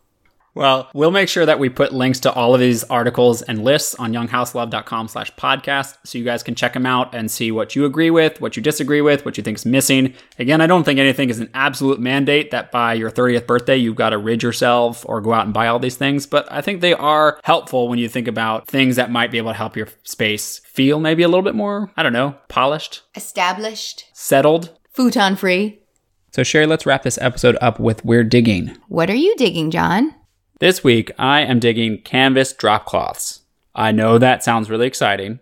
Well, 0.56 0.90
we'll 0.94 1.12
make 1.12 1.30
sure 1.30 1.46
that 1.46 1.60
we 1.60 1.70
put 1.70 1.94
links 1.94 2.20
to 2.22 2.34
all 2.34 2.54
of 2.54 2.60
these 2.60 2.84
articles 2.86 3.42
and 3.44 3.64
lists 3.64 3.96
on 3.96 4.12
younghouselove.com 4.14 5.08
slash 5.08 5.32
podcast 5.36 5.98
so 6.04 6.18
you 6.18 6.24
guys 6.26 6.44
can 6.44 6.56
check 6.56 6.74
them 6.74 6.86
out 6.86 7.14
and 7.14 7.30
see 7.30 7.52
what 7.52 7.76
you 7.76 7.86
agree 7.86 8.10
with, 8.10 8.42
what 8.42 8.58
you 8.58 8.64
disagree 8.64 9.02
with, 9.02 9.26
what 9.26 9.38
you 9.38 9.44
think 9.44 9.58
is 9.58 9.66
missing. 9.66 10.14
Again, 10.40 10.60
I 10.60 10.68
don't 10.68 10.84
think 10.84 11.00
anything 11.00 11.30
is 11.30 11.40
an 11.40 11.50
absolute 11.54 12.00
mandate 12.00 12.52
that 12.52 12.72
by 12.72 12.94
your 12.96 13.12
30th 13.12 13.46
birthday 13.48 13.78
you've 13.78 13.96
got 13.96 14.10
to 14.10 14.18
rid 14.18 14.42
yourself 14.44 15.06
or 15.08 15.22
go 15.22 15.34
out 15.34 15.46
and 15.46 15.54
buy 15.54 15.68
all 15.68 15.80
these 15.80 15.98
things, 15.98 16.26
but 16.26 16.52
I 16.52 16.62
think 16.62 16.82
they 16.82 16.94
are 16.94 17.40
helpful 17.44 17.88
when 17.88 18.00
you 18.00 18.10
think 18.10 18.28
about 18.28 18.68
things 18.68 18.96
that 18.96 19.12
might 19.12 19.32
be 19.32 19.38
able 19.38 19.52
to 19.52 19.58
help 19.58 19.78
your 19.78 19.88
space 20.04 20.60
feel 20.66 21.00
maybe 21.00 21.24
a 21.24 21.28
little 21.28 21.44
bit 21.44 21.56
more, 21.56 21.92
I 21.96 22.04
don't 22.04 22.14
know, 22.14 22.36
polished, 22.48 23.04
Established, 23.16 24.06
settled. 24.14 24.78
futon 24.94 25.36
free. 25.36 25.84
So, 26.32 26.44
Sherry, 26.44 26.66
let's 26.68 26.86
wrap 26.86 27.04
this 27.04 27.18
episode 27.22 27.58
up 27.62 27.80
with 27.80 28.04
We're 28.06 28.24
Digging. 28.24 28.78
What 28.88 29.10
are 29.10 29.16
you 29.16 29.36
digging, 29.36 29.72
John? 29.72 30.14
This 30.60 30.84
week, 30.84 31.10
I 31.18 31.40
am 31.40 31.60
digging 31.60 32.02
canvas 32.02 32.52
drop 32.52 32.86
cloths. 32.86 33.44
I 33.74 33.94
know 33.94 34.18
that 34.18 34.44
sounds 34.44 34.70
really 34.70 34.88
exciting, 34.88 35.40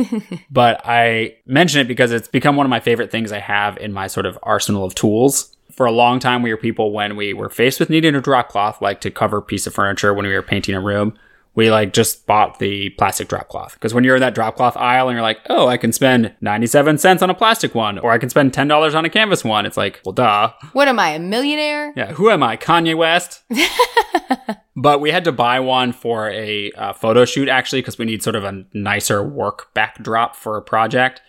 but 0.50 0.80
I 0.84 1.38
mention 1.44 1.80
it 1.80 1.88
because 1.88 2.12
it's 2.12 2.28
become 2.28 2.54
one 2.54 2.66
of 2.66 2.70
my 2.70 2.78
favorite 2.78 3.10
things 3.10 3.32
I 3.32 3.40
have 3.40 3.76
in 3.78 3.92
my 3.92 4.06
sort 4.06 4.26
of 4.26 4.38
arsenal 4.44 4.84
of 4.84 4.94
tools. 4.94 5.56
For 5.72 5.86
a 5.86 5.90
long 5.90 6.20
time, 6.20 6.42
we 6.42 6.52
were 6.52 6.56
people 6.56 6.92
when 6.92 7.16
we 7.16 7.34
were 7.34 7.50
faced 7.50 7.80
with 7.80 7.90
needing 7.90 8.14
a 8.14 8.20
drop 8.20 8.48
cloth, 8.48 8.80
like 8.80 9.00
to 9.00 9.10
cover 9.10 9.38
a 9.38 9.42
piece 9.42 9.66
of 9.66 9.74
furniture 9.74 10.14
when 10.14 10.24
we 10.24 10.34
were 10.34 10.42
painting 10.42 10.76
a 10.76 10.80
room, 10.80 11.18
we 11.54 11.70
like 11.70 11.92
just 11.92 12.26
bought 12.26 12.58
the 12.60 12.90
plastic 12.90 13.28
drop 13.28 13.48
cloth. 13.48 13.74
Because 13.74 13.92
when 13.92 14.04
you're 14.04 14.16
in 14.16 14.20
that 14.20 14.34
drop 14.34 14.56
cloth 14.56 14.76
aisle 14.76 15.08
and 15.08 15.16
you're 15.16 15.22
like, 15.22 15.40
oh, 15.48 15.66
I 15.66 15.78
can 15.78 15.92
spend 15.92 16.32
97 16.40 16.98
cents 16.98 17.22
on 17.22 17.30
a 17.30 17.34
plastic 17.34 17.74
one, 17.74 17.98
or 17.98 18.12
I 18.12 18.18
can 18.18 18.30
spend 18.30 18.52
$10 18.52 18.94
on 18.94 19.04
a 19.04 19.10
canvas 19.10 19.44
one, 19.44 19.66
it's 19.66 19.76
like, 19.76 20.00
well, 20.04 20.12
duh. 20.12 20.52
What 20.72 20.86
am 20.88 20.98
I, 20.98 21.10
a 21.10 21.18
millionaire? 21.18 21.92
Yeah, 21.96 22.12
who 22.12 22.30
am 22.30 22.42
I? 22.42 22.56
Kanye 22.56 22.96
West? 22.96 23.42
but 24.80 25.00
we 25.00 25.10
had 25.10 25.24
to 25.24 25.32
buy 25.32 25.60
one 25.60 25.92
for 25.92 26.28
a 26.30 26.70
uh, 26.72 26.92
photo 26.92 27.24
shoot 27.24 27.48
actually 27.48 27.80
because 27.80 27.98
we 27.98 28.04
need 28.04 28.22
sort 28.22 28.36
of 28.36 28.44
a 28.44 28.64
nicer 28.72 29.22
work 29.22 29.72
backdrop 29.74 30.34
for 30.36 30.56
a 30.56 30.62
project. 30.62 31.20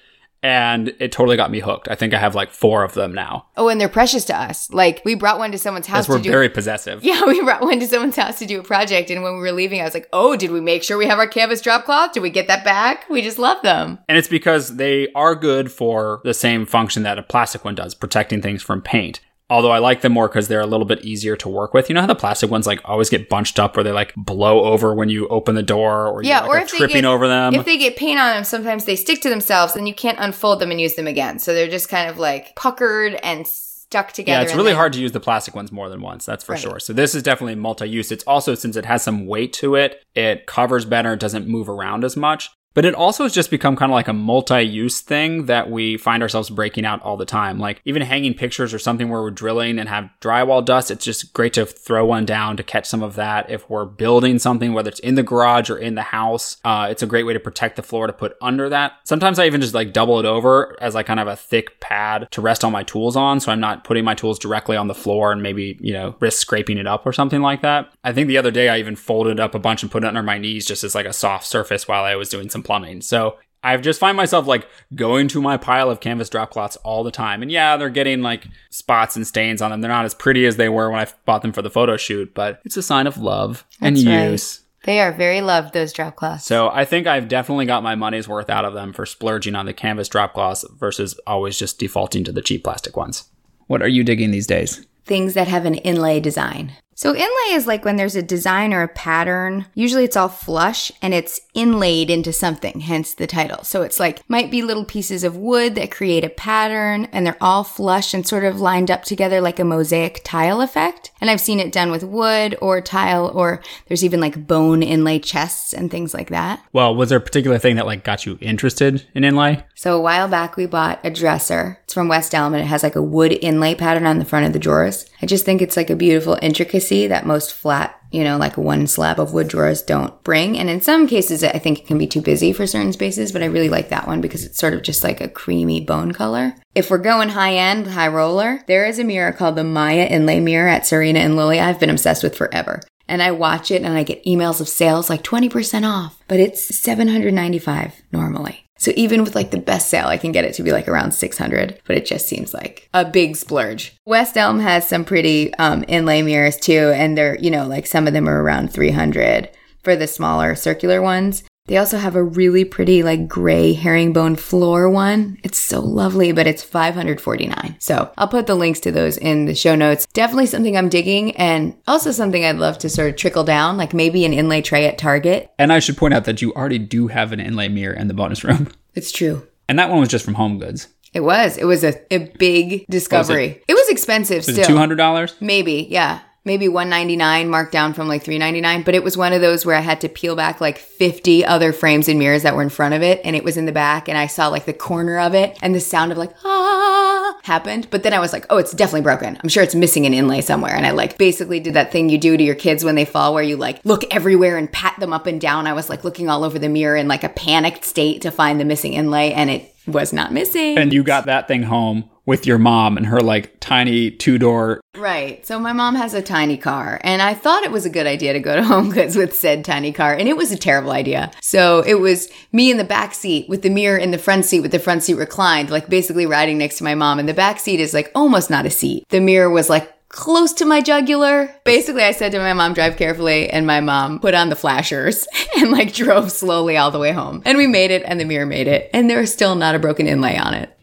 And 0.43 0.95
it 0.99 1.11
totally 1.11 1.37
got 1.37 1.51
me 1.51 1.59
hooked. 1.59 1.87
I 1.87 1.93
think 1.93 2.15
I 2.15 2.17
have 2.17 2.33
like 2.33 2.49
four 2.49 2.83
of 2.83 2.95
them 2.95 3.13
now. 3.13 3.45
Oh, 3.57 3.67
and 3.69 3.79
they're 3.79 3.87
precious 3.87 4.25
to 4.25 4.35
us. 4.35 4.71
Like 4.71 5.03
we 5.05 5.13
brought 5.13 5.37
one 5.37 5.51
to 5.51 5.59
someone's 5.59 5.85
house 5.85 6.05
Because 6.07 6.15
we're 6.15 6.17
to 6.17 6.23
do. 6.23 6.31
very 6.31 6.49
possessive. 6.49 7.03
yeah, 7.03 7.23
we 7.27 7.43
brought 7.43 7.61
one 7.61 7.79
to 7.79 7.85
someone's 7.87 8.15
house 8.15 8.39
to 8.39 8.47
do 8.47 8.59
a 8.59 8.63
project, 8.63 9.11
and 9.11 9.21
when 9.21 9.33
we 9.33 9.39
were 9.39 9.51
leaving, 9.51 9.81
I 9.81 9.83
was 9.83 9.93
like, 9.93 10.09
"Oh, 10.11 10.35
did 10.35 10.49
we 10.49 10.59
make 10.59 10.81
sure 10.81 10.97
we 10.97 11.05
have 11.05 11.19
our 11.19 11.27
canvas 11.27 11.61
drop 11.61 11.85
cloth? 11.85 12.13
Did 12.13 12.21
we 12.23 12.31
get 12.31 12.47
that 12.47 12.65
back? 12.65 13.07
We 13.07 13.21
just 13.21 13.37
love 13.37 13.61
them." 13.61 13.99
And 14.09 14.17
it's 14.17 14.27
because 14.27 14.77
they 14.77 15.09
are 15.13 15.35
good 15.35 15.71
for 15.71 16.21
the 16.23 16.33
same 16.33 16.65
function 16.65 17.03
that 17.03 17.19
a 17.19 17.23
plastic 17.23 17.63
one 17.63 17.75
does, 17.75 17.93
protecting 17.93 18.41
things 18.41 18.63
from 18.63 18.81
paint. 18.81 19.19
Although 19.51 19.71
I 19.71 19.79
like 19.79 19.99
them 19.99 20.13
more 20.13 20.27
because 20.29 20.47
they're 20.47 20.61
a 20.61 20.65
little 20.65 20.85
bit 20.85 21.03
easier 21.03 21.35
to 21.35 21.49
work 21.49 21.73
with. 21.73 21.89
You 21.89 21.95
know 21.95 22.01
how 22.01 22.07
the 22.07 22.15
plastic 22.15 22.49
ones 22.49 22.65
like 22.65 22.79
always 22.85 23.09
get 23.09 23.27
bunched 23.27 23.59
up 23.59 23.75
or 23.75 23.83
they 23.83 23.91
like 23.91 24.13
blow 24.15 24.63
over 24.63 24.95
when 24.95 25.09
you 25.09 25.27
open 25.27 25.55
the 25.55 25.61
door 25.61 26.07
or 26.07 26.23
Yeah, 26.23 26.39
like, 26.41 26.49
or 26.49 26.57
if 26.59 26.69
tripping 26.69 27.01
get- 27.01 27.05
over 27.05 27.27
them. 27.27 27.53
If 27.53 27.65
they 27.65 27.77
get 27.77 27.97
paint 27.97 28.17
on 28.19 28.33
them, 28.33 28.43
sometimes 28.45 28.85
they 28.85 28.95
stick 28.95 29.19
to 29.21 29.29
themselves, 29.29 29.75
and 29.75 29.87
you 29.89 29.93
can't 29.93 30.17
unfold 30.19 30.59
them 30.59 30.71
and 30.71 30.79
use 30.79 30.95
them 30.95 31.05
again. 31.05 31.37
So 31.37 31.53
they're 31.53 31.67
just 31.69 31.89
kind 31.89 32.09
of 32.09 32.17
like 32.17 32.55
puckered 32.55 33.15
and 33.15 33.45
stuck 33.45 34.13
together. 34.13 34.39
Yeah, 34.39 34.43
it's 34.43 34.55
really 34.55 34.69
then- 34.71 34.77
hard 34.77 34.93
to 34.93 34.99
use 35.01 35.11
the 35.11 35.19
plastic 35.19 35.53
ones 35.53 35.69
more 35.69 35.89
than 35.89 35.99
once, 36.01 36.25
that's 36.25 36.45
for 36.45 36.53
Right. 36.53 36.61
sure. 36.61 36.79
So 36.79 36.93
this 36.93 37.13
is 37.13 37.21
definitely 37.21 37.55
multi-use. 37.55 38.09
It's 38.09 38.23
also 38.23 38.55
since 38.55 38.77
it 38.77 38.85
has 38.85 39.03
some 39.03 39.27
weight 39.27 39.51
to 39.53 39.75
it, 39.75 40.01
it 40.15 40.45
covers 40.47 40.85
better, 40.85 41.17
doesn't 41.17 41.45
move 41.45 41.67
around 41.67 42.05
as 42.05 42.15
much. 42.15 42.49
But 42.73 42.85
it 42.85 42.95
also 42.95 43.23
has 43.23 43.33
just 43.33 43.51
become 43.51 43.75
kind 43.75 43.91
of 43.91 43.93
like 43.93 44.07
a 44.07 44.13
multi-use 44.13 45.01
thing 45.01 45.45
that 45.47 45.69
we 45.69 45.97
find 45.97 46.23
ourselves 46.23 46.49
breaking 46.49 46.85
out 46.85 47.01
all 47.01 47.17
the 47.17 47.25
time. 47.25 47.59
Like 47.59 47.81
even 47.83 48.01
hanging 48.01 48.33
pictures 48.33 48.73
or 48.73 48.79
something 48.79 49.09
where 49.09 49.21
we're 49.21 49.31
drilling 49.31 49.77
and 49.77 49.89
have 49.89 50.09
drywall 50.21 50.63
dust, 50.63 50.89
it's 50.89 51.03
just 51.03 51.33
great 51.33 51.53
to 51.53 51.65
throw 51.65 52.05
one 52.05 52.25
down 52.25 52.55
to 52.57 52.63
catch 52.63 52.85
some 52.85 53.03
of 53.03 53.15
that. 53.15 53.49
If 53.49 53.69
we're 53.69 53.85
building 53.85 54.39
something, 54.39 54.73
whether 54.73 54.89
it's 54.89 54.99
in 54.99 55.15
the 55.15 55.23
garage 55.23 55.69
or 55.69 55.77
in 55.77 55.95
the 55.95 56.01
house, 56.01 56.57
uh, 56.63 56.87
it's 56.89 57.03
a 57.03 57.07
great 57.07 57.23
way 57.25 57.33
to 57.33 57.39
protect 57.39 57.75
the 57.75 57.83
floor 57.83 58.07
to 58.07 58.13
put 58.13 58.37
under 58.41 58.69
that. 58.69 58.93
Sometimes 59.03 59.37
I 59.37 59.47
even 59.47 59.59
just 59.59 59.73
like 59.73 59.91
double 59.91 60.19
it 60.19 60.25
over 60.25 60.77
as 60.81 60.95
like 60.95 61.07
kind 61.07 61.19
of 61.19 61.27
a 61.27 61.35
thick 61.35 61.79
pad 61.81 62.27
to 62.31 62.41
rest 62.41 62.63
all 62.63 62.71
my 62.71 62.83
tools 62.83 63.17
on. 63.17 63.41
So 63.41 63.51
I'm 63.51 63.59
not 63.59 63.83
putting 63.83 64.05
my 64.05 64.15
tools 64.15 64.39
directly 64.39 64.77
on 64.77 64.87
the 64.87 64.95
floor 64.95 65.33
and 65.33 65.43
maybe, 65.43 65.77
you 65.81 65.93
know, 65.93 66.15
risk 66.21 66.39
scraping 66.39 66.77
it 66.77 66.87
up 66.87 67.05
or 67.05 67.11
something 67.11 67.41
like 67.41 67.61
that. 67.63 67.91
I 68.03 68.13
think 68.13 68.29
the 68.29 68.37
other 68.37 68.51
day 68.51 68.69
I 68.69 68.79
even 68.79 68.95
folded 68.95 69.39
up 69.39 69.55
a 69.55 69.59
bunch 69.59 69.83
and 69.83 69.91
put 69.91 70.03
it 70.03 70.07
under 70.07 70.23
my 70.23 70.37
knees 70.37 70.65
just 70.65 70.85
as 70.85 70.95
like 70.95 71.05
a 71.05 71.13
soft 71.13 71.45
surface 71.45 71.87
while 71.87 72.05
I 72.05 72.15
was 72.15 72.29
doing 72.29 72.49
some 72.49 72.60
plumbing. 72.63 73.01
So 73.01 73.37
I've 73.63 73.81
just 73.81 73.99
find 73.99 74.17
myself 74.17 74.47
like 74.47 74.67
going 74.95 75.27
to 75.29 75.41
my 75.41 75.57
pile 75.57 75.89
of 75.89 75.99
canvas 75.99 76.29
drop 76.29 76.51
cloths 76.51 76.77
all 76.77 77.03
the 77.03 77.11
time. 77.11 77.41
And 77.41 77.51
yeah, 77.51 77.77
they're 77.77 77.89
getting 77.89 78.21
like 78.21 78.47
spots 78.69 79.15
and 79.15 79.25
stains 79.25 79.61
on 79.61 79.71
them. 79.71 79.81
They're 79.81 79.91
not 79.91 80.05
as 80.05 80.15
pretty 80.15 80.45
as 80.45 80.57
they 80.57 80.69
were 80.69 80.89
when 80.89 80.99
I 80.99 81.07
bought 81.25 81.41
them 81.41 81.53
for 81.53 81.61
the 81.61 81.69
photo 81.69 81.97
shoot, 81.97 82.33
but 82.33 82.59
it's 82.65 82.77
a 82.77 82.83
sign 82.83 83.07
of 83.07 83.17
love 83.17 83.65
and 83.79 83.95
right. 83.97 84.31
use. 84.31 84.61
They 84.83 84.99
are 84.99 85.11
very 85.11 85.41
loved. 85.41 85.73
Those 85.73 85.93
drop 85.93 86.15
cloths. 86.15 86.45
So 86.45 86.69
I 86.69 86.85
think 86.85 87.05
I've 87.05 87.27
definitely 87.27 87.67
got 87.67 87.83
my 87.83 87.93
money's 87.93 88.27
worth 88.27 88.49
out 88.49 88.65
of 88.65 88.73
them 88.73 88.93
for 88.93 89.05
splurging 89.05 89.53
on 89.53 89.67
the 89.67 89.73
canvas 89.73 90.07
drop 90.07 90.33
cloths 90.33 90.65
versus 90.75 91.19
always 91.27 91.57
just 91.59 91.77
defaulting 91.77 92.23
to 92.23 92.31
the 92.31 92.41
cheap 92.41 92.63
plastic 92.63 92.97
ones. 92.97 93.29
What 93.67 93.83
are 93.83 93.87
you 93.87 94.03
digging 94.03 94.31
these 94.31 94.47
days? 94.47 94.85
Things 95.05 95.35
that 95.35 95.47
have 95.47 95.65
an 95.65 95.75
inlay 95.75 96.19
design. 96.19 96.73
So 97.01 97.15
inlay 97.15 97.53
is 97.53 97.65
like 97.65 97.83
when 97.83 97.95
there's 97.95 98.15
a 98.15 98.21
design 98.21 98.75
or 98.75 98.83
a 98.83 98.87
pattern. 98.87 99.65
Usually 99.73 100.03
it's 100.03 100.15
all 100.15 100.29
flush 100.29 100.91
and 101.01 101.15
it's 101.15 101.41
inlaid 101.55 102.11
into 102.11 102.31
something, 102.31 102.81
hence 102.81 103.15
the 103.15 103.25
title. 103.25 103.63
So 103.63 103.81
it's 103.81 103.99
like 103.99 104.21
might 104.29 104.51
be 104.51 104.61
little 104.61 104.85
pieces 104.85 105.23
of 105.23 105.35
wood 105.35 105.73
that 105.73 105.89
create 105.89 106.23
a 106.23 106.29
pattern 106.29 107.05
and 107.11 107.25
they're 107.25 107.41
all 107.41 107.63
flush 107.63 108.13
and 108.13 108.27
sort 108.27 108.43
of 108.43 108.61
lined 108.61 108.91
up 108.91 109.03
together 109.03 109.41
like 109.41 109.57
a 109.57 109.63
mosaic 109.63 110.21
tile 110.23 110.61
effect. 110.61 111.10
And 111.21 111.29
I've 111.29 111.39
seen 111.39 111.59
it 111.59 111.71
done 111.71 111.91
with 111.91 112.03
wood 112.03 112.57
or 112.61 112.81
tile 112.81 113.27
or 113.27 113.61
there's 113.87 114.03
even 114.03 114.19
like 114.19 114.47
bone 114.47 114.83
inlay 114.83 115.19
chests 115.19 115.71
and 115.71 115.89
things 115.89 116.13
like 116.13 116.29
that. 116.29 116.61
Well, 116.73 116.95
was 116.95 117.09
there 117.09 117.19
a 117.19 117.21
particular 117.21 117.59
thing 117.59 117.75
that 117.75 117.85
like 117.85 118.03
got 118.03 118.25
you 118.25 118.37
interested 118.41 119.05
in 119.13 119.23
inlay? 119.23 119.63
So 119.75 119.95
a 119.95 120.01
while 120.01 120.27
back 120.27 120.57
we 120.57 120.65
bought 120.65 120.99
a 121.03 121.11
dresser. 121.11 121.79
It's 121.83 121.93
from 121.93 122.07
West 122.07 122.33
Elm 122.33 122.53
and 122.53 122.63
it 122.63 122.67
has 122.67 122.83
like 122.83 122.95
a 122.95 123.03
wood 123.03 123.33
inlay 123.41 123.75
pattern 123.75 124.05
on 124.07 124.17
the 124.17 124.25
front 124.25 124.47
of 124.47 124.53
the 124.53 124.59
drawers. 124.59 125.05
I 125.21 125.27
just 125.27 125.45
think 125.45 125.61
it's 125.61 125.77
like 125.77 125.91
a 125.91 125.95
beautiful 125.95 126.39
intricacy 126.41 127.05
that 127.07 127.25
most 127.25 127.53
flat, 127.53 128.00
you 128.11 128.23
know, 128.23 128.37
like 128.37 128.57
one 128.57 128.87
slab 128.87 129.19
of 129.19 129.33
wood 129.33 129.47
drawers 129.47 129.81
don't 129.81 130.21
bring. 130.23 130.57
And 130.57 130.69
in 130.69 130.81
some 130.81 131.07
cases, 131.07 131.43
I 131.43 131.57
think 131.57 131.79
it 131.79 131.87
can 131.87 131.97
be 131.97 132.07
too 132.07 132.21
busy 132.21 132.51
for 132.53 132.67
certain 132.67 132.93
spaces, 132.93 133.31
but 133.31 133.41
I 133.41 133.47
really 133.47 133.69
like 133.69 133.89
that 133.89 134.07
one 134.07 134.21
because 134.21 134.43
it's 134.43 134.59
sort 134.59 134.73
of 134.73 134.83
just 134.83 135.03
like 135.03 135.21
a 135.21 135.29
creamy 135.29 135.81
bone 135.81 136.11
color. 136.11 136.55
If 136.75 136.89
we're 136.89 136.97
going 136.97 137.29
high 137.29 137.55
end, 137.55 137.87
high 137.87 138.09
roller, 138.09 138.63
there 138.67 138.85
is 138.85 138.99
a 138.99 139.03
mirror 139.03 139.31
called 139.31 139.55
the 139.55 139.63
Maya 139.63 140.05
Inlay 140.05 140.39
Mirror 140.41 140.69
at 140.69 140.85
Serena 140.85 141.19
and 141.19 141.35
Lily 141.35 141.59
I've 141.59 141.79
been 141.79 141.89
obsessed 141.89 142.23
with 142.23 142.35
forever. 142.35 142.81
And 143.07 143.21
I 143.21 143.31
watch 143.31 143.71
it 143.71 143.81
and 143.81 143.97
I 143.97 144.03
get 144.03 144.23
emails 144.25 144.61
of 144.61 144.69
sales 144.69 145.09
like 145.09 145.23
20% 145.23 145.89
off, 145.89 146.21
but 146.27 146.39
it's 146.39 146.63
795 146.75 148.01
normally. 148.11 148.65
So 148.81 148.91
even 148.95 149.23
with 149.23 149.35
like 149.35 149.51
the 149.51 149.59
best 149.59 149.89
sale, 149.89 150.07
I 150.07 150.17
can 150.17 150.31
get 150.31 150.43
it 150.43 150.55
to 150.55 150.63
be 150.63 150.71
like 150.71 150.87
around 150.87 151.11
600, 151.11 151.79
but 151.85 151.97
it 151.97 152.07
just 152.07 152.25
seems 152.25 152.51
like 152.51 152.89
a 152.95 153.05
big 153.05 153.35
splurge. 153.35 153.95
West 154.07 154.35
Elm 154.35 154.59
has 154.59 154.89
some 154.89 155.05
pretty 155.05 155.53
um, 155.59 155.85
inlay 155.87 156.23
mirrors 156.23 156.57
too, 156.57 156.91
and 156.95 157.15
they're, 157.15 157.37
you 157.37 157.51
know, 157.51 157.67
like 157.67 157.85
some 157.85 158.07
of 158.07 158.13
them 158.13 158.27
are 158.27 158.41
around 158.41 158.73
300 158.73 159.51
for 159.83 159.95
the 159.95 160.07
smaller 160.07 160.55
circular 160.55 160.99
ones. 160.99 161.43
They 161.71 161.77
also 161.77 161.97
have 161.97 162.17
a 162.17 162.23
really 162.23 162.65
pretty 162.65 163.01
like 163.01 163.29
gray 163.29 163.71
herringbone 163.71 164.35
floor 164.35 164.89
one. 164.89 165.37
It's 165.41 165.57
so 165.57 165.79
lovely, 165.79 166.33
but 166.33 166.45
it's 166.45 166.61
549. 166.61 167.77
So 167.79 168.11
I'll 168.17 168.27
put 168.27 168.45
the 168.45 168.55
links 168.55 168.81
to 168.81 168.91
those 168.91 169.15
in 169.15 169.45
the 169.45 169.55
show 169.55 169.73
notes. 169.75 170.05
Definitely 170.07 170.47
something 170.47 170.75
I'm 170.75 170.89
digging 170.89 171.33
and 171.37 171.73
also 171.87 172.11
something 172.11 172.43
I'd 172.43 172.57
love 172.57 172.77
to 172.79 172.89
sort 172.89 173.11
of 173.11 173.15
trickle 173.15 173.45
down, 173.45 173.77
like 173.77 173.93
maybe 173.93 174.25
an 174.25 174.33
inlay 174.33 174.61
tray 174.61 174.85
at 174.85 174.97
Target. 174.97 175.49
And 175.57 175.71
I 175.71 175.79
should 175.79 175.95
point 175.95 176.13
out 176.13 176.25
that 176.25 176.41
you 176.41 176.51
already 176.55 176.77
do 176.77 177.07
have 177.07 177.31
an 177.31 177.39
inlay 177.39 177.69
mirror 177.69 177.93
in 177.95 178.09
the 178.09 178.13
bonus 178.13 178.43
room. 178.43 178.67
It's 178.93 179.13
true. 179.13 179.47
And 179.69 179.79
that 179.79 179.89
one 179.89 180.01
was 180.01 180.09
just 180.09 180.25
from 180.25 180.33
Home 180.33 180.59
Goods. 180.59 180.89
It 181.13 181.21
was. 181.21 181.55
It 181.55 181.63
was 181.63 181.85
a, 181.85 181.93
a 182.13 182.29
big 182.37 182.85
discovery. 182.89 183.63
it? 183.65 183.73
was 183.73 183.87
expensive 183.87 184.39
Was 184.39 184.47
still. 184.47 184.59
it 184.59 184.67
two 184.67 184.75
hundred 184.75 184.97
dollars? 184.97 185.33
Maybe, 185.39 185.87
yeah. 185.89 186.19
Maybe 186.43 186.67
199 186.67 187.49
marked 187.49 187.71
down 187.71 187.93
from 187.93 188.07
like 188.07 188.23
399, 188.23 188.81
but 188.81 188.95
it 188.95 189.03
was 189.03 189.15
one 189.15 189.31
of 189.31 189.41
those 189.41 189.63
where 189.63 189.75
I 189.75 189.81
had 189.81 190.01
to 190.01 190.09
peel 190.09 190.35
back 190.35 190.59
like 190.59 190.79
50 190.79 191.45
other 191.45 191.71
frames 191.71 192.07
and 192.07 192.17
mirrors 192.17 192.41
that 192.41 192.55
were 192.55 192.63
in 192.63 192.69
front 192.69 192.95
of 192.95 193.03
it 193.03 193.21
and 193.23 193.35
it 193.35 193.43
was 193.43 193.57
in 193.57 193.67
the 193.67 193.71
back 193.71 194.09
and 194.09 194.17
I 194.17 194.25
saw 194.25 194.47
like 194.47 194.65
the 194.65 194.73
corner 194.73 195.19
of 195.19 195.35
it 195.35 195.55
and 195.61 195.75
the 195.75 195.79
sound 195.79 196.11
of 196.11 196.17
like 196.17 196.31
ah 196.43 197.37
happened, 197.43 197.87
but 197.91 198.03
then 198.03 198.13
I 198.13 198.19
was 198.19 198.33
like, 198.33 198.45
"Oh, 198.49 198.57
it's 198.57 198.71
definitely 198.71 199.01
broken. 199.01 199.37
I'm 199.41 199.49
sure 199.49 199.61
it's 199.61 199.75
missing 199.75 200.05
an 200.05 200.13
inlay 200.13 200.41
somewhere." 200.41 200.75
And 200.75 200.85
I 200.85 200.91
like 200.91 201.17
basically 201.17 201.59
did 201.59 201.75
that 201.75 201.91
thing 201.91 202.09
you 202.09 202.17
do 202.17 202.35
to 202.35 202.43
your 202.43 202.55
kids 202.55 202.83
when 202.83 202.95
they 202.95 203.05
fall 203.05 203.33
where 203.33 203.43
you 203.43 203.57
like 203.57 203.79
look 203.83 204.03
everywhere 204.11 204.57
and 204.57 204.71
pat 204.71 204.99
them 204.99 205.13
up 205.13 205.27
and 205.27 205.39
down. 205.39 205.67
I 205.67 205.73
was 205.73 205.89
like 205.89 206.03
looking 206.03 206.29
all 206.29 206.43
over 206.43 206.57
the 206.57 206.69
mirror 206.69 206.95
in 206.95 207.07
like 207.07 207.23
a 207.23 207.29
panicked 207.29 207.85
state 207.85 208.21
to 208.21 208.31
find 208.31 208.59
the 208.59 208.65
missing 208.65 208.93
inlay 208.93 209.31
and 209.33 209.49
it 209.49 209.73
was 209.87 210.13
not 210.13 210.31
missing. 210.31 210.77
And 210.77 210.93
you 210.93 211.03
got 211.03 211.25
that 211.25 211.47
thing 211.47 211.63
home 211.63 212.09
with 212.31 212.47
your 212.47 212.57
mom 212.57 212.95
and 212.95 213.05
her 213.07 213.19
like 213.19 213.59
tiny 213.59 214.09
two 214.09 214.37
door. 214.37 214.79
Right. 214.95 215.45
So 215.45 215.59
my 215.59 215.73
mom 215.73 215.95
has 215.95 216.13
a 216.13 216.21
tiny 216.21 216.55
car, 216.55 216.97
and 217.03 217.21
I 217.21 217.33
thought 217.33 217.63
it 217.63 217.71
was 217.71 217.85
a 217.85 217.89
good 217.89 218.07
idea 218.07 218.31
to 218.31 218.39
go 218.39 218.55
to 218.55 218.63
Home 218.71 218.89
Goods 218.89 219.17
with 219.17 219.35
said 219.35 219.65
tiny 219.65 219.91
car, 219.91 220.13
and 220.13 220.29
it 220.29 220.37
was 220.37 220.49
a 220.49 220.57
terrible 220.57 220.91
idea. 220.91 221.29
So 221.41 221.81
it 221.81 221.95
was 221.95 222.29
me 222.53 222.71
in 222.71 222.77
the 222.77 222.85
back 222.85 223.13
seat 223.13 223.49
with 223.49 223.63
the 223.63 223.69
mirror 223.69 223.97
in 223.97 224.11
the 224.11 224.17
front 224.17 224.45
seat 224.45 224.61
with 224.61 224.71
the 224.71 224.79
front 224.79 225.03
seat 225.03 225.15
reclined, 225.15 225.69
like 225.69 225.89
basically 225.89 226.25
riding 226.25 226.57
next 226.57 226.77
to 226.77 226.85
my 226.85 226.95
mom, 226.95 227.19
and 227.19 227.27
the 227.27 227.33
back 227.33 227.59
seat 227.59 227.81
is 227.81 227.93
like 227.93 228.09
almost 228.15 228.49
not 228.49 228.65
a 228.65 228.69
seat. 228.69 229.03
The 229.09 229.19
mirror 229.19 229.49
was 229.49 229.69
like 229.69 229.93
close 230.07 230.53
to 230.53 230.65
my 230.65 230.79
jugular. 230.79 231.53
Basically, 231.65 232.03
I 232.03 232.11
said 232.13 232.31
to 232.31 232.39
my 232.39 232.53
mom, 232.53 232.73
drive 232.73 232.95
carefully, 232.95 233.49
and 233.49 233.67
my 233.67 233.81
mom 233.81 234.21
put 234.21 234.33
on 234.33 234.47
the 234.47 234.55
flashers 234.55 235.27
and 235.57 235.71
like 235.71 235.93
drove 235.93 236.31
slowly 236.31 236.77
all 236.77 236.91
the 236.91 236.99
way 236.99 237.11
home. 237.11 237.41
And 237.45 237.57
we 237.57 237.67
made 237.67 237.91
it, 237.91 238.03
and 238.05 238.21
the 238.21 238.25
mirror 238.25 238.45
made 238.45 238.67
it, 238.67 238.89
and 238.93 239.09
there 239.09 239.19
was 239.19 239.33
still 239.33 239.55
not 239.55 239.75
a 239.75 239.79
broken 239.79 240.07
inlay 240.07 240.37
on 240.37 240.53
it. 240.53 240.77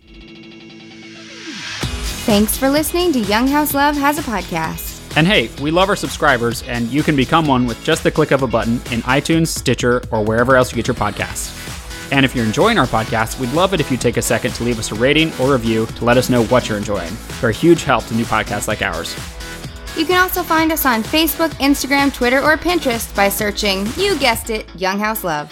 Thanks 2.29 2.59
for 2.59 2.69
listening 2.69 3.11
to 3.15 3.21
Young 3.21 3.49
House 3.49 3.73
Love 3.73 3.97
Has 3.97 4.19
a 4.19 4.23
Podcast. 4.23 5.17
And 5.17 5.27
hey, 5.27 5.49
we 5.63 5.71
love 5.71 5.89
our 5.89 5.97
subscribers, 5.97 6.63
and 6.65 6.87
you 6.89 7.03
can 7.03 7.17
become 7.17 7.47
one 7.47 7.65
with 7.65 7.83
just 7.83 8.03
the 8.03 8.11
click 8.11 8.33
of 8.33 8.43
a 8.43 8.47
button 8.47 8.75
in 8.93 9.01
iTunes, 9.05 9.47
Stitcher, 9.47 10.03
or 10.11 10.23
wherever 10.23 10.55
else 10.55 10.71
you 10.71 10.77
get 10.77 10.87
your 10.87 10.95
podcasts. 10.95 12.13
And 12.13 12.27
if 12.27 12.37
you're 12.37 12.45
enjoying 12.45 12.77
our 12.77 12.85
podcast, 12.85 13.41
we'd 13.41 13.55
love 13.55 13.73
it 13.73 13.81
if 13.81 13.91
you 13.91 13.97
take 13.97 14.19
a 14.19 14.23
second 14.23 14.53
to 14.57 14.63
leave 14.63 14.79
us 14.79 14.93
a 14.93 14.95
rating 14.97 15.33
or 15.41 15.55
review 15.55 15.87
to 15.87 16.05
let 16.05 16.19
us 16.19 16.29
know 16.29 16.45
what 16.45 16.69
you're 16.69 16.77
enjoying. 16.77 17.17
They're 17.41 17.49
a 17.49 17.55
huge 17.55 17.85
help 17.85 18.05
to 18.09 18.15
new 18.15 18.27
podcasts 18.27 18.69
like 18.69 18.83
ours. 18.83 19.17
You 19.97 20.05
can 20.05 20.21
also 20.21 20.43
find 20.43 20.71
us 20.71 20.85
on 20.85 21.03
Facebook, 21.03 21.53
Instagram, 21.53 22.13
Twitter, 22.13 22.43
or 22.43 22.59
Pinterest 22.59 23.17
by 23.17 23.31
searching, 23.31 23.87
you 23.97 24.19
guessed 24.19 24.51
it, 24.51 24.69
Young 24.77 24.99
House 24.99 25.25
Love. 25.25 25.51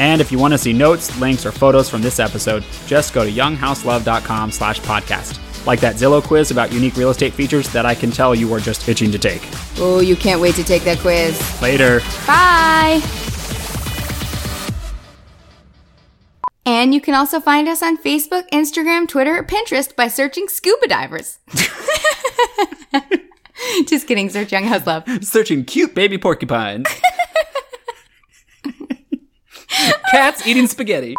And 0.00 0.22
if 0.22 0.32
you 0.32 0.38
want 0.38 0.54
to 0.54 0.58
see 0.58 0.72
notes, 0.72 1.14
links, 1.20 1.44
or 1.44 1.52
photos 1.52 1.90
from 1.90 2.00
this 2.00 2.18
episode, 2.18 2.64
just 2.86 3.12
go 3.12 3.24
to 3.24 3.30
younghouselove.com 3.30 4.52
slash 4.52 4.80
podcast. 4.80 5.42
Like 5.66 5.80
that 5.80 5.96
Zillow 5.96 6.22
quiz 6.22 6.50
about 6.50 6.72
unique 6.72 6.96
real 6.96 7.10
estate 7.10 7.32
features 7.32 7.68
that 7.72 7.84
I 7.84 7.94
can 7.94 8.10
tell 8.10 8.34
you 8.34 8.52
are 8.54 8.60
just 8.60 8.88
itching 8.88 9.10
to 9.10 9.18
take. 9.18 9.42
Oh, 9.78 10.00
you 10.00 10.14
can't 10.16 10.40
wait 10.40 10.54
to 10.54 10.64
take 10.64 10.84
that 10.84 10.98
quiz. 10.98 11.38
Later. 11.60 12.00
Bye! 12.26 13.02
And 16.64 16.92
you 16.92 17.00
can 17.00 17.14
also 17.14 17.38
find 17.38 17.68
us 17.68 17.80
on 17.82 17.96
Facebook, 17.96 18.48
Instagram, 18.50 19.06
Twitter, 19.06 19.38
or 19.38 19.44
Pinterest 19.44 19.94
by 19.94 20.08
searching 20.08 20.48
scuba 20.48 20.88
divers. 20.88 21.38
Just 23.86 24.08
kidding, 24.08 24.28
search 24.30 24.50
Young 24.50 24.64
House 24.64 24.84
Love. 24.86 25.04
Searching 25.24 25.64
cute 25.64 25.94
baby 25.94 26.18
porcupines. 26.18 26.88
Cats 30.10 30.46
eating 30.46 30.66
spaghetti. 30.66 31.14